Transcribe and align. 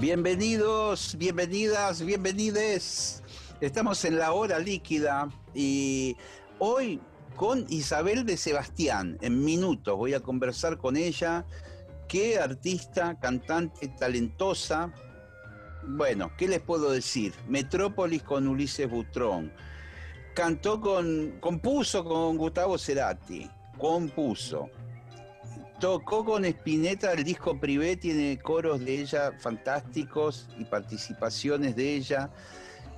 Bienvenidos, 0.00 1.16
bienvenidas, 1.18 2.04
bienvenides. 2.04 3.20
Estamos 3.60 4.04
en 4.04 4.16
la 4.16 4.32
hora 4.32 4.60
líquida 4.60 5.28
y 5.54 6.16
hoy 6.60 7.00
con 7.34 7.66
Isabel 7.68 8.24
de 8.24 8.36
Sebastián, 8.36 9.18
en 9.22 9.44
minutos 9.44 9.96
voy 9.96 10.14
a 10.14 10.20
conversar 10.20 10.78
con 10.78 10.96
ella. 10.96 11.44
Qué 12.06 12.38
artista, 12.38 13.18
cantante, 13.18 13.88
talentosa. 13.88 14.94
Bueno, 15.84 16.30
¿qué 16.38 16.46
les 16.46 16.60
puedo 16.60 16.92
decir? 16.92 17.34
Metrópolis 17.48 18.22
con 18.22 18.46
Ulises 18.46 18.88
Butrón. 18.88 19.52
Cantó 20.32 20.80
con, 20.80 21.38
compuso 21.40 22.04
con 22.04 22.36
Gustavo 22.38 22.78
Cerati, 22.78 23.50
compuso 23.76 24.70
Tocó 25.80 26.24
con 26.24 26.44
Spinetta 26.44 27.12
el 27.12 27.22
disco 27.22 27.58
Privé, 27.60 27.96
tiene 27.96 28.36
coros 28.38 28.84
de 28.84 29.00
ella 29.00 29.32
fantásticos 29.38 30.48
y 30.58 30.64
participaciones 30.64 31.76
de 31.76 31.94
ella. 31.94 32.30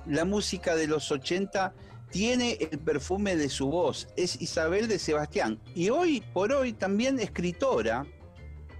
La 0.07 0.25
música 0.25 0.75
de 0.75 0.87
los 0.87 1.11
80 1.11 1.75
tiene 2.09 2.57
el 2.59 2.79
perfume 2.79 3.35
de 3.35 3.49
su 3.49 3.69
voz, 3.69 4.07
es 4.17 4.41
Isabel 4.41 4.87
de 4.87 4.97
Sebastián. 4.97 5.59
Y 5.75 5.91
hoy 5.91 6.23
por 6.33 6.51
hoy 6.51 6.73
también 6.73 7.19
escritora, 7.19 8.03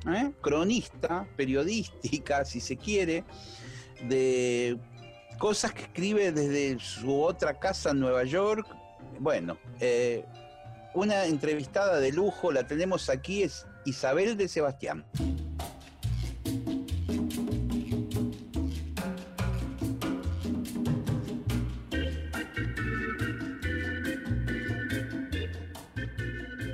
¿eh? 0.07 0.31
cronista, 0.41 1.27
periodística, 1.37 2.43
si 2.43 2.59
se 2.59 2.77
quiere, 2.77 3.23
de 4.09 4.79
cosas 5.37 5.73
que 5.73 5.83
escribe 5.83 6.31
desde 6.31 6.79
su 6.79 7.21
otra 7.21 7.59
casa 7.59 7.91
en 7.91 7.99
Nueva 7.99 8.23
York. 8.23 8.67
Bueno, 9.19 9.59
eh, 9.79 10.25
una 10.95 11.25
entrevistada 11.25 11.99
de 11.99 12.11
lujo, 12.11 12.51
la 12.51 12.65
tenemos 12.65 13.07
aquí, 13.07 13.43
es 13.43 13.67
Isabel 13.85 14.37
de 14.37 14.47
Sebastián. 14.47 15.05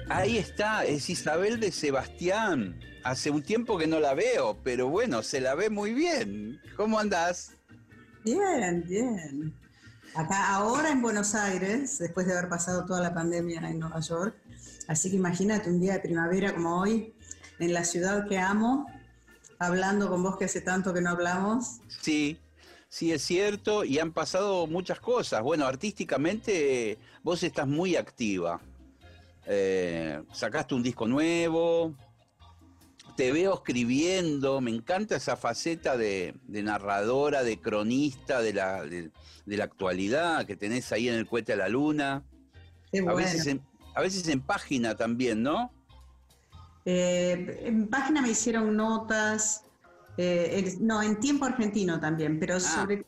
Ahí 0.09 0.37
está, 0.37 0.83
es 0.83 1.09
Isabel 1.09 1.59
de 1.59 1.71
Sebastián. 1.71 2.79
Hace 3.03 3.29
un 3.29 3.43
tiempo 3.43 3.77
que 3.77 3.87
no 3.87 3.99
la 3.99 4.13
veo, 4.13 4.57
pero 4.63 4.89
bueno, 4.89 5.23
se 5.23 5.39
la 5.39 5.55
ve 5.55 5.69
muy 5.69 5.93
bien. 5.93 6.59
¿Cómo 6.75 6.99
andás? 6.99 7.51
Bien, 8.25 8.83
bien. 8.87 9.53
Acá 10.15 10.55
ahora 10.55 10.89
en 10.89 11.01
Buenos 11.01 11.35
Aires, 11.35 11.99
después 11.99 12.25
de 12.25 12.33
haber 12.33 12.49
pasado 12.49 12.85
toda 12.85 12.99
la 13.01 13.13
pandemia 13.13 13.59
en 13.69 13.79
Nueva 13.79 13.99
York, 13.99 14.35
Así 14.87 15.09
que 15.09 15.17
imagínate 15.17 15.69
un 15.69 15.79
día 15.79 15.93
de 15.93 15.99
primavera 15.99 16.53
como 16.53 16.79
hoy, 16.79 17.13
en 17.59 17.73
la 17.73 17.83
ciudad 17.83 18.27
que 18.27 18.37
amo, 18.37 18.87
hablando 19.59 20.09
con 20.09 20.23
vos 20.23 20.37
que 20.37 20.45
hace 20.45 20.61
tanto 20.61 20.93
que 20.93 21.01
no 21.01 21.09
hablamos. 21.09 21.81
Sí, 22.01 22.37
sí 22.87 23.11
es 23.11 23.21
cierto, 23.21 23.83
y 23.83 23.99
han 23.99 24.13
pasado 24.13 24.67
muchas 24.67 24.99
cosas. 24.99 25.41
Bueno, 25.41 25.65
artísticamente 25.65 26.97
vos 27.23 27.43
estás 27.43 27.67
muy 27.67 27.95
activa. 27.95 28.61
Eh, 29.45 30.21
sacaste 30.33 30.75
un 30.75 30.83
disco 30.83 31.07
nuevo, 31.07 31.95
te 33.15 33.31
veo 33.31 33.55
escribiendo, 33.55 34.61
me 34.61 34.71
encanta 34.71 35.15
esa 35.15 35.35
faceta 35.35 35.97
de, 35.97 36.35
narradora, 36.47 37.43
de 37.43 37.59
cronista 37.59 38.41
de 38.41 38.53
la, 38.53 38.83
de, 38.83 39.11
la, 39.45 39.63
actualidad 39.63 40.45
que 40.45 40.55
tenés 40.55 40.91
ahí 40.91 41.09
en 41.09 41.15
el 41.15 41.25
cohete 41.25 41.53
a 41.53 41.55
la 41.55 41.69
luna. 41.69 42.23
Qué 42.91 43.01
bueno 43.01 43.17
a 43.17 43.21
veces 43.23 43.47
en 44.27 44.41
página 44.41 44.95
también, 44.95 45.43
¿no? 45.43 45.71
Eh, 46.85 47.63
en 47.65 47.87
página 47.87 48.21
me 48.21 48.29
hicieron 48.29 48.75
notas, 48.75 49.63
eh, 50.17 50.75
no, 50.79 51.01
en 51.03 51.19
tiempo 51.19 51.45
argentino 51.45 51.99
también, 51.99 52.39
pero 52.39 52.55
ah. 52.55 52.59
sobre, 52.59 53.05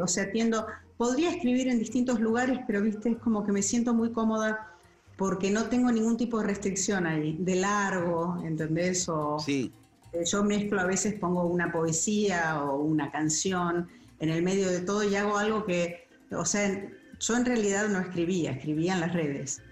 o 0.00 0.06
sea, 0.06 0.30
tiendo, 0.30 0.66
podría 0.96 1.30
escribir 1.30 1.68
en 1.68 1.78
distintos 1.78 2.20
lugares, 2.20 2.60
pero 2.66 2.82
viste, 2.82 3.10
es 3.10 3.18
como 3.18 3.44
que 3.44 3.52
me 3.52 3.62
siento 3.62 3.92
muy 3.92 4.12
cómoda 4.12 4.74
porque 5.16 5.50
no 5.50 5.64
tengo 5.64 5.90
ningún 5.90 6.16
tipo 6.16 6.38
de 6.38 6.46
restricción 6.46 7.06
ahí, 7.06 7.36
de 7.40 7.56
largo, 7.56 8.40
¿entendés? 8.44 9.08
O, 9.08 9.38
sí. 9.40 9.72
Eh, 10.12 10.24
yo 10.24 10.44
mezclo 10.44 10.80
a 10.80 10.86
veces, 10.86 11.18
pongo 11.18 11.44
una 11.44 11.72
poesía 11.72 12.62
o 12.62 12.76
una 12.78 13.10
canción 13.10 13.88
en 14.20 14.30
el 14.30 14.42
medio 14.42 14.70
de 14.70 14.80
todo 14.80 15.02
y 15.02 15.14
hago 15.16 15.38
algo 15.38 15.64
que, 15.64 16.08
o 16.30 16.44
sea, 16.44 16.88
yo 17.20 17.36
en 17.36 17.44
realidad 17.44 17.88
no 17.88 17.98
escribía, 17.98 18.52
escribía 18.52 18.94
en 18.94 19.00
las 19.00 19.12
redes. 19.12 19.62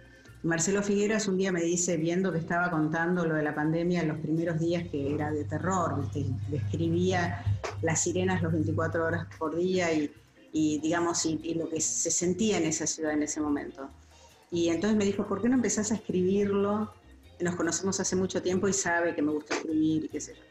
Marcelo 0.43 0.83
Figueras 0.83 1.27
un 1.29 1.39
día 1.39 1.51
me 1.51 1.63
dice, 1.63 1.97
viendo 1.97 2.33
que 2.33 2.39
estaba 2.39 2.71
contando 2.71 3.25
lo 3.25 3.35
de 3.35 3.43
la 3.43 3.55
pandemia 3.55 4.03
en 4.03 4.09
los 4.09 4.19
primeros 4.19 4.61
días, 4.61 4.89
que 4.89 5.15
era 5.15 5.31
de 5.31 5.45
terror, 5.45 6.05
describía 6.49 7.45
las 7.83 8.03
sirenas 8.03 8.43
los 8.43 8.53
24 8.53 9.05
horas 9.05 9.27
por 9.39 9.57
día 9.57 9.89
y, 9.93 10.79
digamos, 10.79 11.25
y, 11.27 11.55
lo 11.55 11.69
que 11.69 11.81
se 11.81 12.11
sentía 12.11 12.59
en 12.59 12.65
esa 12.65 12.87
ciudad 12.87 13.13
en 13.13 13.23
ese 13.23 13.41
momento. 13.41 13.89
Y 14.51 14.69
entonces 14.69 14.97
me 14.97 15.05
dijo, 15.05 15.27
¿por 15.27 15.43
qué 15.43 15.49
no 15.49 15.57
empezás 15.57 15.91
a 15.91 15.97
escribirlo? 15.97 16.93
Nos 17.41 17.57
conocemos 17.57 17.99
hace 17.99 18.15
mucho 18.15 18.41
tiempo 18.41 18.69
y 18.69 18.73
sabe 18.73 19.15
que 19.15 19.23
me 19.23 19.33
gusta 19.33 19.55
escribir 19.55 20.05
y 20.05 20.09
qué 20.09 20.21
sé 20.21 20.35
yo. 20.35 20.43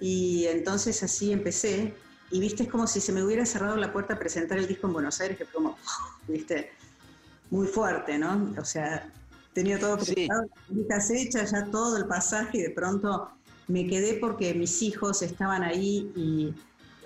Y 0.00 0.46
entonces 0.46 1.02
así 1.02 1.32
empecé, 1.32 1.94
y 2.30 2.40
viste, 2.40 2.64
es 2.64 2.68
como 2.68 2.86
si 2.86 3.00
se 3.00 3.12
me 3.12 3.22
hubiera 3.22 3.44
cerrado 3.44 3.76
la 3.76 3.92
puerta 3.92 4.14
a 4.14 4.18
presentar 4.18 4.58
el 4.58 4.66
disco 4.66 4.86
en 4.86 4.94
Buenos 4.94 5.20
Aires, 5.20 5.36
que 5.36 5.44
fue 5.44 5.54
como, 5.54 5.76
viste, 6.28 6.70
muy 7.50 7.66
fuerte, 7.66 8.18
¿no? 8.18 8.52
O 8.58 8.64
sea, 8.64 9.12
tenía 9.54 9.78
todo 9.78 9.96
preparado, 9.96 10.48
las 10.88 11.10
hechas, 11.10 11.52
ya 11.52 11.64
todo 11.70 11.96
el 11.96 12.06
pasaje 12.06 12.58
y 12.58 12.62
de 12.62 12.70
pronto 12.70 13.30
me 13.68 13.86
quedé 13.86 14.14
porque 14.14 14.52
mis 14.52 14.82
hijos 14.82 15.22
estaban 15.22 15.62
ahí 15.62 16.12
y 16.14 16.54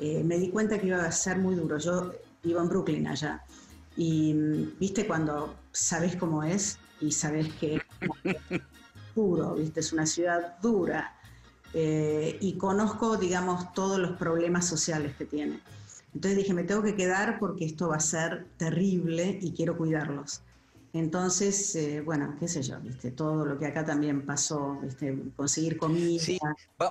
eh, 0.00 0.25
me 0.25 0.38
di 0.38 0.50
cuenta 0.50 0.78
que 0.78 0.88
iba 0.88 1.04
a 1.04 1.12
ser 1.12 1.38
muy 1.38 1.54
duro. 1.54 1.78
Yo 1.78 2.12
vivo 2.42 2.60
en 2.60 2.69
Brooklyn 2.69 3.06
allá 3.06 3.44
y 3.97 4.32
viste 4.81 5.06
cuando 5.06 5.54
sabes 5.72 6.16
cómo 6.16 6.42
es 6.42 6.78
y 7.00 7.12
sabes 7.12 7.53
que 7.54 7.76
es 7.76 7.82
duro, 9.15 9.54
viste, 9.54 9.80
es 9.80 9.92
una 9.92 10.06
ciudad 10.06 10.59
dura 10.60 11.15
eh, 11.75 12.38
y 12.41 12.56
conozco, 12.56 13.16
digamos, 13.16 13.72
todos 13.75 13.98
los 13.98 14.16
problemas 14.16 14.66
sociales 14.66 15.15
que 15.16 15.26
tiene. 15.26 15.60
Entonces 16.15 16.38
dije, 16.38 16.54
me 16.54 16.65
tengo 16.65 16.82
que 16.82 16.97
quedar 16.97 17.38
porque 17.38 17.66
esto 17.66 17.88
va 17.88 17.97
a 17.97 18.00
ser 18.00 18.47
terrible 18.56 19.38
y 19.42 19.53
quiero 19.53 19.76
cuidarlos. 19.76 20.42
Entonces, 20.94 21.75
eh, 21.76 22.00
bueno, 22.00 22.34
qué 22.41 22.49
sé 22.49 22.62
yo, 22.62 22.76
todo 23.15 23.44
lo 23.44 23.59
que 23.59 23.66
acá 23.66 23.84
también 23.84 24.25
pasó, 24.25 24.81
conseguir 25.37 25.76
comida. 25.76 26.19
Sí, 26.19 26.38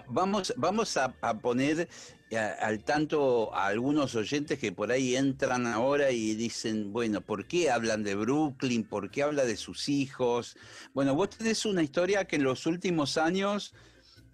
vamos, 0.08 0.54
vamos 0.56 0.98
a, 0.98 1.12
poner 1.40 1.90
eh, 2.30 2.38
al 2.38 2.84
tanto 2.84 3.54
a 3.56 3.68
algunos 3.68 4.14
oyentes 4.14 4.60
que 4.60 4.72
por 4.72 4.92
ahí 4.92 5.16
entran 5.16 5.66
ahora 5.66 6.12
y 6.12 6.36
dicen, 6.36 6.94
bueno, 6.94 7.22
¿por 7.22 7.48
qué 7.48 7.72
hablan 7.72 8.04
de 8.04 8.14
Brooklyn? 8.14 8.84
¿Por 8.84 9.10
qué 9.10 9.24
habla 9.24 9.46
de 9.46 9.58
sus 9.58 9.90
hijos? 9.90 10.58
Bueno, 10.94 11.16
vos 11.16 11.32
tenés 11.32 11.66
una 11.66 11.82
historia 11.82 12.26
que 12.26 12.36
en 12.36 12.44
los 12.44 12.68
últimos 12.68 13.18
años 13.18 13.74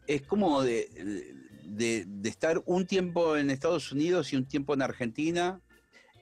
es 0.08 0.24
como 0.24 0.62
de, 0.62 1.34
de 1.64 2.30
estar 2.30 2.62
un 2.66 2.86
tiempo 2.86 3.38
en 3.38 3.50
Estados 3.50 3.94
Unidos 3.94 4.34
y 4.34 4.36
un 4.36 4.46
tiempo 4.46 4.74
en 4.74 4.82
Argentina 4.82 5.62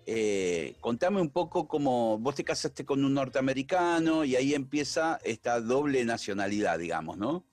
eh, 0.05 0.75
contame 0.79 1.21
un 1.21 1.29
poco 1.29 1.67
cómo 1.67 2.17
vos 2.17 2.35
te 2.35 2.43
casaste 2.43 2.85
con 2.85 3.03
un 3.05 3.13
norteamericano 3.13 4.23
y 4.25 4.35
ahí 4.35 4.53
empieza 4.53 5.19
esta 5.23 5.61
doble 5.61 6.03
nacionalidad, 6.05 6.79
digamos, 6.79 7.17
¿no? 7.17 7.43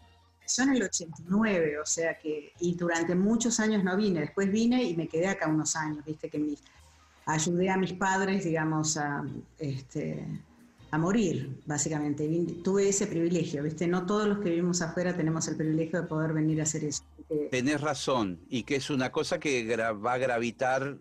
Yo 0.57 0.63
en 0.63 0.77
el 0.77 0.83
89, 0.83 1.79
o 1.79 1.85
sea 1.87 2.19
que, 2.19 2.53
y 2.61 2.75
durante 2.75 3.15
muchos 3.15 3.61
años 3.61 3.85
no 3.85 3.97
vine, 3.97 4.21
después 4.21 4.51
vine 4.51 4.83
y 4.83 4.97
me 4.97 5.07
quedé 5.07 5.29
acá 5.29 5.47
unos 5.47 5.77
años, 5.77 6.03
viste 6.07 6.31
que 6.31 6.57
ayudé 7.27 7.69
a 7.69 7.77
mis 7.77 7.93
padres, 7.93 8.45
digamos, 8.45 8.97
a, 8.97 9.25
este, 9.59 10.27
a 10.91 10.99
morir, 10.99 11.61
básicamente. 11.67 12.27
Tuve 12.65 12.89
ese 12.89 13.07
privilegio, 13.07 13.63
¿viste? 13.63 13.87
No 13.87 14.07
todos 14.07 14.27
los 14.27 14.39
que 14.39 14.51
vivimos 14.51 14.81
afuera 14.81 15.15
tenemos 15.15 15.47
el 15.49 15.57
privilegio 15.57 16.01
de 16.01 16.07
poder 16.07 16.33
venir 16.33 16.61
a 16.61 16.63
hacer 16.63 16.85
eso. 16.85 17.05
Tenés 17.51 17.83
razón, 17.83 18.41
y 18.49 18.63
que 18.63 18.77
es 18.77 18.89
una 18.89 19.13
cosa 19.13 19.39
que 19.39 19.77
va 19.77 20.13
a 20.15 20.19
gravitar 20.19 20.97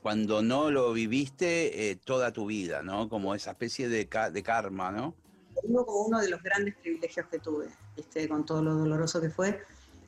cuando 0.00 0.42
no 0.42 0.70
lo 0.70 0.92
viviste 0.92 1.90
eh, 1.90 1.96
toda 1.96 2.32
tu 2.32 2.46
vida, 2.46 2.82
¿no? 2.82 3.08
Como 3.08 3.34
esa 3.34 3.52
especie 3.52 3.88
de, 3.88 4.08
de 4.32 4.42
karma, 4.42 4.90
¿no? 4.90 5.14
digo 5.62 5.86
como 5.86 6.06
uno 6.06 6.20
de 6.20 6.28
los 6.28 6.42
grandes 6.42 6.74
privilegios 6.76 7.26
que 7.26 7.38
tuve, 7.38 7.68
¿viste? 7.96 8.28
con 8.28 8.44
todo 8.44 8.62
lo 8.62 8.74
doloroso 8.74 9.20
que 9.20 9.30
fue. 9.30 9.62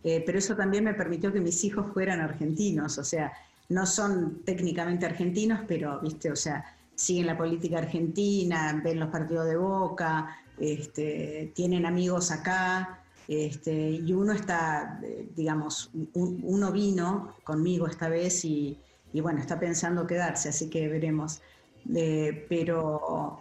Eh, 0.05 0.23
pero 0.25 0.38
eso 0.38 0.55
también 0.55 0.85
me 0.85 0.94
permitió 0.94 1.32
que 1.32 1.41
mis 1.41 1.64
hijos 1.64 1.93
fueran 1.93 2.20
argentinos, 2.20 2.97
o 2.99 3.05
sea, 3.05 3.32
no 3.69 3.87
son 3.87 4.43
técnicamente 4.44 5.05
argentinos, 5.05 5.61
pero, 5.67 6.00
viste, 6.00 6.31
o 6.31 6.37
sea, 6.37 6.64
siguen 6.94 7.26
la 7.26 7.37
política 7.37 7.79
argentina, 7.79 8.81
ven 8.85 9.00
los 9.00 9.08
partidos 9.08 9.47
de 9.47 9.56
Boca, 9.56 10.38
este, 10.61 11.50
tienen 11.55 11.87
amigos 11.87 12.31
acá, 12.31 13.03
este, 13.26 13.91
y 13.91 14.12
uno 14.12 14.32
está, 14.32 15.00
eh, 15.03 15.29
digamos, 15.35 15.91
uno 16.14 16.70
vino 16.70 17.35
conmigo 17.43 17.88
esta 17.88 18.08
vez 18.08 18.44
y, 18.44 18.79
bueno, 19.12 19.41
está 19.41 19.58
pensando 19.58 20.06
quedarse, 20.06 20.49
así 20.49 20.69
que 20.69 20.88
veremos. 20.88 21.41
Eh, 21.94 22.47
pero 22.49 23.41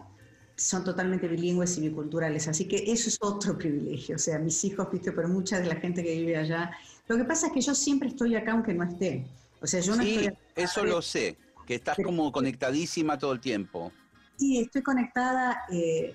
son 0.56 0.84
totalmente 0.84 1.28
bilingües 1.28 1.78
y 1.78 1.82
biculturales, 1.82 2.48
así 2.48 2.66
que 2.68 2.92
eso 2.92 3.10
es 3.10 3.18
otro 3.22 3.58
privilegio. 3.58 4.16
O 4.16 4.20
sea, 4.20 4.40
mis 4.40 4.64
hijos, 4.64 4.88
viste, 4.92 5.12
pero 5.12 5.28
mucha 5.28 5.60
de 5.60 5.66
la 5.66 5.76
gente 5.76 6.04
que 6.04 6.16
vive 6.16 6.38
allá. 6.38 6.72
Lo 7.08 7.18
que 7.18 7.26
pasa 7.26 7.48
es 7.48 7.54
que 7.54 7.62
yo 7.62 7.76
siempre 7.76 8.10
estoy 8.10 8.36
acá 8.36 8.54
aunque 8.54 8.74
no 8.74 8.84
esté. 8.84 9.26
O 9.62 9.68
sea, 9.68 9.80
yo 9.80 9.96
no 9.96 10.04
sí, 10.04 10.30
Eso 10.56 10.86
lo 10.86 11.02
sé, 11.02 11.38
que 11.66 11.76
estás 11.76 11.98
como 12.04 12.32
conectadísima 12.32 13.18
todo 13.18 13.34
el 13.34 13.40
tiempo. 13.40 13.92
Sí, 14.38 14.60
estoy 14.60 14.84
conectada, 14.84 15.64
eh, 15.72 16.14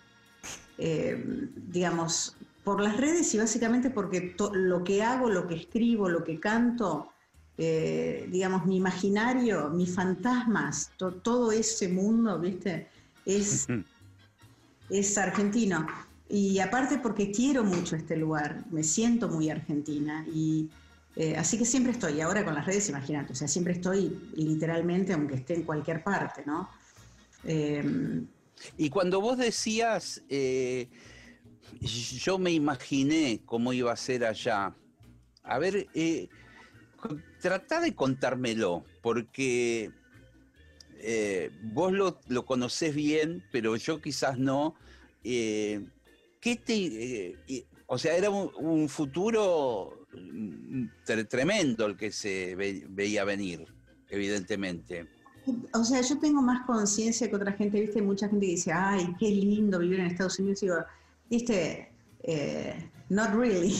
digamos, 0.78 2.36
por 2.64 2.80
las 2.80 2.96
redes 2.96 3.34
y 3.34 3.38
básicamente 3.38 3.90
porque 3.90 4.36
lo 4.52 4.84
que 4.84 5.02
hago, 5.02 5.28
lo 5.28 5.46
que 5.48 5.54
escribo, 5.54 6.08
lo 6.08 6.22
que 6.22 6.38
canto, 6.38 7.12
eh, 7.58 8.28
digamos, 8.30 8.66
mi 8.66 8.76
imaginario, 8.76 9.70
mis 9.70 9.94
fantasmas, 9.94 10.92
todo 10.96 11.52
ese 11.52 11.88
mundo, 11.88 12.38
¿viste? 12.38 12.88
Es, 13.24 13.66
es 14.88 15.18
argentino. 15.18 15.86
Y 16.28 16.58
aparte 16.60 16.98
porque 16.98 17.30
quiero 17.30 17.64
mucho 17.64 17.96
este 17.96 18.16
lugar, 18.16 18.64
me 18.70 18.82
siento 18.82 19.28
muy 19.28 19.50
argentina. 19.50 20.24
Y 20.32 20.70
eh, 21.16 21.36
así 21.36 21.58
que 21.58 21.64
siempre 21.64 21.92
estoy, 21.92 22.20
ahora 22.20 22.44
con 22.44 22.54
las 22.54 22.66
redes, 22.66 22.88
imagínate, 22.88 23.32
o 23.32 23.36
sea, 23.36 23.48
siempre 23.48 23.74
estoy 23.74 24.30
literalmente, 24.34 25.12
aunque 25.12 25.34
esté 25.34 25.54
en 25.54 25.64
cualquier 25.64 26.02
parte, 26.02 26.44
¿no? 26.46 26.70
Eh, 27.44 28.24
y 28.76 28.90
cuando 28.90 29.20
vos 29.20 29.38
decías 29.38 30.22
yo 31.80 32.38
me 32.38 32.52
imaginé 32.52 33.40
cómo 33.44 33.72
iba 33.72 33.92
a 33.92 33.96
ser 33.96 34.24
allá. 34.24 34.74
A 35.42 35.58
ver, 35.58 35.88
eh, 35.94 36.28
trata 37.40 37.80
de 37.80 37.94
contármelo, 37.94 38.84
porque 39.02 39.90
eh, 40.98 41.50
vos 41.62 41.92
lo, 41.92 42.18
lo, 42.28 42.44
conocés 42.44 42.94
bien, 42.94 43.44
pero 43.52 43.76
yo 43.76 44.00
quizás 44.00 44.38
no. 44.38 44.74
Eh, 45.24 45.84
¿Qué 46.40 46.56
te, 46.56 47.64
o 47.92 47.98
sea, 47.98 48.16
era 48.16 48.30
un, 48.30 48.88
futuro 48.88 50.06
mm, 50.12 50.86
tremendo 51.28 51.86
el 51.86 51.96
que 51.96 52.12
se 52.12 52.54
veía 52.54 53.24
venir, 53.24 53.66
evidentemente. 54.08 55.08
O 55.74 55.82
sea, 55.82 56.00
yo 56.00 56.16
tengo 56.20 56.40
más 56.40 56.64
conciencia 56.66 57.28
que 57.28 57.34
otra 57.34 57.52
gente, 57.52 57.80
viste, 57.80 58.00
mucha 58.00 58.28
gente 58.28 58.46
dice, 58.46 58.72
ay, 58.72 59.12
qué 59.18 59.28
lindo 59.30 59.80
vivir 59.80 59.98
en 59.98 60.06
Estados 60.06 60.38
Unidos. 60.38 60.62
Y 60.62 60.66
digo, 60.66 60.78
viste, 61.28 61.92
eh, 62.22 62.90
not 63.08 63.34
really. 63.34 63.74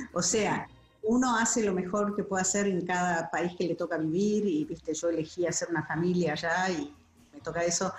o 0.12 0.22
sea, 0.22 0.68
uno 1.06 1.36
hace 1.36 1.64
lo 1.64 1.72
mejor 1.72 2.14
que 2.14 2.24
puede 2.24 2.42
hacer 2.42 2.66
en 2.66 2.84
cada 2.84 3.30
país 3.30 3.52
que 3.56 3.64
le 3.64 3.74
toca 3.74 3.96
vivir 3.96 4.46
y, 4.46 4.64
viste, 4.64 4.92
yo 4.92 5.08
elegí 5.08 5.46
hacer 5.46 5.68
una 5.70 5.86
familia 5.86 6.32
allá 6.32 6.70
y 6.70 6.92
me 7.32 7.40
toca 7.40 7.64
eso. 7.64 7.92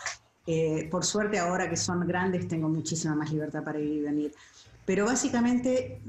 Eh, 0.46 0.88
por 0.90 1.04
suerte 1.04 1.40
ahora 1.40 1.70
que 1.70 1.76
son 1.76 2.08
grandes 2.08 2.48
tengo 2.48 2.70
muchísima 2.70 3.16
más 3.16 3.32
libertad 3.32 3.64
para 3.64 3.80
ir 3.80 3.94
y 3.94 4.02
venir. 4.02 4.34
Pero 4.86 5.06
básicamente 5.06 6.02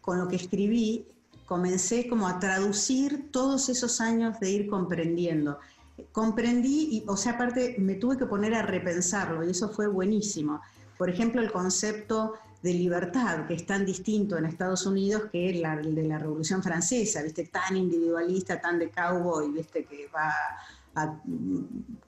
con 0.00 0.18
lo 0.18 0.28
que 0.28 0.36
escribí 0.36 1.06
comencé 1.46 2.08
como 2.08 2.26
a 2.28 2.38
traducir 2.38 3.30
todos 3.30 3.68
esos 3.68 4.00
años 4.00 4.38
de 4.40 4.50
ir 4.50 4.68
comprendiendo. 4.68 5.58
Comprendí 6.12 6.88
y, 6.92 7.04
o 7.06 7.16
sea, 7.16 7.32
aparte 7.32 7.76
me 7.78 7.94
tuve 7.94 8.18
que 8.18 8.26
poner 8.26 8.54
a 8.54 8.62
repensarlo 8.62 9.44
y 9.44 9.50
eso 9.50 9.68
fue 9.68 9.86
buenísimo. 9.86 10.60
Por 10.98 11.08
ejemplo, 11.08 11.40
el 11.40 11.52
concepto 11.52 12.34
de 12.66 12.74
libertad, 12.74 13.46
que 13.46 13.54
es 13.54 13.64
tan 13.64 13.86
distinto 13.86 14.36
en 14.36 14.44
Estados 14.44 14.86
Unidos 14.86 15.30
que 15.30 15.50
el 15.50 15.94
de 15.94 16.02
la 16.02 16.18
Revolución 16.18 16.64
Francesa, 16.64 17.22
¿viste? 17.22 17.44
Tan 17.44 17.76
individualista, 17.76 18.60
tan 18.60 18.80
de 18.80 18.90
cowboy, 18.90 19.52
¿viste? 19.52 19.84
Que 19.84 20.08
va 20.12 21.22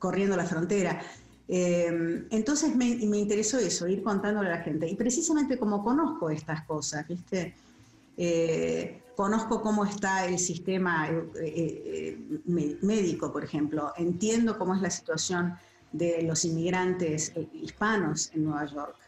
corriendo 0.01 0.37
la 0.37 0.45
frontera. 0.45 1.01
Eh, 1.47 2.27
entonces 2.31 2.75
me, 2.75 2.87
interesó 2.87 3.59
eso, 3.59 3.87
ir 3.87 4.03
contándole 4.03 4.49
a 4.49 4.57
la 4.57 4.63
gente. 4.63 4.89
Y 4.89 4.97
precisamente 4.97 5.59
como 5.59 5.85
conozco 5.85 6.29
estas 6.29 6.65
cosas, 6.67 7.07
¿viste? 7.07 7.55
Eh, 8.17 9.01
conozco 9.15 9.63
cómo 9.63 9.85
está 9.85 10.27
el 10.27 10.41
sistema 10.41 11.09
eh, 11.41 12.19
médico, 12.83 13.33
por 13.33 13.45
ejemplo, 13.45 13.93
entiendo 13.97 14.59
cómo 14.59 14.75
es 14.75 14.83
la 14.83 14.91
situación 14.91 15.55
de 15.93 16.23
los 16.25 16.45
inmigrantes 16.45 17.33
hispanos 17.53 18.33
en 18.35 18.45
Nueva 18.45 18.67
York. 18.67 19.08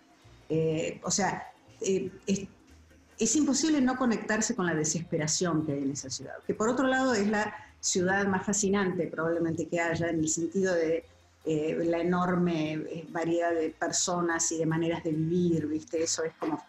Eh, 0.50 1.00
o 1.04 1.10
sea, 1.12 1.46
eh, 1.80 2.10
es, 2.26 3.36
imposible 3.36 3.80
no 3.80 3.96
conectarse 3.96 4.56
con 4.56 4.66
la 4.66 4.74
desesperación 4.74 5.64
que 5.64 5.72
hay 5.72 5.82
en 5.84 5.92
esa 5.92 6.10
ciudad, 6.10 6.34
que 6.44 6.54
por 6.54 6.68
otro 6.68 6.88
lado 6.88 7.14
es 7.14 7.28
la 7.28 7.54
ciudad 7.78 8.26
más 8.26 8.44
fascinante 8.44 9.06
probablemente 9.06 9.68
que 9.68 9.80
haya 9.80 10.08
en 10.08 10.18
el 10.18 10.28
sentido 10.28 10.74
de 10.74 11.04
eh, 11.44 11.78
la 11.84 11.98
enorme 11.98 13.06
variedad 13.10 13.54
de 13.54 13.70
personas 13.70 14.50
y 14.50 14.58
de 14.58 14.66
maneras 14.66 15.04
de 15.04 15.12
vivir, 15.12 15.66
¿viste? 15.66 16.02
Eso 16.02 16.24
es 16.24 16.32
como... 16.38 16.62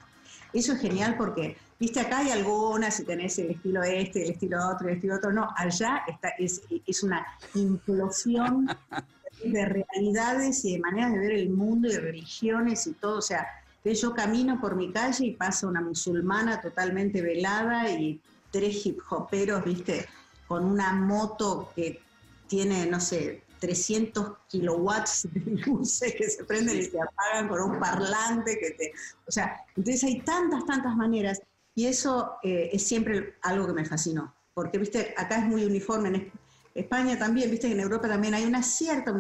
Eso 0.54 0.74
es 0.74 0.82
genial 0.82 1.16
porque, 1.18 1.56
viste, 1.80 2.02
acá 2.02 2.20
hay 2.20 2.32
algunas, 2.32 2.96
si 2.96 3.06
tenés 3.06 3.40
el 3.40 3.52
estilo 3.52 3.82
este, 3.84 4.24
el 4.24 4.32
estilo 4.32 4.58
otro, 4.68 4.90
el 4.90 4.96
estilo 4.96 5.16
otro, 5.16 5.32
no, 5.32 5.48
allá 5.56 6.04
está, 6.06 6.30
es, 6.38 6.62
es 6.86 7.04
una 7.04 7.26
implosión 7.56 8.68
de 9.46 9.66
realidades 9.66 10.66
y 10.66 10.74
de 10.74 10.80
maneras 10.80 11.14
de 11.14 11.20
ver 11.20 11.32
el 11.32 11.50
mundo 11.50 11.88
y 11.88 11.96
religiones 11.96 12.86
y 12.86 12.94
todo, 12.94 13.20
o 13.20 13.22
sea, 13.22 13.48
que 13.84 13.96
yo 13.96 14.14
camino 14.14 14.60
por 14.60 14.76
mi 14.76 14.92
calle 14.92 15.26
y 15.26 15.36
pasa 15.36 15.68
una 15.68 15.82
musulmana 15.82 16.62
totalmente 16.62 17.22
velada 17.22 17.90
y 17.90 18.22
tres 18.52 18.86
hip 18.86 19.00
hoperos, 19.10 19.64
viste, 19.64 20.08
con 20.48 20.66
una 20.66 20.94
moto 20.94 21.72
que 21.76 22.02
tiene, 22.48 22.86
no 22.86 23.00
sé, 23.00 23.44
300 23.60 24.38
kilowatts 24.50 25.28
de 25.32 25.40
luces 25.66 26.14
que 26.16 26.30
se 26.30 26.44
prenden 26.44 26.80
y 26.80 26.84
se 26.84 27.00
apagan 27.00 27.48
con 27.48 27.62
un 27.62 27.80
parlante 27.80 28.58
que 28.60 28.72
te... 28.72 28.92
O 29.28 29.32
sea, 29.32 29.64
entonces 29.76 30.04
hay 30.04 30.22
tantas, 30.22 30.66
tantas 30.66 30.96
maneras 30.96 31.42
y 31.74 31.86
eso 31.86 32.34
eh, 32.44 32.70
es 32.74 32.84
siempre 32.86 33.36
algo 33.44 33.68
que 33.68 33.74
me 33.74 33.86
fascinó, 33.86 34.36
porque, 34.54 34.78
viste, 34.78 35.14
acá 35.16 35.38
es 35.38 35.46
muy 35.46 35.64
uniforme, 35.64 36.10
en 36.10 36.32
España 36.76 37.18
también, 37.18 37.50
viste, 37.50 37.72
en 37.72 37.80
Europa 37.80 38.08
también 38.08 38.34
hay 38.34 38.44
una 38.44 38.62
cierta 38.62 39.14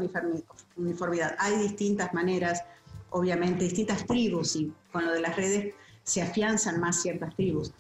uniformidad, 0.75 1.35
hay 1.39 1.57
distintas 1.59 2.13
maneras, 2.13 2.63
obviamente 3.11 3.63
distintas 3.63 4.05
tribus 4.05 4.55
y 4.55 4.73
con 4.91 5.05
lo 5.05 5.11
de 5.11 5.21
las 5.21 5.35
redes 5.35 5.73
se 6.03 6.21
afianzan 6.21 6.79
más 6.79 7.01
ciertas 7.01 7.35
tribus. 7.35 7.71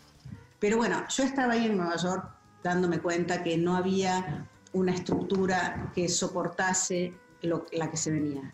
Pero 0.59 0.77
bueno, 0.77 1.03
yo 1.09 1.23
estaba 1.23 1.53
ahí 1.53 1.65
en 1.65 1.77
Nueva 1.77 1.97
York 1.97 2.29
dándome 2.63 2.99
cuenta 2.99 3.43
que 3.43 3.57
no 3.57 3.75
había 3.75 4.47
una 4.73 4.93
estructura 4.93 5.91
que 5.95 6.07
soportase 6.07 7.13
la 7.41 7.89
que 7.89 7.97
se 7.97 8.11
venía. 8.11 8.53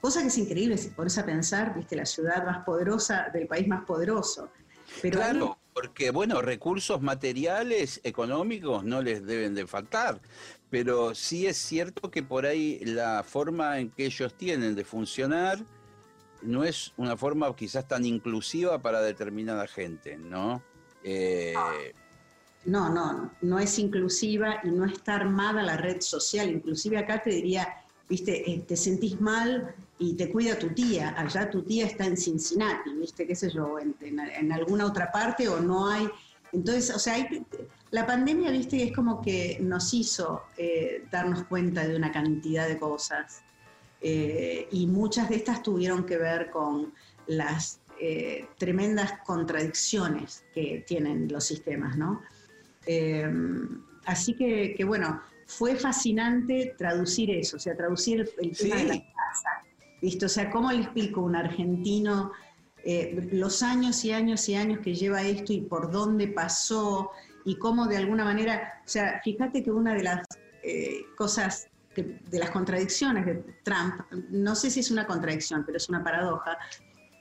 Cosa 0.00 0.22
que 0.22 0.28
es 0.28 0.38
increíble 0.38 0.78
si 0.78 0.90
pones 0.90 1.18
a 1.18 1.26
pensar, 1.26 1.74
viste, 1.74 1.96
la 1.96 2.06
ciudad 2.06 2.44
más 2.44 2.64
poderosa 2.64 3.28
del 3.32 3.48
país 3.48 3.66
más 3.66 3.84
poderoso. 3.84 4.48
Pero 5.02 5.18
claro, 5.18 5.58
porque 5.74 6.10
bueno, 6.10 6.40
recursos 6.40 7.02
materiales, 7.02 8.00
económicos 8.04 8.84
no 8.84 9.02
les 9.02 9.26
deben 9.26 9.54
de 9.54 9.66
faltar, 9.66 10.20
pero 10.70 11.14
sí 11.14 11.46
es 11.46 11.56
cierto 11.56 12.10
que 12.10 12.22
por 12.22 12.46
ahí 12.46 12.78
la 12.84 13.24
forma 13.24 13.80
en 13.80 13.90
que 13.90 14.06
ellos 14.06 14.34
tienen 14.34 14.76
de 14.76 14.84
funcionar 14.84 15.58
no 16.42 16.64
es 16.64 16.92
una 16.96 17.16
forma 17.16 17.54
quizás 17.54 17.86
tan 17.86 18.04
inclusiva 18.04 18.80
para 18.80 19.00
determinada 19.00 19.66
gente, 19.66 20.16
¿no? 20.16 20.62
Eh, 21.02 21.54
no, 22.64 22.92
no, 22.92 23.32
no 23.40 23.58
es 23.58 23.78
inclusiva 23.78 24.60
y 24.62 24.68
no 24.68 24.84
está 24.84 25.14
armada 25.16 25.62
la 25.62 25.76
red 25.76 26.00
social. 26.00 26.50
Inclusive 26.50 26.98
acá 26.98 27.22
te 27.22 27.30
diría, 27.30 27.68
viste, 28.08 28.50
eh, 28.50 28.64
te 28.66 28.76
sentís 28.76 29.20
mal 29.20 29.74
y 29.98 30.14
te 30.14 30.30
cuida 30.30 30.58
tu 30.58 30.68
tía. 30.70 31.14
Allá 31.16 31.50
tu 31.50 31.62
tía 31.62 31.86
está 31.86 32.04
en 32.04 32.16
Cincinnati, 32.16 32.90
viste, 32.94 33.26
qué 33.26 33.34
sé 33.34 33.50
yo, 33.50 33.78
en, 33.78 34.52
alguna 34.52 34.86
otra 34.86 35.10
parte 35.10 35.48
o 35.48 35.60
no 35.60 35.88
hay. 35.88 36.08
Entonces, 36.52 36.94
o 36.94 36.98
sea, 36.98 37.28
la 37.90 38.06
pandemia, 38.06 38.50
viste, 38.50 38.82
es 38.82 38.92
como 38.94 39.20
que 39.20 39.58
nos 39.60 39.92
hizo 39.94 40.42
eh, 40.56 41.06
darnos 41.10 41.44
cuenta 41.44 41.86
de 41.86 41.96
una 41.96 42.10
cantidad 42.10 42.66
de 42.66 42.78
cosas 42.78 43.42
eh, 44.00 44.68
y 44.70 44.86
muchas 44.86 45.28
de 45.28 45.36
estas 45.36 45.62
tuvieron 45.62 46.04
que 46.04 46.16
ver 46.16 46.50
con 46.50 46.92
las 47.26 47.80
eh, 48.00 48.46
tremendas 48.58 49.12
contradicciones 49.24 50.44
que 50.54 50.84
tienen 50.86 51.28
los 51.30 51.44
sistemas, 51.44 51.96
¿no? 51.96 52.22
Eh, 52.86 53.30
así 54.06 54.34
que, 54.34 54.82
bueno, 54.84 55.20
fue 55.46 55.76
fascinante 55.76 56.74
traducir 56.78 57.30
eso, 57.30 57.56
o 57.56 57.60
sea, 57.60 57.76
traducir 57.76 58.30
el, 58.38 58.56
tema 58.56 58.76
de 58.76 58.84
la 58.84 58.94
casa. 58.94 60.24
O 60.24 60.28
sea, 60.28 60.50
¿cómo 60.50 60.70
le 60.72 60.82
explico 60.82 61.20
a 61.20 61.24
un 61.24 61.36
argentino 61.36 62.32
eh, 62.84 63.28
los 63.32 63.62
años 63.62 64.04
y 64.04 64.12
años 64.12 64.48
y 64.48 64.54
años 64.54 64.78
que 64.80 64.94
lleva 64.94 65.22
esto 65.22 65.52
y 65.52 65.60
por 65.60 65.90
dónde 65.90 66.28
pasó 66.28 67.10
y 67.44 67.56
cómo 67.56 67.86
de 67.86 67.96
alguna 67.96 68.24
manera, 68.24 68.80
o 68.84 68.88
sea, 68.88 69.20
fíjate 69.22 69.62
que 69.62 69.70
una 69.70 69.94
de 69.94 70.02
las 70.04 70.22
eh, 70.62 71.02
cosas, 71.16 71.67
de 72.02 72.38
las 72.38 72.50
contradicciones 72.50 73.26
de 73.26 73.34
Trump, 73.62 73.94
no 74.30 74.54
sé 74.54 74.70
si 74.70 74.80
es 74.80 74.90
una 74.90 75.06
contradicción, 75.06 75.64
pero 75.64 75.76
es 75.76 75.88
una 75.88 76.02
paradoja, 76.02 76.58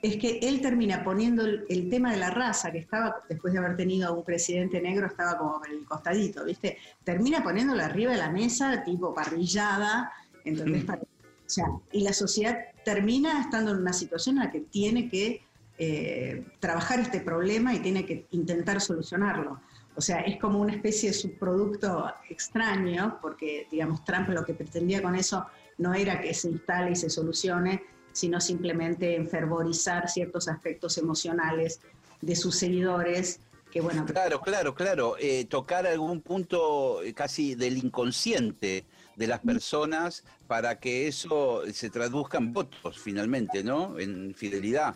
es 0.01 0.17
que 0.17 0.39
él 0.43 0.62
termina 0.62 1.03
poniendo 1.03 1.43
el, 1.46 1.89
tema 1.89 2.12
de 2.12 2.17
la 2.17 2.29
raza, 2.29 2.72
que 2.72 2.77
estaba, 2.79 3.17
después 3.27 3.53
de 3.53 3.60
haber 3.60 3.75
tenido 3.75 4.07
a 4.07 4.12
un 4.12 4.24
presidente 4.24 4.79
negro, 4.79 5.07
estaba 5.07 5.38
como 5.38 5.62
en 5.65 5.79
el 5.79 5.86
costadito, 5.86 6.46
¿viste? 6.46 6.77
Termina 7.03 7.43
poniéndolo 7.43 7.84
arriba 7.84 8.12
de 8.12 8.17
la 8.17 8.29
mesa, 8.29 8.84
tipo 8.84 9.13
parrillada, 9.13 10.12
entonces, 10.46 10.86
o 10.88 11.50
sea, 11.50 11.65
y 11.91 12.01
la 12.01 12.13
sociedad 12.13 12.57
termina 12.86 13.41
estando 13.41 13.72
en 13.72 13.77
una 13.77 13.93
situación 13.93 14.38
en 14.38 14.43
la 14.43 14.51
que 14.51 14.62
tiene 14.62 15.10
que 15.10 15.41
eh, 15.79 16.46
trabajar 16.60 17.00
este 17.00 17.19
problema 17.22 17.74
y 17.74 17.79
tiene 17.79 18.05
que 18.05 18.27
intentar 18.31 18.81
solucionarlo. 18.81 19.60
O 19.97 20.01
sea, 20.01 20.19
es 20.21 20.39
como 20.39 20.59
una 20.59 20.73
especie 20.73 21.09
de 21.09 21.13
subproducto 21.15 22.13
extraño, 22.29 23.17
porque, 23.19 23.67
digamos, 23.71 24.05
Trump 24.05 24.29
lo 24.29 24.45
que 24.45 24.53
pretendía 24.53 25.01
con 25.01 25.15
eso 25.15 25.47
no 25.79 25.95
era 25.95 26.21
que 26.21 26.35
se 26.35 26.49
instale 26.49 26.91
y 26.91 26.95
se 26.95 27.09
solucione, 27.09 27.83
sino 28.13 28.39
simplemente 28.39 29.15
enfervorizar 29.15 30.07
ciertos 30.07 30.47
aspectos 30.47 30.99
emocionales 30.99 31.81
de 32.21 32.35
sus 32.35 32.55
seguidores. 32.55 33.39
Que, 33.71 33.81
bueno, 33.81 34.05
claro, 34.05 34.39
claro, 34.39 34.75
claro. 34.75 35.15
Eh, 35.19 35.45
tocar 35.45 35.87
algún 35.87 36.21
punto 36.21 36.99
casi 37.15 37.55
del 37.55 37.77
inconsciente 37.77 38.85
de 39.15 39.27
las 39.27 39.39
personas 39.39 40.23
para 40.45 40.79
que 40.79 41.07
eso 41.07 41.63
se 41.73 41.89
traduzca 41.89 42.37
en 42.37 42.53
votos 42.53 42.99
finalmente, 42.99 43.63
¿no? 43.63 43.97
En 43.97 44.35
fidelidad. 44.35 44.95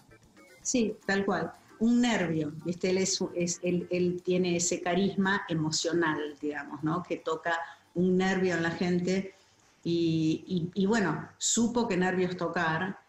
Sí, 0.62 0.96
tal 1.08 1.26
cual. 1.26 1.52
Un 1.82 2.00
nervio, 2.00 2.54
¿viste? 2.64 2.92
Él, 2.92 3.00
es, 3.00 3.20
él, 3.64 4.22
tiene 4.24 4.56
ese 4.56 4.82
carisma 4.82 5.44
emocional, 5.50 6.38
digamos, 6.40 6.84
¿no? 6.84 7.02
Que 7.02 7.18
toca 7.18 7.60
un 7.96 8.18
nervio 8.18 8.56
en 8.56 8.62
la 8.62 8.70
gente 8.70 9.34
y, 9.84 10.70
y, 10.76 10.86
bueno, 10.86 11.28
supo 11.40 11.88
qué 11.88 11.98
nervios 11.98 12.38
tocar. 12.38 13.00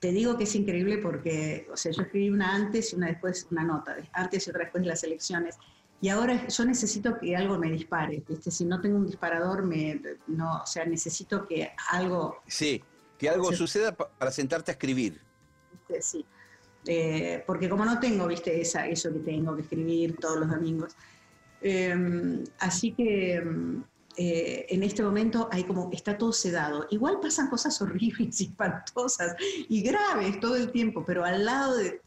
Te 0.00 0.10
digo 0.10 0.36
que 0.36 0.44
es 0.44 0.54
increíble 0.56 0.98
porque, 0.98 1.68
o 1.72 1.76
sea, 1.76 1.92
yo 1.92 2.02
escribí 2.02 2.28
una 2.28 2.54
antes 2.54 2.92
y 2.92 2.96
una 2.96 3.06
después, 3.06 3.46
una 3.52 3.62
nota, 3.62 3.96
antes 4.12 4.46
y 4.46 4.50
otra 4.50 4.64
después 4.64 4.82
de 4.82 4.88
las 4.88 5.04
elecciones. 5.04 5.56
Y 6.00 6.08
ahora 6.08 6.48
yo 6.48 6.64
necesito 6.64 7.18
que 7.20 7.36
algo 7.36 7.56
me 7.56 7.70
dispare, 7.70 8.24
¿viste? 8.28 8.50
Si 8.50 8.64
no 8.64 8.80
tengo 8.80 8.96
un 8.96 9.06
disparador, 9.06 9.64
me, 9.64 10.02
no, 10.26 10.62
o 10.62 10.66
sea, 10.66 10.84
necesito 10.84 11.46
que 11.46 11.70
algo... 11.90 12.42
Sí, 12.48 12.82
que 13.16 13.28
algo 13.28 13.52
suceda 13.52 13.92
para 13.92 14.32
sentarte 14.32 14.72
a 14.72 14.74
escribir. 14.74 15.20
Sí. 16.00 16.26
Eh, 16.86 17.42
porque 17.46 17.68
como 17.68 17.84
no 17.84 17.98
tengo, 18.00 18.26
viste, 18.26 18.60
esa, 18.60 18.86
eso 18.86 19.12
que 19.12 19.20
tengo 19.20 19.54
que 19.54 19.62
escribir 19.62 20.16
todos 20.16 20.40
los 20.40 20.50
domingos. 20.50 20.94
Em, 21.60 22.44
así 22.60 22.92
que 22.92 23.34
em, 23.34 23.82
eh, 24.16 24.66
en 24.68 24.82
este 24.82 25.02
momento 25.02 25.48
hay 25.52 25.64
como, 25.64 25.90
está 25.92 26.16
todo 26.16 26.32
sedado. 26.32 26.86
Igual 26.90 27.20
pasan 27.20 27.48
cosas 27.48 27.80
horribles 27.82 28.40
y 28.40 28.44
espantosas 28.44 29.36
y 29.68 29.82
graves 29.82 30.40
todo 30.40 30.56
el 30.56 30.70
tiempo, 30.70 31.04
pero 31.06 31.24
al 31.24 31.44
lado 31.44 31.76
de 31.76 32.00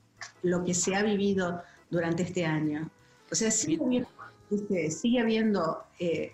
lo 0.44 0.63
que 0.63 0.74
se 0.74 0.96
ha 0.96 1.04
vivido 1.04 1.62
durante 1.90 2.24
este 2.24 2.46
año. 2.46 2.90
O 3.32 3.36
sea, 3.36 3.50
sigue 3.51 3.84
habiendo, 3.84 4.10
sigue 4.90 5.20
habiendo 5.20 5.84
eh, 6.00 6.34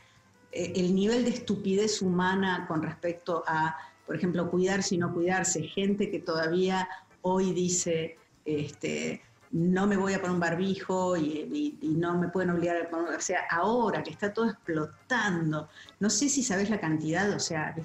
el 0.51 0.95
nivel 0.95 1.23
de 1.25 1.31
estupidez 1.31 2.01
humana 2.01 2.65
con 2.67 2.81
respecto 2.81 3.43
a, 3.45 3.77
por 4.05 4.15
ejemplo, 4.15 4.49
cuidarse 4.49 4.95
y 4.95 4.97
no 4.97 5.13
cuidarse. 5.13 5.63
Gente 5.63 6.09
que 6.09 6.19
todavía 6.19 6.87
hoy 7.21 7.53
dice, 7.53 8.17
este, 8.47 9.21
no 9.51 9.85
me 9.87 9.97
voy 9.97 10.13
a 10.13 10.21
poner 10.21 10.33
un 10.33 10.39
barbijo 10.39 11.17
y, 11.17 11.77
no 11.81 12.17
me 12.17 12.29
pueden 12.29 12.49
obligar 12.51 12.77
a 12.77 12.89
poner, 12.89 13.15
o 13.15 13.21
sea, 13.21 13.41
ahora 13.51 14.01
que 14.01 14.11
está 14.11 14.33
todo 14.33 14.49
explotando, 14.49 15.69
no 15.99 16.09
sé 16.09 16.29
si 16.29 16.43
sabes 16.43 16.69
la 16.69 16.79
cantidad, 16.79 17.29
o 17.31 17.39
sea, 17.39 17.75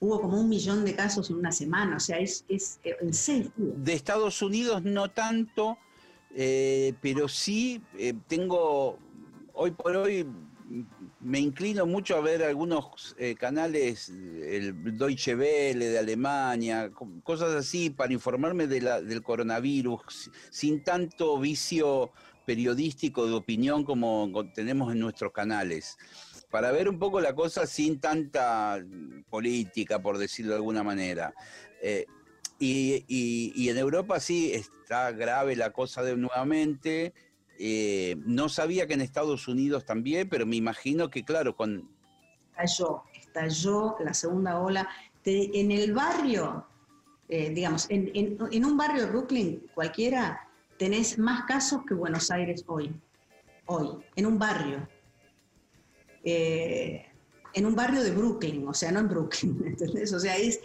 hubo 0.00 0.20
como 0.20 0.40
un 0.40 0.48
millón 0.48 0.84
de 0.84 0.94
casos 0.94 1.30
en 1.30 1.36
una 1.36 1.52
semana, 1.52 1.96
o 1.96 2.00
sea, 2.00 2.18
es, 2.18 2.44
eh, 2.48 2.96
en 3.00 3.84
De 3.84 3.92
Estados 3.92 4.40
Unidos 4.42 4.82
no 4.82 5.10
tanto, 5.10 5.76
eh, 6.34 6.94
pero 7.02 7.28
sí 7.28 7.82
eh, 7.98 8.14
tengo, 8.26 8.98
hoy 9.52 9.72
por 9.72 9.96
hoy 9.96 10.26
me 11.20 11.40
inclino 11.40 11.84
mucho 11.84 12.16
a 12.16 12.20
ver 12.20 12.42
algunos 12.42 13.14
eh, 13.18 13.34
canales, 13.34 14.08
el 14.08 14.96
Deutsche 14.96 15.34
Welle 15.34 15.88
de 15.88 15.98
Alemania, 15.98 16.90
cosas 17.24 17.54
así, 17.54 17.90
para 17.90 18.12
informarme 18.12 18.66
de 18.66 18.80
la, 18.80 19.00
del 19.00 19.22
coronavirus, 19.22 20.30
sin 20.50 20.82
tanto 20.84 21.38
vicio 21.38 22.12
periodístico 22.46 23.26
de 23.26 23.34
opinión 23.34 23.84
como 23.84 24.30
tenemos 24.54 24.92
en 24.92 25.00
nuestros 25.00 25.32
canales, 25.32 25.98
para 26.50 26.70
ver 26.70 26.88
un 26.88 26.98
poco 26.98 27.20
la 27.20 27.34
cosa 27.34 27.66
sin 27.66 28.00
tanta 28.00 28.78
política, 29.28 30.00
por 30.00 30.18
decirlo 30.18 30.52
de 30.52 30.56
alguna 30.56 30.82
manera. 30.82 31.34
Eh, 31.82 32.06
y, 32.58 33.04
y 33.08 33.68
en 33.70 33.78
Europa 33.78 34.20
sí 34.20 34.52
está 34.52 35.12
grave 35.12 35.56
la 35.56 35.72
cosa 35.72 36.02
de 36.02 36.14
nuevamente 36.16 37.14
eh, 37.62 38.16
no 38.24 38.48
sabía 38.48 38.86
que 38.86 38.94
en 38.94 39.02
Estados 39.02 39.46
Unidos 39.46 39.84
también, 39.84 40.30
pero 40.30 40.46
me 40.46 40.56
imagino 40.56 41.10
que, 41.10 41.26
claro, 41.26 41.54
con... 41.54 41.90
Estalló, 42.52 43.02
estalló 43.14 43.96
la 44.02 44.14
segunda 44.14 44.58
ola. 44.58 44.88
en 45.26 45.70
el 45.70 45.92
barrio, 45.92 46.66
eh, 47.28 47.50
digamos, 47.50 47.86
en, 47.90 48.64
un 48.64 48.76
barrio 48.78 49.02
de 49.02 49.10
Brooklyn 49.10 49.66
cualquiera, 49.74 50.48
tenés 50.78 51.18
más 51.18 51.44
casos 51.44 51.82
que 51.86 51.92
Buenos 51.92 52.30
Aires 52.30 52.64
hoy. 52.66 52.94
Hoy, 53.66 53.90
en 54.16 54.24
un 54.24 54.38
barrio. 54.38 54.88
Eh, 56.24 57.04
en 57.52 57.66
un 57.66 57.74
barrio 57.74 58.02
de 58.02 58.12
Brooklyn, 58.12 58.66
o 58.66 58.72
sea, 58.72 58.90
no 58.90 59.00
en 59.00 59.08
Brooklyn, 59.08 59.62
¿entendés? 59.66 60.14
O 60.14 60.18
sea, 60.18 60.34
es... 60.38 60.60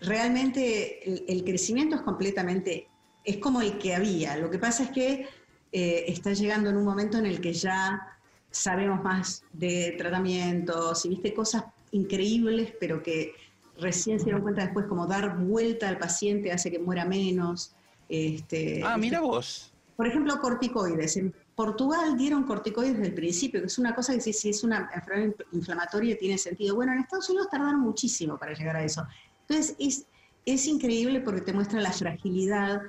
realmente 0.00 1.32
el 1.32 1.42
crecimiento 1.42 1.96
es 1.96 2.02
completamente, 2.02 2.86
es 3.24 3.38
como 3.38 3.60
el 3.60 3.78
que 3.78 3.96
había. 3.96 4.36
Lo 4.36 4.48
que 4.48 4.58
pasa 4.60 4.84
es 4.84 4.90
que 4.90 5.39
eh, 5.72 6.04
está 6.08 6.32
llegando 6.32 6.70
en 6.70 6.76
un 6.76 6.84
momento 6.84 7.18
en 7.18 7.26
el 7.26 7.40
que 7.40 7.52
ya 7.52 8.18
sabemos 8.50 9.02
más 9.02 9.44
de 9.52 9.94
tratamientos 9.96 11.04
y 11.04 11.10
viste 11.10 11.32
cosas 11.32 11.64
increíbles, 11.92 12.72
pero 12.80 13.02
que 13.02 13.34
recién 13.78 14.18
se 14.18 14.26
dieron 14.26 14.42
cuenta 14.42 14.62
después, 14.62 14.86
como 14.86 15.06
dar 15.06 15.38
vuelta 15.38 15.88
al 15.88 15.98
paciente 15.98 16.52
hace 16.52 16.70
que 16.70 16.78
muera 16.78 17.04
menos. 17.04 17.74
Este, 18.08 18.82
ah, 18.84 18.96
mira 18.98 19.20
vos. 19.20 19.72
Por 19.96 20.06
ejemplo, 20.06 20.40
corticoides. 20.40 21.16
En 21.16 21.34
Portugal 21.54 22.16
dieron 22.16 22.44
corticoides 22.44 22.94
desde 22.94 23.08
el 23.08 23.14
principio, 23.14 23.60
que 23.60 23.66
es 23.66 23.78
una 23.78 23.94
cosa 23.94 24.14
que 24.14 24.20
si, 24.20 24.32
si 24.32 24.50
es 24.50 24.64
una 24.64 24.90
enfermedad 24.94 25.34
inflamatoria 25.52 26.16
tiene 26.18 26.38
sentido. 26.38 26.74
Bueno, 26.74 26.92
en 26.92 27.00
Estados 27.00 27.28
Unidos 27.28 27.48
tardaron 27.50 27.80
muchísimo 27.80 28.38
para 28.38 28.54
llegar 28.54 28.76
a 28.76 28.84
eso. 28.84 29.06
Entonces, 29.42 29.76
es, 29.78 30.06
es 30.46 30.66
increíble 30.66 31.20
porque 31.20 31.42
te 31.42 31.52
muestra 31.52 31.80
la 31.80 31.92
fragilidad 31.92 32.80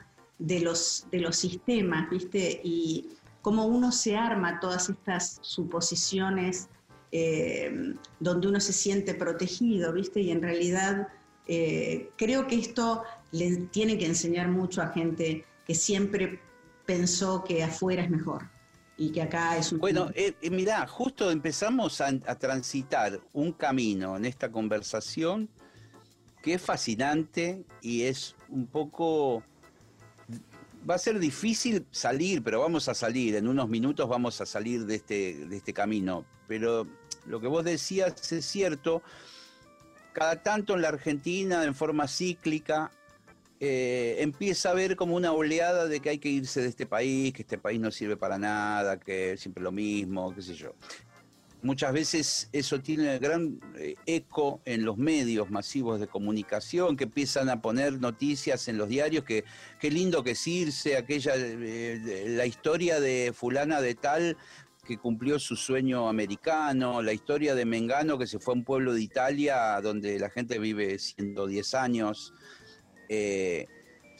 de 0.41 0.59
los, 0.59 1.05
de 1.11 1.19
los 1.19 1.35
sistemas, 1.35 2.09
¿viste? 2.09 2.59
Y 2.63 3.09
cómo 3.41 3.65
uno 3.65 3.91
se 3.91 4.17
arma 4.17 4.59
todas 4.59 4.89
estas 4.89 5.37
suposiciones 5.41 6.67
eh, 7.11 7.93
donde 8.19 8.47
uno 8.47 8.59
se 8.59 8.73
siente 8.73 9.13
protegido, 9.13 9.93
¿viste? 9.93 10.19
Y 10.21 10.31
en 10.31 10.41
realidad 10.41 11.09
eh, 11.47 12.09
creo 12.17 12.47
que 12.47 12.55
esto 12.55 13.03
le 13.31 13.57
tiene 13.67 13.97
que 13.97 14.07
enseñar 14.07 14.47
mucho 14.47 14.81
a 14.81 14.87
gente 14.87 15.45
que 15.65 15.75
siempre 15.75 16.39
pensó 16.85 17.43
que 17.43 17.63
afuera 17.63 18.03
es 18.03 18.09
mejor 18.09 18.49
y 18.97 19.11
que 19.11 19.21
acá 19.21 19.57
es 19.57 19.71
un... 19.71 19.79
Bueno, 19.79 20.09
eh, 20.15 20.33
mirá, 20.49 20.87
justo 20.87 21.29
empezamos 21.29 22.01
a, 22.01 22.07
a 22.07 22.35
transitar 22.35 23.19
un 23.33 23.51
camino 23.51 24.17
en 24.17 24.25
esta 24.25 24.51
conversación 24.51 25.49
que 26.41 26.55
es 26.55 26.61
fascinante 26.61 27.63
y 27.81 28.03
es 28.03 28.35
un 28.49 28.65
poco 28.65 29.43
va 30.89 30.95
a 30.95 30.97
ser 30.97 31.19
difícil 31.19 31.85
salir, 31.91 32.43
pero 32.43 32.59
vamos 32.59 32.89
a 32.89 32.93
salir, 32.93 33.35
en 33.35 33.47
unos 33.47 33.69
minutos 33.69 34.07
vamos 34.07 34.41
a 34.41 34.45
salir 34.45 34.85
de 34.85 34.95
este, 34.95 35.45
de 35.45 35.57
este 35.57 35.73
camino. 35.73 36.25
Pero 36.47 36.87
lo 37.25 37.39
que 37.39 37.47
vos 37.47 37.63
decías 37.63 38.31
es 38.31 38.45
cierto, 38.45 39.01
cada 40.13 40.41
tanto 40.41 40.73
en 40.73 40.81
la 40.81 40.89
Argentina, 40.89 41.63
en 41.63 41.75
forma 41.75 42.07
cíclica, 42.07 42.91
eh, 43.59 44.15
empieza 44.19 44.69
a 44.69 44.71
haber 44.71 44.95
como 44.95 45.15
una 45.15 45.33
oleada 45.33 45.85
de 45.85 45.99
que 45.99 46.09
hay 46.09 46.17
que 46.17 46.29
irse 46.29 46.61
de 46.61 46.67
este 46.67 46.87
país, 46.87 47.31
que 47.31 47.43
este 47.43 47.59
país 47.59 47.79
no 47.79 47.91
sirve 47.91 48.17
para 48.17 48.39
nada, 48.39 48.99
que 48.99 49.33
es 49.33 49.41
siempre 49.41 49.63
lo 49.63 49.71
mismo, 49.71 50.33
qué 50.33 50.41
sé 50.41 50.55
yo. 50.55 50.73
Muchas 51.63 51.93
veces 51.93 52.49
eso 52.53 52.81
tiene 52.81 53.19
gran 53.19 53.59
eh, 53.77 53.95
eco 54.07 54.61
en 54.65 54.83
los 54.83 54.97
medios 54.97 55.51
masivos 55.51 55.99
de 55.99 56.07
comunicación 56.07 56.97
que 56.97 57.03
empiezan 57.03 57.49
a 57.49 57.61
poner 57.61 57.99
noticias 57.99 58.67
en 58.67 58.77
los 58.77 58.89
diarios 58.89 59.23
que 59.23 59.43
qué 59.79 59.91
lindo 59.91 60.23
que 60.23 60.31
es 60.31 60.47
irse, 60.47 60.97
aquella 60.97 61.33
eh, 61.35 62.25
la 62.29 62.47
historia 62.47 62.99
de 62.99 63.31
fulana 63.35 63.79
de 63.79 63.93
tal 63.93 64.37
que 64.87 64.97
cumplió 64.97 65.37
su 65.37 65.55
sueño 65.55 66.09
americano, 66.09 67.03
la 67.03 67.13
historia 67.13 67.53
de 67.53 67.65
Mengano 67.65 68.17
que 68.17 68.25
se 68.25 68.39
fue 68.39 68.55
a 68.55 68.57
un 68.57 68.63
pueblo 68.63 68.93
de 68.93 69.01
Italia 69.03 69.79
donde 69.81 70.17
la 70.17 70.31
gente 70.31 70.57
vive 70.57 70.97
110 70.97 71.73
años. 71.75 72.33
Eh, 73.07 73.67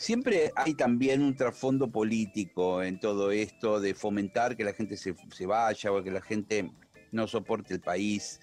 Siempre 0.02 0.52
hay 0.56 0.74
también 0.74 1.22
un 1.22 1.36
trasfondo 1.36 1.92
político 1.92 2.82
en 2.82 3.00
todo 3.00 3.30
esto 3.30 3.80
de 3.80 3.94
fomentar 3.94 4.58
que 4.58 4.64
la 4.64 4.74
gente 4.74 4.98
se, 4.98 5.14
vaya 5.46 5.92
o 5.92 6.04
que 6.04 6.10
la 6.10 6.24
gente 6.24 6.72
no 7.12 7.28
soporte 7.28 7.74
el 7.74 7.82
país. 7.82 8.40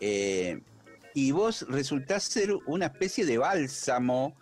Eh, 0.00 0.60
y 1.14 1.30
vos 1.30 1.66
resultás 1.68 2.24
ser 2.24 2.54
una 2.66 2.86
especie 2.86 3.24
de 3.24 3.38
bálsamo, 3.38 4.36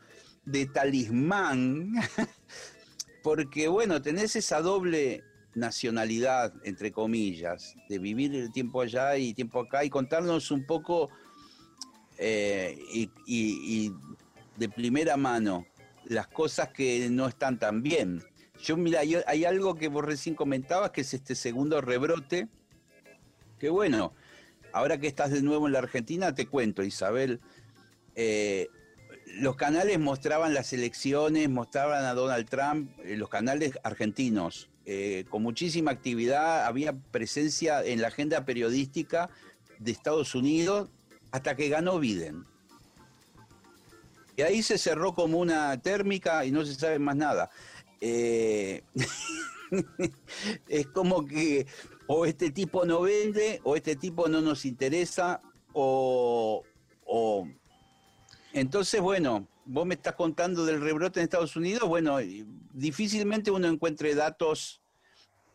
de 0.45 0.67
talismán, 0.67 1.93
porque 3.23 3.69
bueno, 3.69 4.03
tenés 4.03 4.37
esa 4.37 4.61
doble 4.61 5.23
nacionalidad, 5.55 6.53
entre 6.65 6.93
comillas, 6.93 7.77
de 7.89 7.99
vivir 7.99 8.35
el 8.35 8.53
tiempo 8.53 8.81
allá 8.81 9.17
y 9.17 9.35
tiempo 9.35 9.61
acá 9.61 9.85
y 9.85 9.91
contarnos 9.91 10.51
un 10.51 10.67
poco 10.67 11.11
eh, 12.19 12.77
y, 13.27 13.93
de 14.57 14.69
primera 14.69 15.17
mano 15.17 15.67
las 16.05 16.29
cosas 16.29 16.69
que 16.69 17.09
no 17.11 17.27
están 17.27 17.59
tan 17.59 17.83
bien. 17.83 18.23
Yo, 18.63 18.77
mira, 18.77 19.01
hay 19.27 19.45
algo 19.45 19.75
que 19.75 19.89
vos 19.89 20.05
recién 20.05 20.35
comentabas, 20.35 20.91
que 20.91 21.01
es 21.01 21.15
este 21.15 21.35
segundo 21.35 21.81
rebrote, 21.81 22.49
que 23.59 23.69
bueno, 23.69 24.13
ahora 24.73 24.99
que 24.99 25.07
estás 25.07 25.31
de 25.31 25.43
nuevo 25.43 25.67
en 25.67 25.73
la 25.73 25.79
Argentina, 25.79 26.35
te 26.35 26.47
cuento, 26.47 26.83
Isabel, 26.83 27.41
eh, 28.17 28.69
los 29.37 29.57
canales 29.57 29.99
mostraban 29.99 30.53
las 30.53 30.73
elecciones, 30.73 31.49
mostraban 31.49 32.05
a 32.05 32.15
Donald 32.15 32.49
Trump, 32.49 32.91
eh, 33.05 33.17
los 33.17 33.29
canales 33.29 33.79
argentinos, 33.83 34.69
eh, 34.87 35.25
con 35.31 35.43
muchísima 35.43 35.93
actividad, 35.93 36.67
había 36.67 36.93
presencia 36.93 37.83
en 37.85 38.03
la 38.03 38.09
agenda 38.09 38.45
periodística 38.45 39.31
de 39.79 39.93
Estados 39.93 40.35
Unidos 40.35 40.91
hasta 41.31 41.57
que 41.57 41.69
ganó 41.69 41.99
Biden. 41.99 42.45
Y 44.37 44.43
ahí 44.43 44.63
se 44.63 44.79
cerró 44.79 45.15
como 45.15 45.39
una 45.39 45.81
térmica 45.81 46.45
y 46.45 46.51
no 46.51 46.65
se 46.65 46.75
sabe 46.75 46.99
más 46.99 47.17
nada. 47.17 47.51
Es 50.69 50.87
como 50.89 51.27
que 51.27 51.67
o 52.07 52.27
este 52.27 52.51
tipo 52.51 52.85
no 52.85 53.03
vende, 53.03 53.61
o 53.65 53.77
este 53.77 53.97
tipo 53.97 54.29
no 54.29 54.41
nos 54.41 54.65
interesa, 54.65 55.41
o, 55.73 56.63
o... 57.05 57.49
Entonces, 58.53 59.01
bueno, 59.01 59.49
vos 59.65 59.87
me 59.87 59.95
estás 59.95 60.15
contando 60.15 60.65
del 60.65 60.81
rebrote 60.81 61.21
en 61.21 61.25
Estados 61.25 61.57
Unidos, 61.57 61.89
bueno, 61.89 62.19
difícilmente 62.73 63.51
uno 63.51 63.69
encuentre 63.69 64.15
datos 64.15 64.81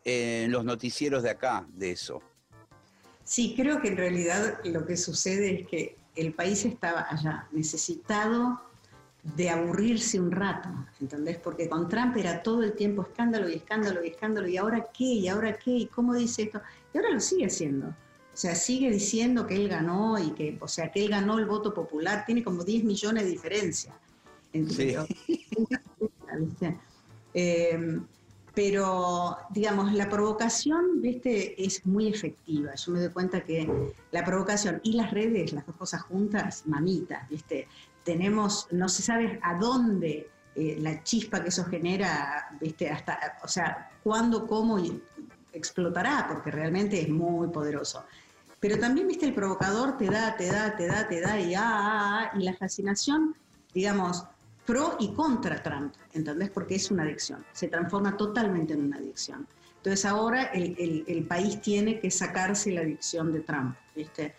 en 0.04 0.50
los 0.50 0.64
noticieros 0.64 1.22
de 1.22 1.30
acá 1.30 1.66
de 1.72 1.92
eso. 1.92 2.22
Sí, 3.24 3.54
creo 3.56 3.80
que 3.80 3.88
en 3.88 3.96
realidad 3.96 4.58
lo 4.64 4.86
que 4.86 4.96
sucede 4.96 5.60
es 5.60 5.68
que 5.68 5.96
el 6.16 6.34
país 6.34 6.64
estaba 6.64 7.06
allá 7.08 7.48
necesitado 7.52 8.60
de 9.22 9.50
aburrirse 9.50 10.18
un 10.18 10.30
rato, 10.30 10.68
¿entendés? 11.00 11.38
Porque 11.38 11.68
con 11.68 11.88
Trump 11.88 12.16
era 12.16 12.42
todo 12.42 12.62
el 12.62 12.72
tiempo 12.72 13.02
escándalo 13.02 13.48
y 13.48 13.54
escándalo 13.54 14.02
y 14.04 14.08
escándalo, 14.08 14.48
y 14.48 14.56
ahora 14.56 14.86
qué, 14.96 15.04
y 15.04 15.28
ahora 15.28 15.58
qué, 15.58 15.70
y 15.70 15.86
cómo 15.86 16.14
dice 16.14 16.44
esto, 16.44 16.60
y 16.92 16.98
ahora 16.98 17.10
lo 17.10 17.20
sigue 17.20 17.46
haciendo. 17.46 17.88
O 17.88 18.36
sea, 18.40 18.54
sigue 18.54 18.90
diciendo 18.90 19.46
que 19.46 19.56
él 19.56 19.68
ganó 19.68 20.18
y 20.18 20.30
que, 20.30 20.56
o 20.60 20.68
sea, 20.68 20.90
que 20.90 21.04
él 21.04 21.10
ganó 21.10 21.38
el 21.38 21.44
voto 21.44 21.74
popular, 21.74 22.24
tiene 22.24 22.42
como 22.42 22.64
10 22.64 22.84
millones 22.84 23.24
de 23.24 23.30
diferencia. 23.30 23.92
Entre 24.52 24.96
eh, 27.34 28.00
pero, 28.54 29.36
digamos, 29.50 29.92
la 29.92 30.08
provocación, 30.08 31.00
viste, 31.00 31.62
es 31.64 31.86
muy 31.86 32.08
efectiva. 32.08 32.74
Yo 32.74 32.92
me 32.92 33.00
doy 33.00 33.10
cuenta 33.10 33.42
que 33.42 33.92
la 34.10 34.24
provocación 34.24 34.80
y 34.82 34.94
las 34.94 35.12
redes, 35.12 35.52
las 35.52 35.66
dos 35.66 35.76
cosas 35.76 36.02
juntas, 36.02 36.64
mamitas, 36.66 37.28
viste, 37.28 37.68
tenemos, 38.04 38.66
no 38.70 38.88
se 38.88 39.02
sabe 39.02 39.38
a 39.42 39.54
dónde 39.54 40.30
eh, 40.54 40.76
la 40.80 41.02
chispa 41.02 41.42
que 41.42 41.48
eso 41.48 41.64
genera, 41.64 42.48
viste, 42.60 42.88
hasta, 42.90 43.38
o 43.42 43.48
sea, 43.48 43.90
cuándo, 44.02 44.46
cómo 44.46 44.78
explotará, 45.52 46.26
porque 46.28 46.50
realmente 46.50 47.00
es 47.00 47.08
muy 47.08 47.48
poderoso. 47.48 48.04
Pero 48.58 48.78
también, 48.78 49.08
viste, 49.08 49.26
el 49.26 49.34
provocador 49.34 49.96
te 49.96 50.06
da, 50.06 50.36
te 50.36 50.46
da, 50.50 50.76
te 50.76 50.86
da, 50.86 51.08
te 51.08 51.20
da, 51.20 51.40
y, 51.40 51.54
ah, 51.54 51.62
ah, 51.62 52.30
ah 52.32 52.38
y 52.38 52.42
la 52.42 52.54
fascinación, 52.54 53.34
digamos, 53.72 54.24
pro 54.66 54.96
y 55.00 55.12
contra 55.14 55.62
Trump, 55.62 55.94
¿entendés? 56.12 56.50
Porque 56.50 56.74
es 56.74 56.90
una 56.90 57.04
adicción, 57.04 57.44
se 57.52 57.68
transforma 57.68 58.16
totalmente 58.16 58.74
en 58.74 58.84
una 58.84 58.98
adicción. 58.98 59.46
Entonces 59.76 60.04
ahora 60.04 60.44
el, 60.52 61.04
el 61.06 61.24
país 61.24 61.62
tiene 61.62 62.00
que 62.00 62.10
sacarse 62.10 62.70
la 62.70 62.82
adicción 62.82 63.32
de 63.32 63.40
Trump, 63.40 63.76
¿viste? 63.96 64.34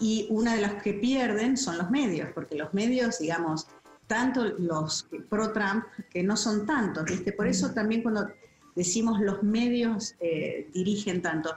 Y 0.00 0.26
una 0.30 0.54
de 0.54 0.62
las 0.62 0.82
que 0.82 0.94
pierden 0.94 1.56
son 1.56 1.78
los 1.78 1.90
medios, 1.90 2.28
porque 2.34 2.56
los 2.56 2.74
medios, 2.74 3.18
digamos, 3.18 3.66
tanto 4.06 4.44
los 4.44 5.08
pro-Trump, 5.28 5.84
que 6.10 6.22
no 6.22 6.36
son 6.36 6.66
tantos, 6.66 7.04
¿viste? 7.04 7.32
Por 7.32 7.46
eso 7.46 7.72
también 7.72 8.02
cuando 8.02 8.28
decimos 8.74 9.20
los 9.20 9.42
medios 9.42 10.14
eh, 10.20 10.68
dirigen 10.74 11.22
tanto, 11.22 11.54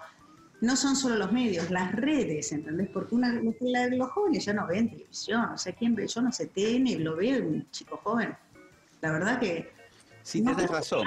no 0.61 0.75
son 0.75 0.95
solo 0.95 1.15
los 1.15 1.31
medios, 1.31 1.69
las 1.69 1.91
redes, 1.91 2.51
¿entendés? 2.51 2.89
Porque 2.89 3.15
una, 3.15 3.33
los 3.33 4.09
jóvenes 4.11 4.45
ya 4.45 4.53
no 4.53 4.65
ven 4.67 4.89
televisión, 4.89 5.45
o 5.53 5.57
sea, 5.57 5.73
¿quién 5.73 5.93
ve? 5.93 6.07
Yo 6.07 6.21
no 6.21 6.31
sé 6.31 6.47
TN, 6.47 7.03
lo 7.03 7.15
veo 7.15 7.45
un 7.45 7.69
chico 7.71 7.99
joven. 8.03 8.35
La 9.01 9.11
verdad 9.11 9.39
que... 9.39 9.71
Sí, 10.23 10.41
tienes 10.41 10.69
razón. 10.69 11.05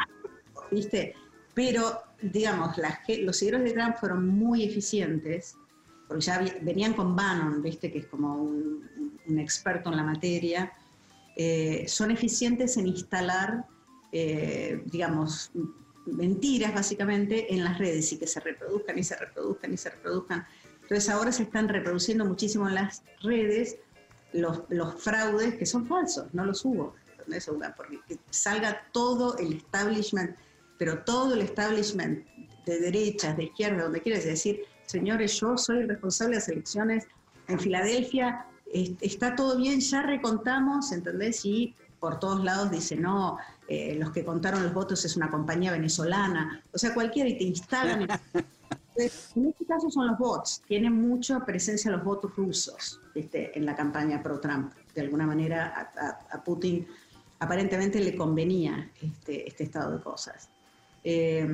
¿Viste? 0.71 1.14
Pero, 1.55 2.01
digamos, 2.23 2.77
los 3.23 3.37
seguidores 3.37 3.64
de 3.64 3.73
Trump 3.73 3.97
fueron 3.97 4.29
muy 4.29 4.64
eficientes 4.64 5.57
porque 6.11 6.25
ya 6.25 6.44
venían 6.62 6.94
con 6.94 7.14
Bannon, 7.14 7.62
¿viste? 7.62 7.92
que 7.92 8.01
es 8.01 8.07
como 8.07 8.35
un, 8.35 9.38
experto 9.38 9.90
en 9.90 9.96
la 9.96 10.03
materia, 10.03 10.73
eh, 11.37 11.85
son 11.87 12.11
eficientes 12.11 12.77
en 12.77 12.88
instalar, 12.88 13.64
eh, 14.11 14.83
digamos, 14.87 15.53
mentiras 16.07 16.75
básicamente 16.75 17.55
en 17.55 17.62
las 17.62 17.79
redes 17.79 18.12
y 18.12 18.18
que 18.18 18.27
se 18.27 18.40
reproduzcan 18.40 18.99
y 18.99 19.05
se 19.05 19.14
reproduzcan 19.14 19.73
y 19.73 19.77
se 19.77 19.90
reproduzcan. 19.90 20.44
Entonces 20.83 21.09
ahora 21.11 21.31
se 21.31 21.44
están 21.44 21.68
reproduciendo 21.68 22.25
muchísimo 22.25 22.66
en 22.66 22.75
las 22.75 23.05
redes 23.23 23.77
los, 24.33 24.64
los 24.68 25.01
fraudes 25.01 25.55
que 25.55 25.64
son 25.64 25.87
falsos, 25.87 26.35
no 26.35 26.44
los 26.44 26.64
hubo. 26.64 26.96
Porque 27.77 28.18
salga 28.31 28.83
todo 28.90 29.38
el 29.38 29.53
establishment, 29.53 30.35
pero 30.77 31.05
todo 31.05 31.35
el 31.35 31.42
establishment 31.42 32.27
de 32.66 32.81
derechas, 32.81 33.37
de 33.37 33.44
izquierda, 33.44 33.85
donde 33.85 34.03
quieres 34.03 34.25
decir, 34.25 34.64
señores, 34.90 35.38
yo 35.38 35.57
soy 35.57 35.79
el 35.79 35.88
responsable 35.88 36.33
de 36.33 36.40
las 36.40 36.48
elecciones 36.48 37.07
en 37.48 37.59
Filadelfia, 37.59 38.46
está 38.72 39.35
todo 39.35 39.57
bien, 39.57 39.81
ya 39.81 40.03
recontamos, 40.03 40.92
¿entendés? 40.92 41.44
Y 41.44 41.74
por 41.98 42.18
todos 42.18 42.42
lados 42.42 42.70
dice, 42.70 42.96
no, 42.96 43.38
eh, 43.68 43.94
los 43.96 44.11
que 44.11 44.24
contaron 44.24 44.62
los 44.62 44.74
votos 44.74 45.05
es 45.05 45.16
una 45.16 45.31
compañía 45.31 45.72
venezolana, 45.72 46.62
o 46.72 46.79
sea, 46.79 46.92
cualquiera 46.92 47.29
y 47.29 47.38
te 47.38 47.44
instalan. 47.44 48.03
en 48.03 49.46
este 49.48 49.64
caso 49.66 49.90
son 49.90 50.09
los 50.09 50.18
bots, 50.18 50.62
tienen 50.66 50.92
mucha 50.92 51.44
presencia 51.44 51.90
los 51.90 52.03
votos 52.03 52.35
rusos 52.37 53.00
en 53.14 53.64
la 53.64 53.74
campaña 53.76 54.22
pro-Trump. 54.22 54.72
De 54.94 55.03
alguna 55.03 55.26
manera 55.26 55.92
a, 56.31 56.42
Putin 56.42 56.87
aparentemente 57.38 58.00
le 58.00 58.16
convenía 58.16 58.90
este, 59.00 59.48
este 59.48 59.64
estado 59.64 59.96
de 59.96 60.03
cosas. 60.03 60.48
Eh, 61.05 61.46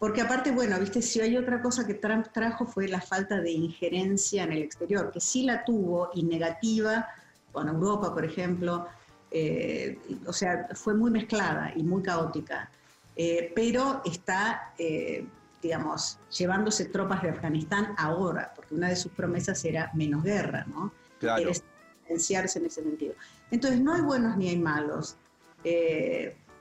porque 0.00 0.22
aparte, 0.22 0.50
bueno, 0.50 0.80
viste, 0.80 1.02
si 1.02 1.20
hay 1.20 1.36
otra 1.36 1.60
cosa 1.60 1.86
que 1.86 1.92
Trump 1.92 2.28
trajo 2.32 2.66
fue 2.66 2.88
la 2.88 3.02
falta 3.02 3.38
de 3.38 3.50
injerencia 3.50 4.44
en 4.44 4.52
el 4.52 4.62
exterior, 4.62 5.12
que 5.12 5.20
sí 5.20 5.42
la 5.42 5.62
tuvo 5.62 6.08
y 6.14 6.22
negativa, 6.22 7.06
con 7.52 7.68
Europa, 7.68 8.14
por 8.14 8.24
ejemplo, 8.24 8.86
eh, 9.30 9.98
o 10.26 10.32
sea, 10.32 10.68
fue 10.72 10.94
muy 10.94 11.10
mezclada 11.10 11.74
y 11.76 11.82
muy 11.82 12.02
caótica, 12.02 12.70
eh, 13.14 13.52
pero 13.54 14.00
está, 14.06 14.72
eh, 14.78 15.26
digamos, 15.60 16.18
llevándose 16.34 16.86
tropas 16.86 17.22
de 17.22 17.28
Afganistán 17.28 17.94
ahora, 17.98 18.54
porque 18.56 18.74
una 18.74 18.88
de 18.88 18.96
sus 18.96 19.12
promesas 19.12 19.62
era 19.66 19.90
menos 19.92 20.24
guerra, 20.24 20.64
¿no? 20.66 20.94
Claro. 21.18 21.42
Quiere 21.42 21.60
en 22.08 22.16
ese 22.16 22.70
sentido. 22.70 23.14
Entonces, 23.50 23.82
no 23.82 23.92
hay 23.92 24.00
buenos 24.00 24.34
ni 24.38 24.48
hay 24.48 24.58
malos, 24.58 25.16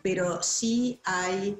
pero 0.03 0.43
sí 0.43 0.99
hay 1.05 1.57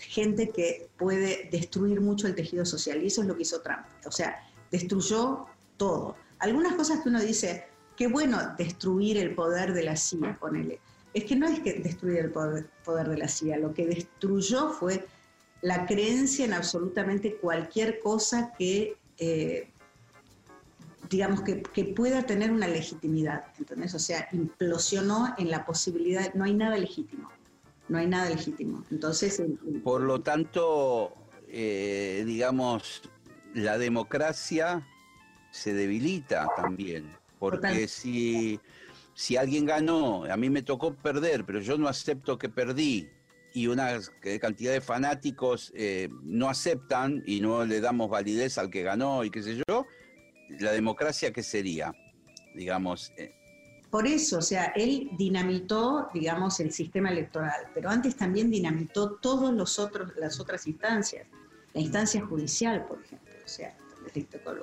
gente 0.00 0.50
que 0.50 0.88
puede 0.96 1.48
destruir 1.50 2.00
mucho 2.00 2.26
el 2.26 2.34
tejido 2.34 2.64
social. 2.64 3.02
Y 3.02 3.06
eso 3.06 3.22
es 3.22 3.28
lo 3.28 3.36
que 3.36 3.42
hizo 3.42 3.60
Trump. 3.60 3.86
O 4.06 4.10
sea, 4.10 4.42
destruyó 4.70 5.46
todo. 5.76 6.16
Algunas 6.38 6.74
cosas 6.74 7.00
que 7.00 7.08
uno 7.08 7.20
dice, 7.20 7.66
qué 7.96 8.08
bueno 8.08 8.54
destruir 8.56 9.18
el 9.18 9.34
poder 9.34 9.72
de 9.72 9.84
la 9.84 9.96
CIA, 9.96 10.38
ponele. 10.38 10.80
Es 11.12 11.24
que 11.24 11.36
no 11.36 11.46
es 11.46 11.60
que 11.60 11.74
destruir 11.74 12.18
el 12.18 12.30
poder, 12.30 12.68
de 13.08 13.16
la 13.16 13.28
CIA, 13.28 13.58
lo 13.58 13.74
que 13.74 13.86
destruyó 13.86 14.70
fue 14.70 15.06
la 15.60 15.86
creencia 15.86 16.44
en 16.44 16.54
absolutamente 16.54 17.36
cualquier 17.36 18.00
cosa 18.00 18.52
que, 18.56 18.96
eh, 19.18 19.70
digamos, 21.10 21.42
que, 21.42 21.62
que, 21.62 21.84
pueda 21.84 22.24
tener 22.24 22.52
una 22.52 22.68
legitimidad. 22.68 23.44
¿entendés? 23.58 23.94
O 23.94 23.98
sea, 23.98 24.28
implosionó 24.32 25.34
en 25.36 25.50
la 25.50 25.66
posibilidad, 25.66 26.32
no 26.34 26.44
hay 26.44 26.54
nada 26.54 26.76
legítimo 26.76 27.28
no 27.90 27.98
hay 27.98 28.06
nada 28.06 28.30
legítimo. 28.30 28.84
Entonces, 28.90 29.42
por 29.84 30.00
lo 30.00 30.20
tanto, 30.20 31.12
eh, 31.48 32.22
digamos, 32.26 33.02
la 33.52 33.76
democracia 33.76 34.86
se 35.50 35.74
debilita 35.74 36.48
también, 36.56 37.10
porque 37.38 37.88
si 37.88 38.60
si 39.14 39.36
alguien 39.36 39.66
ganó, 39.66 40.24
a 40.24 40.36
mí 40.38 40.48
me 40.48 40.62
tocó 40.62 40.94
perder, 40.94 41.44
pero 41.44 41.60
yo 41.60 41.76
no 41.76 41.88
acepto 41.88 42.38
que 42.38 42.48
perdí, 42.48 43.10
y 43.52 43.66
una 43.66 43.98
cantidad 44.40 44.72
de 44.72 44.80
fanáticos 44.80 45.72
eh, 45.74 46.08
no 46.22 46.48
aceptan 46.48 47.22
y 47.26 47.40
no 47.40 47.64
le 47.64 47.80
damos 47.80 48.08
validez 48.08 48.58
al 48.58 48.70
que 48.70 48.82
ganó 48.82 49.24
y 49.24 49.30
qué 49.30 49.42
sé 49.42 49.60
yo, 49.68 49.86
la 50.60 50.72
democracia, 50.72 51.32
¿qué 51.32 51.42
sería? 51.42 51.92
Digamos. 52.54 53.12
Eh. 53.16 53.34
Por 53.90 54.06
eso, 54.06 54.38
o 54.38 54.42
sea, 54.42 54.66
él 54.76 55.10
dinamitó, 55.18 56.08
digamos, 56.14 56.60
el 56.60 56.72
sistema 56.72 57.10
electoral, 57.10 57.68
pero 57.74 57.90
antes 57.90 58.16
también 58.16 58.50
dinamitó 58.50 59.16
todas 59.16 59.52
las 60.16 60.40
otras 60.40 60.66
instancias, 60.66 61.26
la 61.74 61.80
instancia 61.80 62.24
judicial, 62.24 62.86
por 62.86 63.02
ejemplo, 63.02 63.32
o 63.44 63.48
sea, 63.48 63.76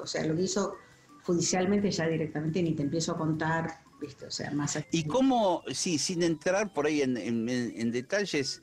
o 0.01 0.07
sea, 0.07 0.25
lo 0.25 0.39
hizo 0.39 0.75
judicialmente 1.23 1.91
ya 1.91 2.07
directamente, 2.07 2.63
ni 2.63 2.73
te 2.73 2.83
empiezo 2.83 3.11
a 3.11 3.17
contar, 3.17 3.81
¿viste? 3.99 4.25
O 4.27 4.31
sea, 4.31 4.51
más... 4.51 4.79
¿Y 4.91 5.03
cómo, 5.03 5.61
sí, 5.73 5.97
sin 5.97 6.23
entrar 6.23 6.71
por 6.71 6.85
ahí 6.85 7.01
en, 7.01 7.91
detalles, 7.91 8.61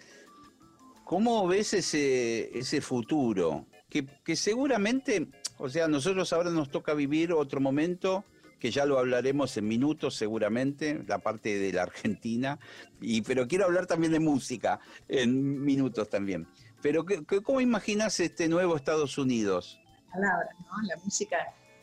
cómo 1.05 1.47
ves 1.47 1.75
ese, 1.75 2.59
ese 2.59 2.81
futuro? 2.81 3.67
Que, 3.91 4.07
que 4.25 4.35
seguramente 4.35 5.29
o 5.59 5.69
sea, 5.69 5.89
nosotros 5.89 6.33
ahora 6.33 6.51
nos 6.51 6.71
toca 6.71 6.95
vivir 6.95 7.33
otro 7.33 7.61
momento 7.61 8.25
que 8.65 8.71
ya 8.71 8.87
lo 8.87 8.99
hablaremos 8.99 9.55
en 9.59 9.69
minutos 9.69 10.17
seguramente, 10.17 11.05
la 11.07 11.19
parte 11.19 11.59
de 11.59 11.71
la 11.71 11.83
Argentina, 11.83 12.59
y, 12.99 13.21
pero 13.21 13.47
quiero 13.47 13.67
hablar 13.67 13.85
también 13.85 14.11
de 14.11 14.21
música 14.21 14.81
en 15.07 15.63
minutos 15.63 16.09
también. 16.09 16.47
Pero 16.81 17.05
¿cómo 17.43 17.61
imaginas 17.61 18.19
este 18.21 18.49
nuevo 18.49 18.75
Estados 18.75 19.19
Unidos? 19.19 19.79
Palabras, 20.11 20.49
¿no? 20.61 20.83
La 20.89 20.97
música, 21.05 21.37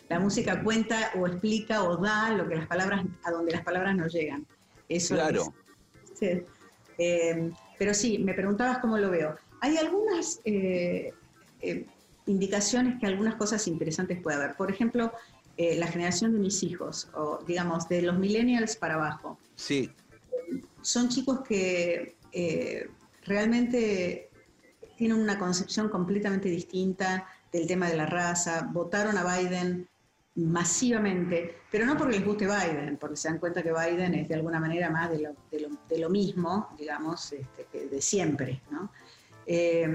la 0.10 0.20
música 0.20 0.64
cuenta 0.64 1.12
o 1.20 1.28
explica 1.28 1.84
o 1.84 1.98
da 1.98 2.32
lo 2.32 2.50
que 2.50 2.56
las 2.56 2.66
palabras, 2.66 3.06
a 3.26 3.30
donde 3.30 3.52
las 3.52 3.62
palabras 3.64 3.96
no 3.96 4.08
llegan. 4.08 4.48
Eso 4.90 5.14
claro. 5.14 5.54
sí. 6.20 6.42
Eh, 6.98 7.52
pero 7.78 7.94
sí, 7.94 8.18
me 8.18 8.34
preguntabas 8.34 8.80
cómo 8.80 8.98
lo 8.98 9.12
veo. 9.12 9.36
Hay 9.60 9.78
algunas 9.78 10.42
eh, 10.46 11.14
eh, 11.60 11.86
indicaciones 12.26 13.00
que 13.00 13.06
algunas 13.06 13.36
cosas 13.36 13.68
interesantes 13.68 14.20
puede 14.20 14.38
haber. 14.38 14.56
Por 14.56 14.72
ejemplo, 14.72 15.14
eh, 15.62 15.76
la 15.78 15.86
generación 15.86 16.34
de 16.34 16.40
mis 16.40 16.64
hijos, 16.64 17.08
o 17.14 17.38
digamos, 17.46 17.88
de 17.88 18.02
los 18.02 18.18
millennials 18.18 18.76
para 18.76 18.96
abajo. 18.96 19.38
Sí. 19.54 19.92
Son 20.82 21.08
chicos 21.08 21.42
que 21.42 22.18
eh, 22.32 22.90
realmente 23.24 24.32
tienen 24.98 25.20
una 25.20 25.38
concepción 25.38 25.88
completamente 25.90 26.50
distinta 26.50 27.28
del 27.52 27.68
tema 27.68 27.88
de 27.90 27.96
la 27.96 28.08
raza, 28.08 28.68
votaron 28.74 29.20
a 29.20 29.38
Biden 29.38 29.88
masivamente, 30.34 31.58
pero 31.70 31.86
no 31.86 31.96
porque 31.96 32.18
les 32.18 32.26
guste 32.26 32.48
Biden, 32.48 32.98
porque 32.98 33.18
se 33.18 33.28
dan 33.28 33.38
cuenta 33.38 33.62
que 33.62 33.72
Biden 33.72 34.16
es 34.16 34.30
de 34.30 34.34
alguna 34.34 34.60
manera 34.60 34.90
más 34.90 35.12
de 35.12 35.20
lo, 35.20 35.36
de 35.88 36.00
lo, 36.00 36.10
mismo, 36.10 36.70
digamos, 36.76 37.34
este, 37.34 37.88
de 37.88 38.02
siempre, 38.02 38.64
¿no? 38.72 38.92
Eh, 39.46 39.88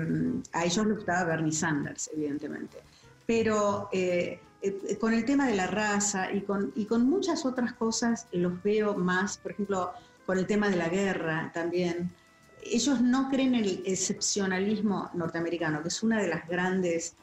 a 0.53 0.65
ellos 0.65 0.87
les 0.87 0.97
gustaba 0.99 1.25
Bernie 1.25 1.51
Sanders, 1.51 2.09
evidentemente. 2.15 2.79
Pero 3.27 3.89
eh, 3.93 4.39
eh, 4.67 4.99
con 4.99 5.13
el 5.13 5.25
tema 5.25 5.47
de 5.47 5.55
la 5.55 5.67
raza 5.67 6.33
y 6.33 6.43
con, 6.43 6.73
y 6.75 6.87
con 6.87 7.09
muchas 7.09 7.45
otras 7.45 7.73
cosas 7.75 8.27
los 8.33 8.63
veo 8.63 8.95
más, 8.95 9.39
por 9.39 9.53
ejemplo, 9.53 9.93
con 10.25 10.39
el 10.39 10.47
tema 10.47 10.69
de 10.69 10.77
la 10.77 10.89
guerra 10.89 11.51
también. 11.55 12.11
Ellos 12.63 13.01
no 13.01 13.29
creen 13.29 13.55
en 13.55 13.65
el 13.65 13.83
excepcionalismo 13.87 15.11
norteamericano, 15.15 15.83
que 15.83 15.89
es 15.89 16.03
una 16.03 16.21
de 16.21 16.29
las 16.29 16.49
grandes 16.49 17.15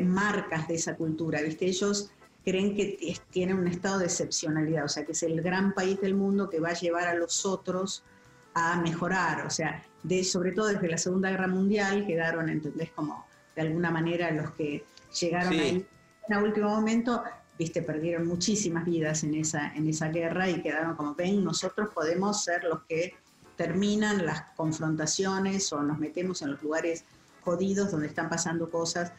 marcas 0.00 0.68
de 0.68 0.74
esa 0.74 0.94
cultura, 0.94 1.42
¿viste? 1.42 1.66
Ellos 1.66 2.10
creen 2.44 2.76
que 2.76 3.16
tienen 3.30 3.58
un 3.58 3.66
estado 3.66 3.98
de 3.98 4.04
excepcionalidad, 4.04 4.84
o 4.84 4.88
sea, 4.88 5.04
que 5.04 5.12
es 5.12 5.22
el 5.22 5.40
gran 5.40 5.72
país 5.72 6.00
del 6.00 6.14
mundo 6.14 6.50
que 6.50 6.60
va 6.60 6.70
a 6.70 6.74
llevar 6.74 7.08
a 7.08 7.14
los 7.14 7.46
otros 7.46 8.04
a 8.52 8.80
mejorar, 8.80 9.46
o 9.46 9.50
sea, 9.50 9.82
de, 10.02 10.22
sobre 10.22 10.52
todo 10.52 10.68
desde 10.68 10.88
la 10.88 10.98
Segunda 10.98 11.30
Guerra 11.30 11.48
Mundial, 11.48 12.06
quedaron, 12.06 12.48
¿entendés? 12.48 12.90
Como 12.90 13.26
de 13.56 13.62
alguna 13.62 13.90
manera 13.90 14.30
los 14.30 14.52
que 14.52 14.84
llegaron 15.18 15.54
ahí 15.54 15.86
en 16.28 16.36
último 16.38 16.70
momento, 16.70 17.22
viste, 17.58 17.82
perdieron 17.82 18.26
muchísimas 18.26 18.84
vidas 18.84 19.24
en 19.24 19.34
esa, 19.34 19.74
en 19.74 19.88
esa 19.88 20.08
guerra 20.08 20.48
y 20.48 20.62
quedaron 20.62 20.96
como, 20.96 21.14
ven, 21.14 21.44
nosotros 21.44 21.90
podemos 21.94 22.42
ser 22.44 22.64
los 22.64 22.82
que 22.84 23.14
terminan 23.56 24.26
las 24.26 24.42
confrontaciones 24.56 25.72
o 25.72 25.82
nos 25.82 25.98
metemos 25.98 26.42
en 26.42 26.52
los 26.52 26.62
lugares 26.62 27.04
jodidos 27.42 27.90
donde 27.90 28.08
están 28.08 28.28
pasando 28.28 28.70
cosas. 28.70 29.12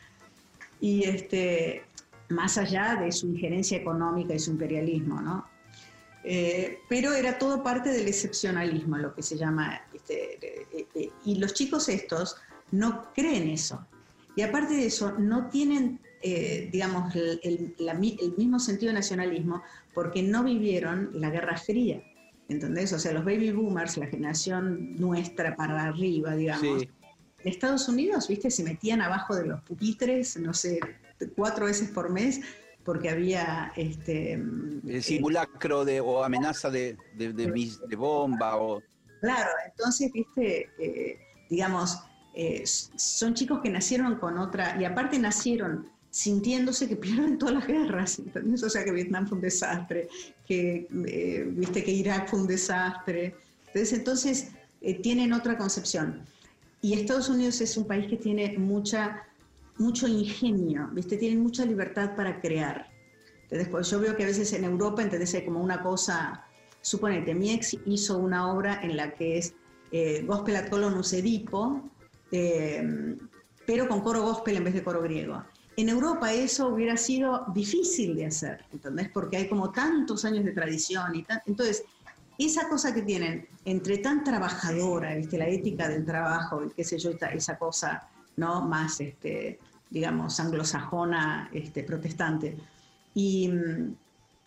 Y 0.82 1.06
este, 1.06 1.84
más 2.30 2.58
allá 2.58 2.96
de 2.96 3.12
su 3.12 3.28
injerencia 3.28 3.78
económica 3.78 4.34
y 4.34 4.40
su 4.40 4.52
imperialismo, 4.52 5.22
¿no? 5.22 5.46
Eh, 6.28 6.80
pero 6.90 7.14
era 7.14 7.38
todo 7.38 7.62
parte 7.62 7.92
del 7.92 8.08
excepcionalismo, 8.08 8.98
lo 8.98 9.14
que 9.14 9.22
se 9.22 9.38
llama, 9.38 9.80
este, 9.94 10.66
eh, 10.74 10.88
eh, 10.96 11.10
y 11.24 11.36
los 11.36 11.54
chicos 11.54 11.88
estos 11.88 12.38
no 12.72 13.14
creen 13.14 13.48
eso. 13.50 13.86
Y 14.36 14.42
aparte 14.42 14.74
de 14.74 14.88
eso, 14.88 15.14
no 15.20 15.50
tienen, 15.50 16.00
digamos, 16.22 17.14
el, 17.16 17.76
mismo 18.38 18.60
sentido 18.60 18.92
de 18.92 18.96
nacionalismo 18.96 19.62
porque 19.94 20.24
no 20.24 20.44
vivieron 20.44 21.10
la 21.14 21.30
Guerra 21.30 21.58
Fría. 21.58 22.02
¿Entendés? 22.48 22.94
O 22.94 23.00
sea, 23.00 23.12
los 23.12 23.26
baby 23.26 23.52
boomers, 23.52 23.98
la 23.98 24.06
generación 24.08 24.96
nuestra 24.98 25.56
para 25.56 25.84
arriba, 25.84 26.36
digamos. 26.36 26.84
En 26.84 26.90
Estados 27.44 27.88
Unidos, 27.90 28.28
viste, 28.28 28.52
se 28.52 28.64
metían 28.64 29.02
abajo 29.02 29.36
de 29.36 29.46
los 29.48 29.62
pupitres, 29.62 30.38
no 30.38 30.54
sé, 30.54 30.80
cuatro 31.36 31.66
veces 31.66 31.90
por 31.90 32.10
mes 32.10 32.42
porque 32.86 33.10
había 33.10 33.74
este 33.76 34.34
el 34.34 34.82
eh, 34.88 35.02
simulacro 35.02 35.84
de 35.84 36.00
o 36.00 36.24
amenaza 36.24 36.70
de, 36.70 36.96
de, 37.16 37.34
de, 37.34 37.96
bomba 37.96 38.58
o 38.58 38.82
claro 39.20 39.50
entonces 39.66 40.12
viste 40.14 40.70
eh, 40.78 41.20
digamos 41.50 42.00
eh, 42.36 42.64
son 42.66 43.34
chicos 43.34 43.60
que 43.62 43.70
nacieron 43.70 44.16
con 44.20 44.38
otra 44.38 44.80
y 44.80 44.86
aparte 44.86 45.18
nacieron 45.18 45.90
sintiéndose 46.16 46.88
que 46.88 46.96
pierden 46.96 47.38
todas 47.38 47.56
las 47.56 47.68
guerras 47.68 48.20
¿entendés? 48.20 48.64
o 48.64 48.70
sea 48.70 48.86
que 48.86 48.92
Vietnam 48.92 49.28
fue 49.28 49.38
un 49.38 49.42
desastre 49.42 50.08
que 50.48 50.88
viste 51.52 51.84
que 51.84 51.92
Irak 51.92 52.30
fue 52.30 52.40
un 52.40 52.48
desastre 52.48 53.36
entonces 53.68 54.00
entonces 54.00 54.48
tienen 55.02 55.34
otra 55.34 55.58
concepción 55.58 56.24
y 56.82 56.94
Estados 56.94 57.28
Unidos 57.28 57.60
es 57.60 57.76
un 57.76 57.86
país 57.86 58.08
que 58.08 58.16
tiene 58.16 58.58
mucha 58.58 59.26
mucho 59.78 60.08
ingenio, 60.08 60.90
¿viste? 60.94 61.18
Tienen 61.18 61.42
mucha 61.42 61.66
libertad 61.66 62.16
para 62.16 62.40
crear. 62.40 62.90
Entonces, 63.44 63.68
pues 63.70 63.90
yo 63.90 64.00
veo 64.00 64.16
que 64.16 64.24
a 64.24 64.28
veces 64.28 64.54
en 64.54 64.64
Europa, 64.64 65.02
¿entendés? 65.02 65.34
Hay 65.36 65.46
como 65.46 65.62
una 65.62 65.82
cosa, 65.84 66.46
suponete, 66.82 67.36
mi 67.36 67.52
ex 67.52 67.78
hizo 67.86 68.18
una 68.18 68.52
obra 68.52 68.80
en 68.82 68.98
la 68.98 69.14
que 69.14 69.38
es 69.38 69.54
eh, 69.92 70.24
Gospel 70.26 70.56
at 70.56 70.70
Colonus 70.70 71.14
Edipo, 71.14 71.90
eh, 72.32 73.18
pero 73.66 73.88
con 73.88 74.02
coro 74.02 74.22
gospel 74.24 74.58
en 74.58 74.64
vez 74.64 74.74
de 74.74 74.84
coro 74.84 75.02
griego. 75.02 75.44
En 75.78 75.90
Europa 75.90 76.32
eso 76.32 76.70
hubiera 76.70 76.96
sido 76.96 77.46
difícil 77.54 78.16
de 78.16 78.28
hacer, 78.28 78.64
¿entendés? 78.72 79.10
Porque 79.10 79.38
hay 79.38 79.50
como 79.50 79.72
tantos 79.72 80.24
años 80.24 80.46
de 80.46 80.52
tradición 80.52 81.16
y 81.16 81.26
entonces 81.46 81.84
esa 82.38 82.68
cosa 82.68 82.94
que 82.94 83.02
tienen 83.02 83.48
entre 83.66 83.98
tan 83.98 84.24
trabajadora, 84.24 85.16
¿viste? 85.16 85.38
La 85.38 85.48
ética 85.48 85.88
del 85.88 86.06
trabajo, 86.06 86.64
qué 86.76 86.84
sé 86.84 86.98
yo, 86.98 87.12
esa 87.34 87.58
cosa 87.58 88.08
¿no? 88.38 88.62
más, 88.62 89.00
este, 89.00 89.60
digamos, 89.90 90.40
anglosajona, 90.40 91.50
este, 91.54 91.84
protestante. 91.84 92.58
Y, 93.14 93.50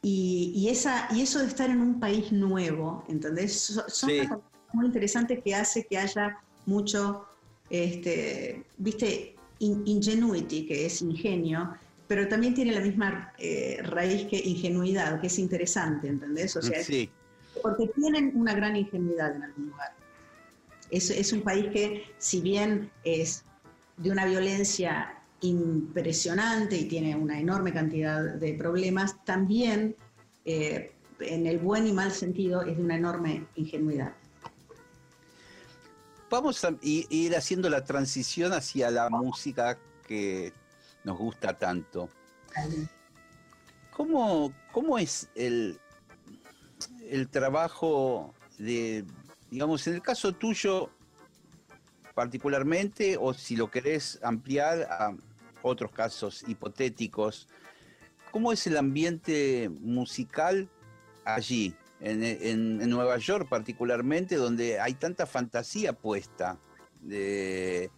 y, 0.02 0.68
esa, 0.68 1.08
y 1.12 1.22
eso 1.22 1.38
de 1.40 1.46
estar 1.46 1.70
en 1.70 1.80
un 1.80 1.98
país 1.98 2.30
nuevo, 2.30 3.04
¿entendés? 3.08 3.80
Son 3.88 4.10
cosas 4.10 4.38
muy 4.72 4.86
interesantes 4.86 5.42
que 5.42 5.54
hace 5.54 5.86
que 5.86 5.98
haya 5.98 6.38
mucho, 6.66 7.24
este, 7.70 8.64
viste, 8.76 9.37
ingenuity, 9.60 10.66
que 10.66 10.86
es 10.86 11.02
ingenio, 11.02 11.74
pero 12.06 12.26
también 12.28 12.54
tiene 12.54 12.72
la 12.72 12.80
misma 12.80 13.32
eh, 13.38 13.80
raíz 13.82 14.26
que 14.26 14.38
ingenuidad, 14.38 15.20
que 15.20 15.26
es 15.26 15.38
interesante, 15.38 16.08
¿entendés? 16.08 16.56
O 16.56 16.62
sea, 16.62 16.82
sí. 16.82 17.10
porque 17.62 17.88
tienen 17.88 18.32
una 18.34 18.54
gran 18.54 18.76
ingenuidad 18.76 19.36
en 19.36 19.42
algún 19.42 19.66
lugar. 19.66 19.92
Es, 20.90 21.10
es 21.10 21.32
un 21.32 21.42
país 21.42 21.66
que, 21.72 22.04
si 22.18 22.40
bien 22.40 22.90
es 23.04 23.44
de 23.98 24.10
una 24.10 24.24
violencia 24.24 25.14
impresionante 25.40 26.76
y 26.76 26.88
tiene 26.88 27.14
una 27.14 27.38
enorme 27.38 27.72
cantidad 27.72 28.34
de 28.34 28.54
problemas, 28.54 29.22
también 29.24 29.94
eh, 30.44 30.92
en 31.20 31.46
el 31.46 31.58
buen 31.58 31.86
y 31.86 31.92
mal 31.92 32.12
sentido 32.12 32.62
es 32.62 32.76
de 32.76 32.82
una 32.82 32.96
enorme 32.96 33.46
ingenuidad. 33.56 34.12
Vamos 36.30 36.64
a 36.64 36.74
ir 36.82 37.34
haciendo 37.36 37.70
la 37.70 37.84
transición 37.84 38.52
hacia 38.52 38.90
la 38.90 39.08
música 39.08 39.78
que 40.06 40.52
nos 41.04 41.16
gusta 41.16 41.56
tanto. 41.56 42.08
¿Cómo, 43.90 44.52
cómo 44.72 44.98
es 44.98 45.28
el, 45.34 45.80
el 47.08 47.28
trabajo 47.28 48.34
de, 48.58 49.04
digamos, 49.50 49.86
en 49.86 49.94
el 49.94 50.02
caso 50.02 50.32
tuyo, 50.32 50.90
particularmente 52.14 53.16
o 53.18 53.32
si 53.32 53.56
lo 53.56 53.70
querés 53.70 54.18
ampliar 54.22 54.82
a 54.82 55.14
otros 55.62 55.90
casos 55.92 56.44
hipotéticos, 56.46 57.48
¿cómo 58.30 58.52
es 58.52 58.66
el 58.66 58.76
ambiente 58.76 59.70
musical 59.80 60.68
allí, 61.24 61.74
en, 62.00 62.78
Nueva 62.90 63.18
York 63.18 63.48
particularmente, 63.48 64.36
donde 64.36 64.80
hay 64.80 64.94
tanta 64.94 65.26
fantasía 65.26 65.92
puesta 65.92 66.58
de, 67.00 67.90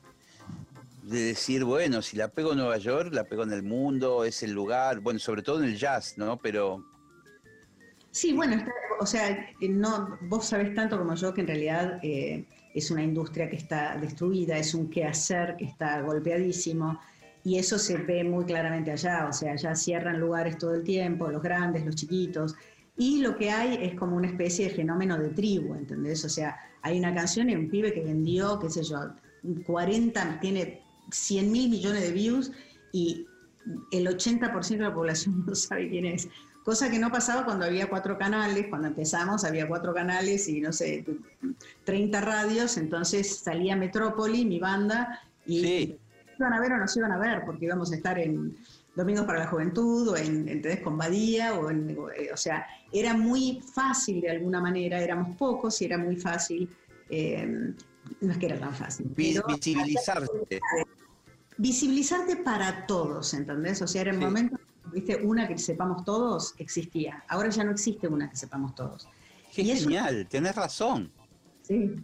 de 1.02 1.20
decir, 1.20 1.64
bueno, 1.64 2.02
si 2.02 2.16
la 2.16 2.28
pego 2.28 2.52
en 2.52 2.58
Nueva 2.58 2.78
York, 2.78 3.12
la 3.12 3.24
pego 3.24 3.42
en 3.42 3.52
el 3.52 3.62
mundo, 3.62 4.24
es 4.24 4.42
el 4.42 4.52
lugar, 4.52 5.00
bueno, 5.00 5.18
sobre 5.18 5.42
todo 5.42 5.62
en 5.62 5.68
el 5.68 5.76
jazz, 5.76 6.16
¿no? 6.16 6.38
Pero... 6.38 6.84
Sí, 8.10 8.32
bueno, 8.32 8.64
o 8.98 9.06
sea, 9.06 9.48
no, 9.60 10.18
vos 10.22 10.46
sabés 10.46 10.74
tanto 10.74 10.98
como 10.98 11.14
yo 11.14 11.32
que 11.32 11.42
en 11.42 11.46
realidad 11.46 12.00
eh, 12.02 12.44
es 12.74 12.90
una 12.90 13.02
industria 13.02 13.48
que 13.48 13.56
está 13.56 13.96
destruida, 13.96 14.58
es 14.58 14.74
un 14.74 14.90
quehacer 14.90 15.56
que 15.56 15.64
está 15.64 16.00
golpeadísimo 16.02 17.00
y 17.44 17.58
eso 17.58 17.78
se 17.78 17.96
ve 17.96 18.24
muy 18.24 18.44
claramente 18.44 18.90
allá, 18.90 19.26
o 19.28 19.32
sea, 19.32 19.52
allá 19.52 19.74
cierran 19.74 20.20
lugares 20.20 20.58
todo 20.58 20.74
el 20.74 20.84
tiempo, 20.84 21.28
los 21.28 21.42
grandes, 21.42 21.84
los 21.86 21.96
chiquitos, 21.96 22.54
y 23.00 23.22
lo 23.22 23.34
que 23.34 23.50
hay 23.50 23.78
es 23.80 23.94
como 23.98 24.14
una 24.14 24.26
especie 24.26 24.68
de 24.68 24.74
fenómeno 24.74 25.16
de 25.16 25.30
tribu, 25.30 25.74
¿entendés? 25.74 26.22
O 26.26 26.28
sea, 26.28 26.54
hay 26.82 26.98
una 26.98 27.14
canción 27.14 27.48
y 27.48 27.54
un 27.54 27.70
pibe 27.70 27.94
que 27.94 28.02
vendió, 28.02 28.58
qué 28.58 28.68
sé 28.68 28.82
yo, 28.82 28.98
40, 29.64 30.38
tiene 30.40 30.82
100 31.10 31.50
mil 31.50 31.70
millones 31.70 32.02
de 32.02 32.12
views 32.12 32.52
y 32.92 33.26
el 33.90 34.06
80% 34.06 34.68
de 34.68 34.76
la 34.76 34.94
población 34.94 35.44
no 35.46 35.54
sabe 35.54 35.88
quién 35.88 36.04
es. 36.04 36.28
Cosa 36.62 36.90
que 36.90 36.98
no 36.98 37.10
pasaba 37.10 37.46
cuando 37.46 37.64
había 37.64 37.88
cuatro 37.88 38.18
canales, 38.18 38.66
cuando 38.68 38.88
empezamos 38.88 39.44
había 39.44 39.66
cuatro 39.66 39.94
canales 39.94 40.46
y 40.46 40.60
no 40.60 40.70
sé, 40.70 41.06
30 41.84 42.20
radios, 42.20 42.76
entonces 42.76 43.34
salía 43.34 43.76
Metrópoli, 43.76 44.44
mi 44.44 44.60
banda, 44.60 45.22
y 45.46 45.96
iban 46.38 46.52
a 46.52 46.60
ver 46.60 46.72
o 46.72 46.76
no 46.76 46.86
se 46.86 46.98
iban 46.98 47.12
a 47.12 47.18
ver, 47.18 47.44
porque 47.46 47.64
íbamos 47.64 47.92
a 47.92 47.96
estar 47.96 48.18
en 48.18 48.58
Domingos 48.94 49.24
para 49.24 49.40
la 49.40 49.46
Juventud 49.46 50.08
o 50.08 50.16
en, 50.16 50.48
en 50.48 50.82
con 50.82 50.98
Badía, 50.98 51.54
o, 51.54 51.70
en, 51.70 51.90
eh, 51.90 52.30
o 52.32 52.36
sea, 52.36 52.66
era 52.92 53.14
muy 53.14 53.62
fácil 53.74 54.20
de 54.20 54.30
alguna 54.30 54.60
manera, 54.60 55.00
éramos 55.00 55.36
pocos 55.36 55.80
y 55.80 55.84
era 55.84 55.96
muy 55.96 56.16
fácil, 56.16 56.68
eh, 57.08 57.74
no 58.20 58.32
es 58.32 58.38
que 58.38 58.46
era 58.46 58.58
tan 58.58 58.74
fácil. 58.74 59.06
visibilizarte. 59.14 60.60
Visibilizarte 61.56 62.36
para 62.36 62.86
todos, 62.86 63.34
¿entendés? 63.34 63.80
O 63.82 63.86
sea, 63.86 64.00
era 64.00 64.10
el 64.10 64.18
momento, 64.18 64.56
viste, 64.92 65.16
una 65.16 65.46
que 65.46 65.58
sepamos 65.58 66.04
todos 66.04 66.54
existía. 66.58 67.22
Ahora 67.28 67.50
ya 67.50 67.64
no 67.64 67.70
existe 67.70 68.08
una 68.08 68.28
que 68.28 68.36
sepamos 68.36 68.74
todos. 68.74 69.06
Qué 69.54 69.64
genial, 69.64 70.26
tenés 70.28 70.56
razón. 70.56 71.12
Sí, 71.62 71.94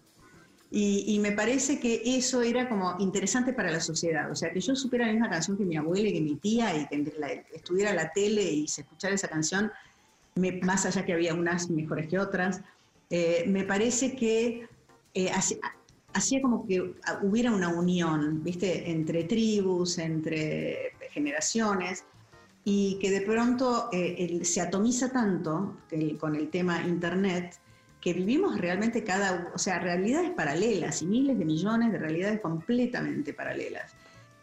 y, 0.79 1.19
me 1.21 1.33
parece 1.33 1.81
que 1.81 2.03
eso 2.05 2.43
era 2.43 2.69
como 2.69 2.97
interesante 2.99 3.55
para 3.55 3.71
la 3.71 3.81
sociedad. 3.81 4.31
O 4.31 4.35
sea, 4.35 4.53
que 4.53 4.61
yo 4.61 4.77
supiera 4.77 5.07
la 5.07 5.13
misma 5.13 5.31
canción 5.31 5.57
que 5.57 5.65
mi 5.65 5.75
abuela 5.75 6.07
y 6.07 6.13
que 6.13 6.21
mi 6.21 6.37
tía 6.37 6.77
y 6.77 6.87
que 6.87 7.47
estuviera 7.55 7.95
la 7.95 8.13
tele 8.13 8.43
y 8.43 8.69
se 8.69 8.83
escuchara 8.83 9.15
esa 9.15 9.27
canción, 9.27 9.73
más 10.63 10.85
allá 10.85 11.07
que 11.07 11.15
había 11.15 11.33
unas 11.33 11.71
mejores 11.71 12.09
que 12.09 12.19
otras, 12.19 12.61
eh, 13.09 13.45
me 13.49 13.65
parece 13.65 14.15
que 14.17 14.69
eh, 15.15 15.31
hacía 16.13 16.43
como 16.43 16.67
que 16.67 16.95
hubiera 17.23 17.53
una 17.53 17.69
unión, 17.69 18.45
¿viste? 18.45 18.91
Entre 18.91 19.25
tribus, 19.25 19.97
entre 19.97 20.93
generaciones 21.11 22.05
y 22.65 22.99
que 23.01 23.11
de 23.11 23.23
pronto 23.23 23.89
eh, 23.93 24.41
se 24.43 24.61
atomiza 24.61 25.11
tanto 25.11 25.79
con 26.21 26.37
el 26.37 26.51
tema 26.51 26.87
Internet 26.87 27.59
que 28.07 28.13
vivimos 28.13 28.57
realmente 28.57 29.03
cada, 29.03 29.51
o 29.53 29.59
sea, 29.59 29.81
realidades 29.81 30.31
paralelas 30.31 31.03
y 31.03 31.07
miles 31.07 31.37
de 31.37 31.45
millones 31.45 31.91
de 31.91 31.99
realidades 31.99 32.41
completamente 32.41 33.35
paralelas. 33.35 33.97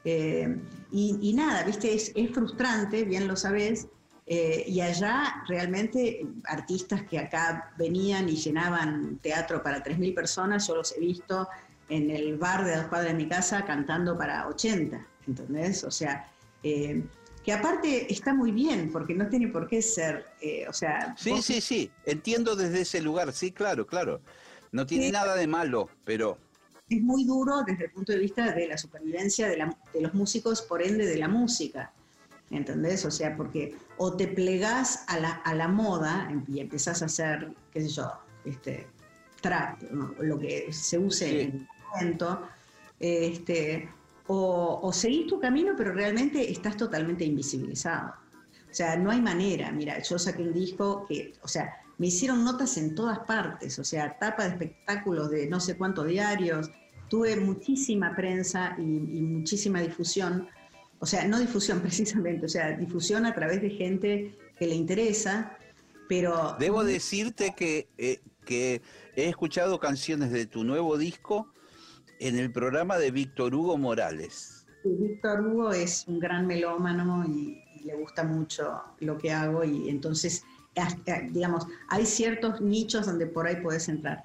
Eh, 0.03 0.57
y, 0.91 1.33
nada, 1.33 1.63
viste, 1.63 1.93
es, 1.93 2.11
frustrante, 2.33 3.05
bien 3.05 3.25
lo 3.25 3.37
sabes, 3.37 3.87
eh, 4.27 4.65
y 4.67 4.81
allá 4.81 5.45
realmente 5.47 6.27
artistas 6.43 7.03
que 7.03 7.17
acá 7.17 7.73
venían 7.77 8.27
y 8.27 8.35
llenaban 8.35 9.19
teatro 9.19 9.63
para 9.63 9.81
3.000 9.81 10.13
personas, 10.13 10.67
yo 10.67 10.75
los 10.75 10.93
he 10.97 10.99
visto 10.99 11.47
en 11.87 12.11
el 12.11 12.37
bar 12.37 12.65
de 12.65 12.75
la 12.75 12.89
cuadras 12.89 13.13
de 13.13 13.17
mi 13.17 13.29
casa 13.29 13.63
cantando 13.63 14.17
para 14.17 14.45
80, 14.49 15.07
¿entendés? 15.25 15.85
O 15.85 15.91
sea, 15.91 16.29
eh, 16.63 17.01
que 17.43 17.51
aparte 17.51 18.11
está 18.11 18.33
muy 18.33 18.51
bien, 18.51 18.89
porque 18.91 19.13
no 19.13 19.27
tiene 19.27 19.49
por 19.49 19.67
qué 19.67 19.81
ser, 19.81 20.25
eh, 20.41 20.65
o 20.67 20.73
sea... 20.73 21.13
Sí, 21.17 21.41
sí, 21.41 21.59
sí, 21.59 21.91
entiendo 22.05 22.55
desde 22.55 22.81
ese 22.81 23.01
lugar, 23.01 23.33
sí, 23.33 23.51
claro, 23.51 23.85
claro. 23.85 24.21
No 24.71 24.85
tiene 24.85 25.11
nada 25.11 25.35
de 25.35 25.45
malo, 25.45 25.89
pero... 26.05 26.37
Es 26.89 27.01
muy 27.01 27.25
duro 27.25 27.63
desde 27.63 27.85
el 27.85 27.91
punto 27.91 28.13
de 28.13 28.19
vista 28.19 28.51
de 28.53 28.67
la 28.67 28.77
supervivencia 28.77 29.47
de, 29.49 30.01
los 30.01 30.13
músicos, 30.13 30.61
por 30.61 30.81
ende 30.81 31.05
de 31.05 31.17
la 31.17 31.27
música, 31.27 31.91
¿entendés? 32.49 33.05
O 33.05 33.11
sea, 33.11 33.35
porque 33.35 33.75
o 33.97 34.15
te 34.15 34.27
plegás 34.27 35.03
a 35.07 35.19
la, 35.19 35.31
a 35.31 35.53
la 35.53 35.67
moda 35.67 36.29
y 36.47 36.59
empezás 36.59 37.01
a 37.01 37.05
hacer, 37.05 37.53
qué 37.71 37.81
sé 37.81 37.89
yo, 37.89 38.11
este, 38.45 38.87
trap, 39.41 39.81
lo 40.19 40.39
que 40.39 40.71
se 40.71 40.97
use 40.97 41.41
en 41.43 41.51
el 41.51 41.67
momento, 41.91 42.47
este, 42.99 43.89
o, 44.27 44.91
seguís 44.93 45.27
tu 45.27 45.39
camino, 45.39 45.73
pero 45.75 45.93
realmente 45.93 46.51
estás 46.51 46.77
totalmente 46.77 47.25
invisibilizado. 47.25 48.13
O 48.69 48.73
sea, 48.73 48.95
no 48.95 49.11
hay 49.11 49.21
manera. 49.21 49.71
Mira, 49.71 50.01
yo 50.01 50.17
saqué 50.17 50.43
un 50.43 50.53
disco 50.53 51.05
que, 51.07 51.33
o 51.41 51.47
sea, 51.47 51.73
me 51.97 52.07
hicieron 52.07 52.43
notas 52.43 52.77
en 52.77 52.95
todas 52.95 53.19
partes, 53.19 53.77
o 53.77 53.83
sea, 53.83 54.17
tapa 54.17 54.43
de 54.43 54.49
espectáculos 54.49 55.29
de 55.29 55.47
no 55.47 55.59
sé 55.59 55.77
cuántos 55.77 56.07
diarios, 56.07 56.71
tuve 57.07 57.35
muchísima 57.35 58.15
prensa 58.15 58.75
y, 58.79 58.81
muchísima 58.81 59.79
difusión, 59.81 60.47
o 60.99 61.05
sea, 61.05 61.27
no 61.27 61.39
difusión 61.39 61.79
precisamente, 61.81 62.45
o 62.47 62.49
sea, 62.49 62.71
difusión 62.71 63.25
a 63.25 63.35
través 63.35 63.61
de 63.61 63.69
gente 63.69 64.35
que 64.57 64.65
le 64.65 64.75
interesa, 64.75 65.57
pero... 66.09 66.55
Debo 66.59 66.83
decirte 66.83 67.53
que, 67.55 67.87
eh, 67.97 68.19
que 68.45 68.81
he 69.15 69.29
escuchado 69.29 69.79
canciones 69.79 70.31
de 70.31 70.47
tu 70.47 70.63
nuevo 70.63 70.97
disco 70.97 71.52
en 72.23 72.39
el 72.39 72.51
programa 72.51 72.97
de 72.97 73.11
Víctor 73.11 73.53
Hugo 73.53 73.77
Morales. 73.77 74.65
Víctor 74.85 75.41
Hugo 75.41 75.71
es 75.73 76.05
un 76.07 76.19
gran 76.19 76.47
melómano 76.47 77.25
y, 77.25 77.59
le 77.83 77.95
gusta 77.95 78.23
mucho 78.23 78.81
lo 79.01 79.17
que 79.17 79.29
hago 79.29 79.65
y 79.65 79.89
entonces, 79.89 80.45
digamos, 81.31 81.67
hay 81.89 82.05
ciertos 82.05 82.61
nichos 82.61 83.05
donde 83.05 83.25
por 83.25 83.45
ahí 83.45 83.57
puedes 83.57 83.89
entrar. 83.89 84.23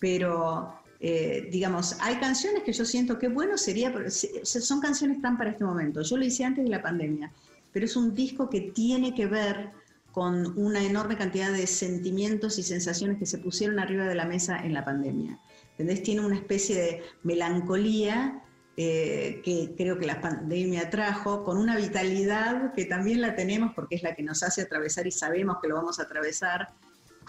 Pero, 0.00 0.74
eh, 0.98 1.48
digamos, 1.52 1.96
hay 2.00 2.16
canciones 2.16 2.64
que 2.64 2.72
yo 2.72 2.84
siento 2.84 3.16
que 3.16 3.28
bueno 3.28 3.56
sería, 3.56 3.94
son 4.10 4.80
canciones 4.80 5.22
tan 5.22 5.38
para 5.38 5.50
este 5.50 5.62
momento. 5.62 6.02
Yo 6.02 6.16
lo 6.16 6.24
hice 6.24 6.44
antes 6.44 6.64
de 6.64 6.70
la 6.70 6.82
pandemia, 6.82 7.30
pero 7.72 7.86
es 7.86 7.94
un 7.94 8.12
disco 8.12 8.50
que 8.50 8.72
tiene 8.72 9.14
que 9.14 9.26
ver 9.26 9.70
con 10.10 10.58
una 10.58 10.82
enorme 10.82 11.16
cantidad 11.16 11.52
de 11.52 11.68
sentimientos 11.68 12.58
y 12.58 12.64
sensaciones 12.64 13.18
que 13.18 13.26
se 13.26 13.38
pusieron 13.38 13.78
arriba 13.78 14.06
de 14.06 14.16
la 14.16 14.24
mesa 14.24 14.58
en 14.64 14.74
la 14.74 14.84
pandemia. 14.84 15.38
¿Entendés? 15.78 16.02
Tiene 16.02 16.24
una 16.24 16.36
especie 16.36 16.76
de 16.80 17.02
melancolía 17.22 18.42
eh, 18.78 19.40
que 19.44 19.74
creo 19.76 19.98
que 19.98 20.06
la 20.06 20.20
pandemia 20.20 20.90
trajo, 20.90 21.44
con 21.44 21.58
una 21.58 21.76
vitalidad 21.76 22.72
que 22.74 22.86
también 22.86 23.20
la 23.20 23.34
tenemos 23.34 23.72
porque 23.74 23.96
es 23.96 24.02
la 24.02 24.14
que 24.14 24.22
nos 24.22 24.42
hace 24.42 24.62
atravesar 24.62 25.06
y 25.06 25.10
sabemos 25.10 25.58
que 25.60 25.68
lo 25.68 25.76
vamos 25.76 25.98
a 25.98 26.04
atravesar. 26.04 26.74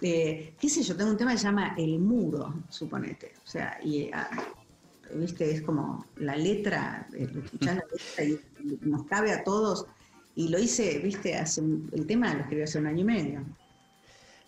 Eh, 0.02 0.56
qué 0.60 0.70
sé 0.70 0.84
yo, 0.84 0.96
tengo 0.96 1.12
un 1.12 1.18
tema 1.18 1.32
que 1.32 1.38
se 1.38 1.46
llama 1.46 1.74
El 1.78 2.00
Muro, 2.00 2.54
suponete. 2.70 3.34
O 3.44 3.48
sea, 3.48 3.80
y 3.84 4.10
ah, 4.14 4.30
viste, 5.14 5.50
es 5.50 5.62
como 5.62 6.06
la 6.18 6.36
letra, 6.36 7.08
eh, 7.14 7.30
la 7.60 7.76
letra 7.76 8.24
y 8.24 8.40
nos 8.82 9.06
cabe 9.06 9.32
a 9.32 9.44
todos. 9.44 9.86
Y 10.36 10.50
lo 10.50 10.60
hice, 10.60 11.00
viste, 11.00 11.36
hace 11.36 11.62
el 11.62 12.06
tema 12.06 12.34
lo 12.34 12.42
escribí 12.42 12.62
hace 12.62 12.80
un 12.80 12.88
año 12.88 13.02
y 13.02 13.06
medio. 13.06 13.46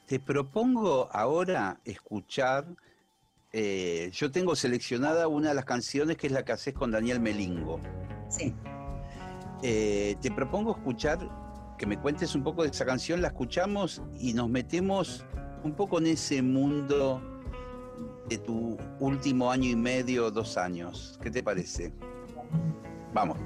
Te 0.05 0.19
propongo 0.19 1.07
ahora 1.11 1.79
escuchar 1.85 2.67
eh, 3.51 4.11
yo 4.13 4.31
tengo 4.31 4.55
seleccionada 4.55 5.27
una 5.27 5.49
de 5.49 5.55
las 5.55 5.65
canciones 5.65 6.17
que 6.17 6.27
es 6.27 6.33
la 6.33 6.43
que 6.43 6.51
haces 6.51 6.73
con 6.73 6.91
Daniel 6.91 7.19
Melingo. 7.19 7.79
Sí. 8.29 8.53
Eh, 9.63 10.15
te 10.21 10.31
propongo 10.31 10.71
escuchar, 10.71 11.19
que 11.77 11.85
me 11.85 11.97
cuentes 11.97 12.35
un 12.35 12.43
poco 12.43 12.63
de 12.63 12.69
esa 12.69 12.85
canción, 12.85 13.21
la 13.21 13.29
escuchamos 13.29 14.01
y 14.19 14.33
nos 14.33 14.49
metemos 14.49 15.25
un 15.63 15.73
poco 15.73 15.97
en 15.99 16.07
ese 16.07 16.41
mundo 16.41 17.21
de 18.29 18.37
tu 18.37 18.77
último 18.99 19.51
año 19.51 19.69
y 19.69 19.75
medio, 19.75 20.29
dos 20.29 20.57
años. 20.57 21.17
¿Qué 21.21 21.31
te 21.31 21.41
parece? 21.41 21.91
Vamos. 23.13 23.37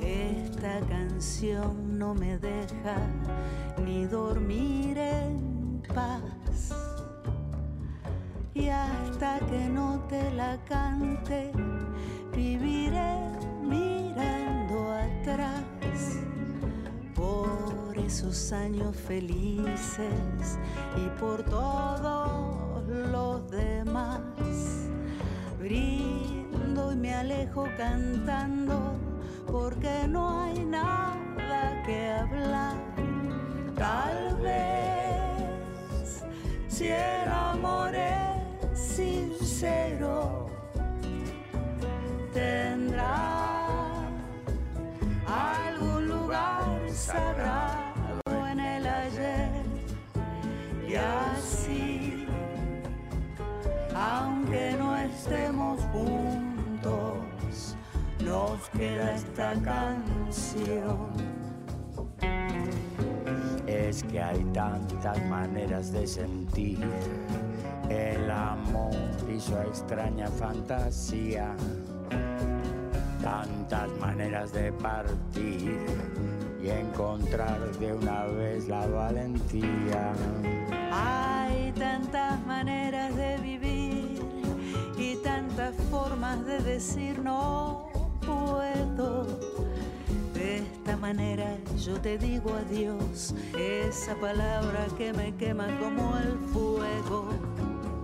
Esta 0.00 0.80
canción 0.88 1.96
no 1.96 2.14
me 2.14 2.36
deja 2.38 2.96
ni 3.84 4.04
dormir 4.06 4.98
en 4.98 5.80
paz 5.94 6.74
y 8.54 8.68
hasta 8.68 9.38
que 9.40 9.68
no 9.68 10.00
te 10.08 10.30
la 10.32 10.58
cante, 10.64 11.52
viviré 12.34 13.16
mirando 13.62 14.92
atrás 14.92 16.18
por 17.14 17.96
esos 17.96 18.52
años 18.52 18.94
felices 18.96 20.58
y 20.96 21.20
por 21.20 21.42
todos 21.44 22.86
los 22.86 23.50
demás. 23.50 24.20
Brindo 25.58 26.92
y 26.92 26.96
me 26.96 27.14
alejo 27.14 27.66
cantando 27.76 28.94
porque 29.46 30.06
no 30.08 30.42
hay 30.42 30.64
nada 30.64 31.82
que 31.86 32.10
hablar. 32.10 32.76
Tal 33.76 34.36
vez 34.42 36.24
si 36.68 36.88
el 36.88 37.28
amor 37.28 37.94
es 37.94 38.21
sincero, 38.96 40.50
tendrá 42.34 44.06
algún 45.26 46.08
lugar 46.08 46.78
sagrado 46.90 48.20
en 48.50 48.60
el 48.60 48.86
ayer. 48.86 49.62
Y 50.86 50.94
así, 50.96 52.26
aunque 53.94 54.76
no 54.78 54.94
estemos 54.98 55.80
juntos, 55.92 57.76
nos 58.20 58.68
queda 58.70 59.14
esta 59.14 59.54
canción. 59.62 61.08
Es 63.66 64.02
que 64.04 64.20
hay 64.20 64.44
tantas 64.52 65.24
maneras 65.30 65.92
de 65.92 66.06
sentir 66.06 66.78
el 67.92 68.30
amor 68.30 68.94
y 69.28 69.38
su 69.40 69.56
extraña 69.56 70.28
fantasía, 70.28 71.54
tantas 73.22 73.88
maneras 74.00 74.52
de 74.52 74.72
partir 74.72 75.78
y 76.62 76.68
encontrar 76.70 77.60
de 77.78 77.92
una 77.92 78.24
vez 78.26 78.68
la 78.68 78.86
valentía. 78.86 80.12
Hay 80.92 81.72
tantas 81.72 82.44
maneras 82.46 83.14
de 83.16 83.38
vivir 83.38 84.22
y 84.96 85.16
tantas 85.16 85.74
formas 85.90 86.44
de 86.44 86.60
decir 86.60 87.18
no 87.18 87.88
puedo 88.24 89.26
de 90.34 90.58
esta 90.58 90.96
manera 90.96 91.56
yo 91.78 92.00
te 92.00 92.18
digo 92.18 92.52
adiós, 92.54 93.34
esa 93.58 94.14
palabra 94.16 94.86
que 94.96 95.12
me 95.12 95.34
quema 95.36 95.66
como 95.78 96.16
el 96.16 96.38
fuego. 96.52 97.51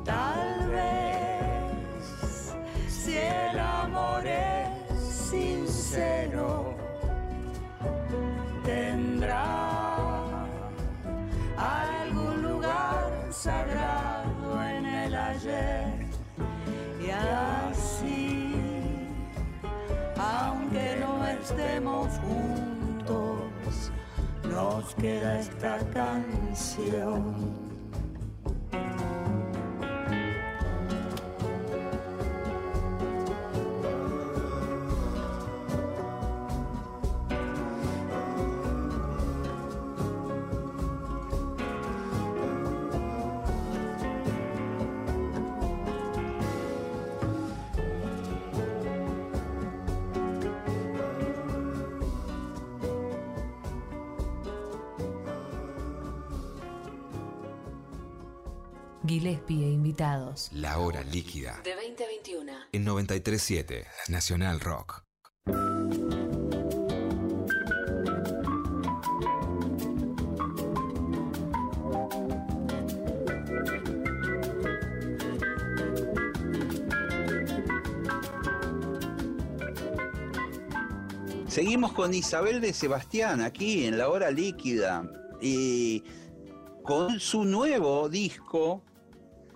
Tal 0.09 0.71
vez, 0.71 2.55
si 2.89 3.19
el 3.19 3.59
amor 3.59 4.27
es 4.27 4.99
sincero, 4.99 6.75
tendrá 8.65 9.45
algún 11.59 12.43
lugar 12.43 13.29
sagrado 13.31 14.65
en 14.65 14.87
el 14.87 15.15
ayer. 15.15 16.07
Y 17.07 17.11
así 17.11 18.49
aunque 20.19 20.97
no 21.01 21.27
estemos 21.27 22.09
juntos, 22.19 23.93
nos 24.43 24.95
queda 24.95 25.41
esta 25.41 25.79
canción. 25.93 27.68
Gillespie 59.09 59.65
e 59.65 59.71
invitados. 59.71 60.51
La 60.53 60.79
hora 60.79 61.03
líquida. 61.03 61.59
De 61.65 61.75
20 61.75 62.05
a 62.05 62.07
21. 62.07 62.53
En 62.73 62.85
937 62.85 63.87
Nacional 64.09 64.61
Rock. 64.61 65.03
Seguimos 81.49 81.93
con 81.95 82.13
Isabel 82.13 82.61
de 82.61 82.75
Sebastián 82.75 83.41
aquí 83.41 83.87
en 83.87 83.97
la 83.97 84.11
hora 84.11 84.31
líquida 84.31 85.11
y 85.41 86.05
con 86.85 87.19
su 87.19 87.47
nuevo 87.47 88.11
disco 88.11 88.85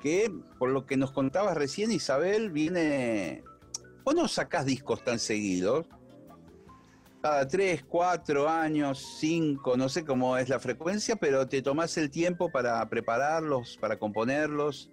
que 0.03 0.31
por 0.59 0.71
lo 0.71 0.85
que 0.85 0.97
nos 0.97 1.13
contabas 1.13 1.57
recién 1.57 1.93
Isabel 1.93 2.51
viene... 2.51 3.45
¿O 4.05 4.13
no 4.13 4.27
sacás 4.27 4.67
discos 4.67 5.05
tan 5.05 5.21
seguidos? 5.21 5.87
Cada 7.23 7.47
tres, 7.47 7.85
cuatro 7.89 8.49
años, 8.49 9.17
cinco, 9.21 9.77
no 9.77 9.89
sé 9.89 10.05
cómo 10.05 10.37
es 10.37 10.49
la 10.49 10.59
frecuencia, 10.59 11.15
pero 11.15 11.47
te 11.47 11.63
tomás 11.63 11.97
el 11.97 12.11
tiempo 12.11 12.51
para 12.51 12.85
prepararlos, 12.89 13.79
para 13.81 13.97
componerlos. 13.97 14.91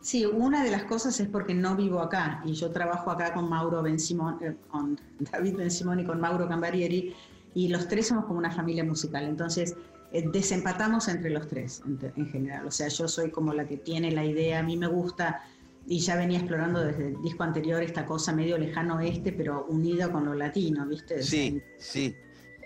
Sí, 0.00 0.24
una 0.24 0.62
de 0.62 0.70
las 0.70 0.84
cosas 0.84 1.18
es 1.18 1.28
porque 1.28 1.54
no 1.54 1.74
vivo 1.74 1.98
acá 1.98 2.42
y 2.44 2.52
yo 2.52 2.70
trabajo 2.70 3.10
acá 3.10 3.34
con 3.34 3.48
Mauro 3.48 3.82
Ben 3.82 3.96
eh, 3.96 4.54
con 4.68 5.00
David 5.32 5.56
Ben 5.56 5.70
Simón 5.70 5.98
y 5.98 6.04
con 6.04 6.20
Mauro 6.20 6.46
Cambarieri 6.46 7.12
y 7.54 7.68
los 7.68 7.88
tres 7.88 8.08
somos 8.08 8.26
como 8.26 8.38
una 8.38 8.52
familia 8.52 8.84
musical. 8.84 9.24
Entonces 9.24 9.74
eh, 10.14 10.24
desempatamos 10.32 11.08
entre 11.08 11.30
los 11.30 11.48
tres 11.48 11.82
en, 11.84 12.28
general. 12.28 12.66
O 12.66 12.70
sea, 12.70 12.86
yo 12.86 13.08
soy 13.08 13.30
como 13.30 13.52
la 13.52 13.66
que 13.66 13.76
tiene 13.76 14.12
la 14.12 14.24
idea, 14.24 14.60
a 14.60 14.62
mí 14.62 14.76
me 14.76 14.86
gusta 14.86 15.42
y 15.86 15.98
ya 15.98 16.16
venía 16.16 16.38
explorando 16.38 16.82
desde 16.84 17.08
el 17.08 17.20
disco 17.20 17.42
anterior 17.42 17.82
esta 17.82 18.06
cosa 18.06 18.32
medio 18.32 18.56
lejano 18.56 18.96
oeste, 18.96 19.32
pero 19.32 19.66
unido 19.68 20.12
con 20.12 20.24
lo 20.24 20.34
latino, 20.34 20.86
¿viste? 20.86 21.20
Sí, 21.22 21.60
sí. 21.78 22.14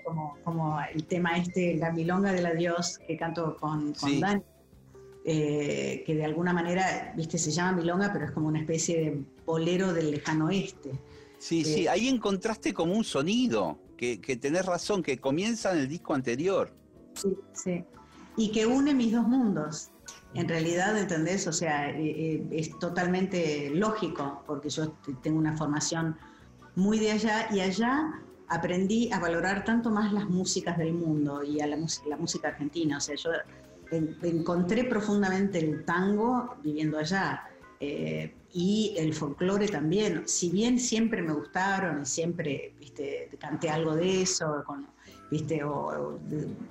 Como, 0.05 0.37
como, 0.45 0.79
el 0.95 1.05
tema 1.05 1.39
este, 1.39 1.77
la 1.77 1.91
milonga 1.91 2.33
del 2.33 2.45
adiós 2.45 2.99
que 3.07 3.17
canto 3.17 3.57
con, 3.57 3.95
con 3.95 4.21
Dani 4.21 4.43
eh, 5.25 6.05
que 6.07 6.15
de 6.15 6.25
alguna 6.25 6.53
manera, 6.53 7.13
viste, 7.17 7.39
se 7.39 7.51
llama 7.51 7.73
milonga, 7.73 8.13
pero 8.13 8.27
es 8.27 8.31
como 8.31 8.49
una 8.49 8.61
especie 8.61 8.99
de 8.99 9.23
bolero 9.45 9.93
del 9.93 10.11
lejano 10.11 10.47
oeste. 10.47 10.93
Sí, 11.39 11.65
sí, 11.65 11.87
eh, 11.87 11.89
ahí 11.89 12.09
encontraste 12.09 12.73
como 12.73 12.95
un 12.95 13.05
sonido, 13.05 13.79
que, 13.97 14.21
que, 14.21 14.37
tenés 14.37 14.65
razón, 14.65 15.03
que 15.03 15.19
comienza 15.19 15.73
en 15.73 15.79
el 15.79 15.89
disco 15.89 16.15
anterior. 16.15 16.73
Sí, 17.23 17.37
sí. 17.53 17.85
Y 18.37 18.53
que 18.53 18.67
une 18.67 18.95
mis 18.95 19.13
dos 19.13 19.27
mundos. 19.27 19.91
En 20.35 20.49
realidad, 20.49 20.97
¿entendés? 20.97 21.47
O 21.47 21.53
sea, 21.53 21.91
eh, 21.91 22.47
es 22.51 22.79
totalmente 22.79 23.71
lógico, 23.71 24.43
porque 24.47 24.69
yo 24.69 24.93
tengo 25.23 25.39
una 25.39 25.57
formación 25.57 26.17
muy 26.77 26.99
de 26.99 27.13
allá 27.13 27.49
y 27.53 27.61
allá 27.61 28.23
aprendí 28.49 29.11
a 29.13 29.19
valorar 29.19 29.65
tanto 29.65 29.91
más 29.91 30.13
las 30.13 30.29
músicas 30.29 30.79
del 30.79 30.95
mundo 30.95 31.43
y 31.43 31.61
a 31.61 31.67
la, 31.67 31.77
la 32.07 32.17
música 32.17 32.49
argentina. 32.49 32.99
O 32.99 33.01
sea, 33.01 33.17
yo 33.17 33.31
encontré 33.91 34.85
profundamente 34.85 35.59
el 35.59 35.85
tango 35.85 36.57
viviendo 36.63 36.99
allá 36.99 37.49
eh, 37.81 38.35
y 38.53 38.95
el 38.97 39.15
folclore 39.15 39.69
también. 39.69 40.27
Si 40.27 40.51
bien 40.51 40.79
siempre 40.79 41.23
me 41.23 41.33
gustaron 41.33 42.03
y 42.03 42.07
siempre 42.07 42.75
viste, 42.79 43.31
canté 43.39 43.71
algo 43.71 43.95
de 43.95 44.23
eso, 44.23 44.63
con, 44.67 44.87
viste, 45.31 45.63
o, 45.65 46.19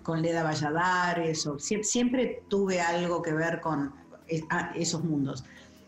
con 0.04 0.22
Leda 0.22 0.44
Valladares, 0.44 1.46
o, 1.48 1.58
siempre, 1.60 2.44
tuve 2.48 2.82
algo 2.82 3.22
que 3.22 3.34
ver 3.34 3.62
con 3.62 3.94
esos 4.76 5.04
mundos. 5.04 5.44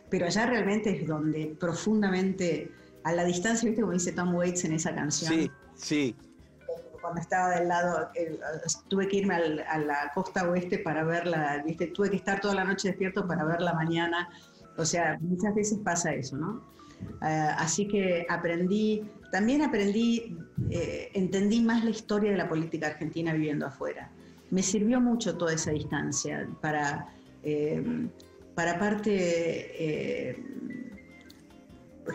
Pero 0.09 0.25
allá 0.25 0.45
realmente 0.45 1.01
es 1.01 1.07
donde 1.07 1.55
profundamente, 1.59 2.71
a 3.03 3.13
la 3.13 3.23
distancia, 3.23 3.67
viste 3.67 3.81
como 3.81 3.93
dice 3.93 4.11
Tom 4.11 4.33
Waits 4.35 4.65
en 4.65 4.73
esa 4.73 4.93
canción. 4.95 5.31
Sí, 5.31 5.51
sí 5.75 6.15
cuando 7.01 7.21
estaba 7.21 7.49
del 7.55 7.67
lado, 7.67 8.09
tuve 8.87 9.07
que 9.07 9.17
irme 9.17 9.35
a 9.35 9.77
la 9.79 10.11
costa 10.13 10.49
oeste 10.49 10.79
para 10.79 11.03
verla, 11.03 11.63
¿viste? 11.65 11.87
tuve 11.87 12.09
que 12.09 12.17
estar 12.17 12.39
toda 12.39 12.55
la 12.55 12.63
noche 12.63 12.89
despierto 12.89 13.27
para 13.27 13.43
ver 13.45 13.61
la 13.61 13.73
mañana. 13.73 14.29
O 14.77 14.85
sea, 14.85 15.17
muchas 15.19 15.55
veces 15.55 15.79
pasa 15.83 16.13
eso, 16.13 16.37
¿no? 16.37 16.61
Eh, 17.21 17.49
así 17.57 17.87
que 17.87 18.25
aprendí, 18.29 19.09
también 19.31 19.61
aprendí, 19.61 20.37
eh, 20.69 21.09
entendí 21.13 21.61
más 21.61 21.83
la 21.83 21.91
historia 21.91 22.31
de 22.31 22.37
la 22.37 22.49
política 22.49 22.87
argentina 22.87 23.33
viviendo 23.33 23.65
afuera. 23.65 24.11
Me 24.51 24.63
sirvió 24.63 24.99
mucho 24.99 25.37
toda 25.37 25.53
esa 25.53 25.71
distancia 25.71 26.49
para, 26.61 27.13
eh, 27.43 28.07
para 28.55 28.71
aparte, 28.73 30.35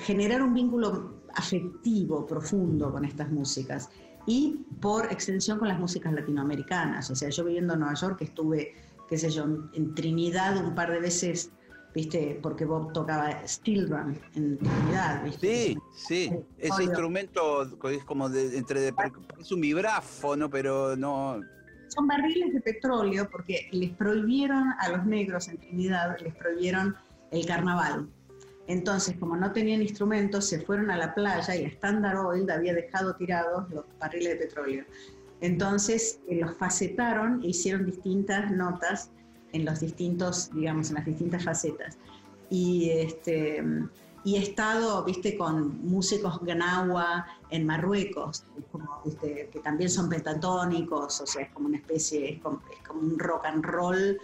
generar 0.00 0.42
un 0.42 0.52
vínculo 0.52 1.22
afectivo 1.34 2.26
profundo 2.26 2.90
con 2.92 3.04
estas 3.04 3.30
músicas 3.30 3.88
y 4.26 4.64
por 4.80 5.12
extensión 5.12 5.58
con 5.58 5.68
las 5.68 5.78
músicas 5.78 6.12
latinoamericanas. 6.12 7.10
O 7.10 7.14
sea, 7.14 7.28
yo 7.28 7.44
viviendo 7.44 7.74
en 7.74 7.80
Nueva 7.80 7.94
York 7.94 8.22
estuve, 8.22 8.74
qué 9.08 9.18
sé 9.18 9.30
yo, 9.30 9.44
en 9.44 9.94
Trinidad 9.94 10.64
un 10.64 10.74
par 10.74 10.90
de 10.90 11.00
veces, 11.00 11.50
¿viste? 11.94 12.38
Porque 12.42 12.64
Bob 12.64 12.92
tocaba 12.92 13.46
steel 13.46 13.88
drum 13.88 14.14
en 14.34 14.58
Trinidad, 14.58 15.24
¿viste? 15.24 15.46
Sí, 15.46 15.78
sí, 15.94 16.32
ese 16.58 16.84
instrumento 16.84 17.62
es 17.88 18.04
como 18.04 18.28
de, 18.28 18.58
entre 18.58 18.80
de, 18.80 18.94
es 19.40 19.52
un 19.52 19.60
vibráfono, 19.60 20.50
pero 20.50 20.96
no... 20.96 21.40
son 21.88 22.08
barriles 22.08 22.52
de 22.52 22.60
petróleo 22.60 23.28
porque 23.30 23.68
les 23.70 23.90
prohibieron 23.90 24.72
a 24.80 24.88
los 24.90 25.06
negros 25.06 25.48
en 25.48 25.58
Trinidad, 25.58 26.16
les 26.20 26.34
prohibieron 26.34 26.96
el 27.30 27.46
carnaval. 27.46 28.08
Entonces, 28.66 29.16
como 29.18 29.36
no 29.36 29.52
tenían 29.52 29.82
instrumentos, 29.82 30.46
se 30.46 30.60
fueron 30.60 30.90
a 30.90 30.96
la 30.96 31.14
playa 31.14 31.54
y 31.54 31.62
la 31.62 31.68
Standard 31.68 32.16
Oil 32.16 32.50
había 32.50 32.72
dejado 32.72 33.14
tirados 33.14 33.70
los 33.70 33.84
barriles 34.00 34.38
de 34.38 34.46
petróleo. 34.46 34.84
Entonces, 35.42 36.20
eh, 36.28 36.40
los 36.40 36.56
facetaron 36.56 37.42
e 37.42 37.48
hicieron 37.48 37.84
distintas 37.84 38.50
notas 38.50 39.10
en 39.54 39.64
los 39.64 39.80
distintos, 39.80 40.50
digamos, 40.52 40.90
en 40.90 40.96
las 40.96 41.06
distintas 41.06 41.44
facetas. 41.44 41.96
Y 42.50 42.90
este, 42.90 43.62
y 44.24 44.36
he 44.36 44.38
estado, 44.38 45.04
viste, 45.04 45.36
con 45.36 45.86
músicos 45.86 46.40
gnawa 46.40 47.26
en 47.50 47.66
Marruecos, 47.66 48.44
como, 48.72 49.02
¿viste? 49.04 49.50
que 49.52 49.60
también 49.60 49.90
son 49.90 50.08
pentatónicos, 50.08 51.20
o 51.20 51.26
sea, 51.26 51.42
es 51.42 51.52
como 51.52 51.68
una 51.68 51.76
especie, 51.76 52.32
es 52.32 52.40
como, 52.40 52.62
es 52.72 52.88
como 52.88 53.00
un 53.00 53.18
rock 53.18 53.44
and 53.44 53.64
roll 53.64 54.18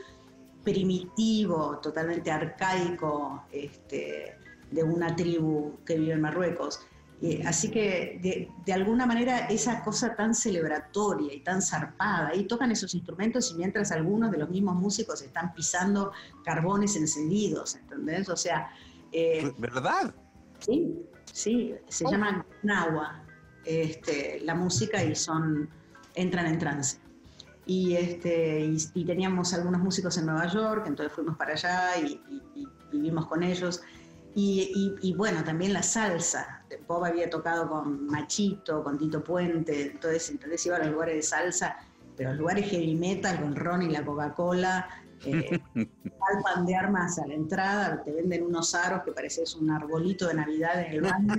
primitivo, 0.65 1.79
totalmente 1.83 2.31
arcaico, 2.31 3.43
este, 3.53 4.37
de 4.71 4.83
una 4.83 5.15
tribu 5.15 5.75
que 5.85 5.99
vive 5.99 6.13
en 6.13 6.23
Marruecos. 6.23 6.81
Eh, 7.23 7.43
así 7.47 7.71
que 7.71 8.19
de, 8.23 8.49
de, 8.65 8.73
alguna 8.73 9.05
manera 9.05 9.47
esa 9.49 9.83
cosa 9.85 10.17
tan 10.17 10.35
celebratoria 10.35 11.35
y 11.35 11.41
tan 11.41 11.61
zarpada, 11.61 12.35
y 12.35 12.45
tocan 12.45 12.71
esos 12.73 12.95
instrumentos 12.95 13.51
y 13.51 13.57
mientras 13.57 13.93
algunos 13.93 14.31
de 14.31 14.39
los 14.39 14.49
mismos 14.49 14.77
músicos 14.77 15.21
están 15.21 15.53
pisando 15.53 16.13
carbones 16.45 16.97
encendidos, 16.97 17.75
¿entendés? 17.77 18.29
O 18.31 18.37
sea, 18.37 18.71
eh, 19.13 19.53
¿Verdad? 19.59 20.15
Sí, 20.59 21.03
sí, 21.33 21.75
se 21.89 22.07
oh. 22.07 22.11
llama 22.11 22.45
Nahua, 22.63 23.25
este, 23.65 24.41
la 24.43 24.55
música 24.55 25.03
y 25.03 25.15
son, 25.15 25.69
entran 26.15 26.47
en 26.47 26.59
trance. 26.59 26.99
Y, 27.67 27.95
este, 27.95 28.73
y, 28.95 29.05
teníamos 29.05 29.55
algunos 29.55 29.81
músicos 29.81 30.17
en 30.19 30.27
Nueva 30.27 30.49
York, 30.49 30.85
entonces 30.87 31.15
fuimos 31.15 31.37
para 31.37 31.53
allá 31.53 31.99
y, 31.99 32.21
vivimos 32.91 33.27
con 33.27 33.43
ellos. 33.45 33.83
Y, 34.43 35.15
bueno, 35.17 35.45
también 35.45 35.73
la 35.73 35.83
salsa. 35.83 36.63
Bob 36.87 37.05
había 37.05 37.29
tocado 37.29 37.69
con 37.69 38.07
Machito, 38.07 38.83
con 38.83 38.97
Tito 38.97 39.23
Puente, 39.23 39.91
entonces, 39.93 40.31
entonces 40.31 40.65
iba 40.67 40.77
a 40.77 40.79
los 40.81 40.93
lugares 40.93 41.17
de 41.17 41.23
salsa, 41.23 41.77
pero 42.17 42.31
los 42.31 42.39
lugares 42.39 42.71
heavy 42.71 42.95
metal 42.95 43.41
con 43.41 43.57
Ron 43.57 43.83
y 43.83 43.89
la 43.89 44.05
Coca-Cola, 44.05 44.89
eh, 45.25 45.61
pan 46.55 46.67
de 46.67 46.75
armas 46.75 47.19
a 47.19 47.27
la 47.27 47.35
entrada, 47.35 48.03
te 48.05 48.13
venden 48.13 48.45
unos 48.45 48.75
aros 48.75 49.03
que 49.05 49.13
pareces 49.13 49.55
un 49.57 49.71
arbolito 49.71 50.29
de 50.29 50.35
Navidad 50.35 50.81
en 50.81 50.93
el 50.93 51.01
baño. 51.03 51.35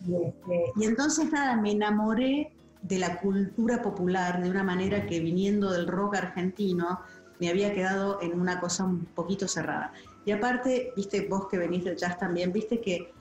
Este, 0.00 0.72
y, 0.76 0.84
entonces 0.84 1.30
nada, 1.30 1.56
me 1.56 1.72
enamoré 1.72 2.52
de 2.82 2.98
la 2.98 3.18
cultura 3.20 3.82
popular 3.82 4.42
de 4.42 4.50
una 4.50 4.62
manera 4.62 5.06
que 5.06 5.20
viniendo 5.20 5.72
del 5.72 5.86
rock 5.86 6.16
argentino 6.16 7.00
me 7.40 7.48
había 7.50 7.72
quedado 7.72 8.20
en 8.22 8.40
una 8.40 8.60
cosa 8.60 8.84
un 8.84 9.04
poquito 9.06 9.48
cerrada. 9.48 9.92
Y 10.28 10.30
aparte, 10.30 10.92
viste, 10.94 11.26
vos 11.26 11.48
que 11.48 11.56
venís 11.56 11.84
del 11.84 11.96
jazz 11.96 12.18
también, 12.18 12.52
viste 12.52 12.82
que 12.82 13.14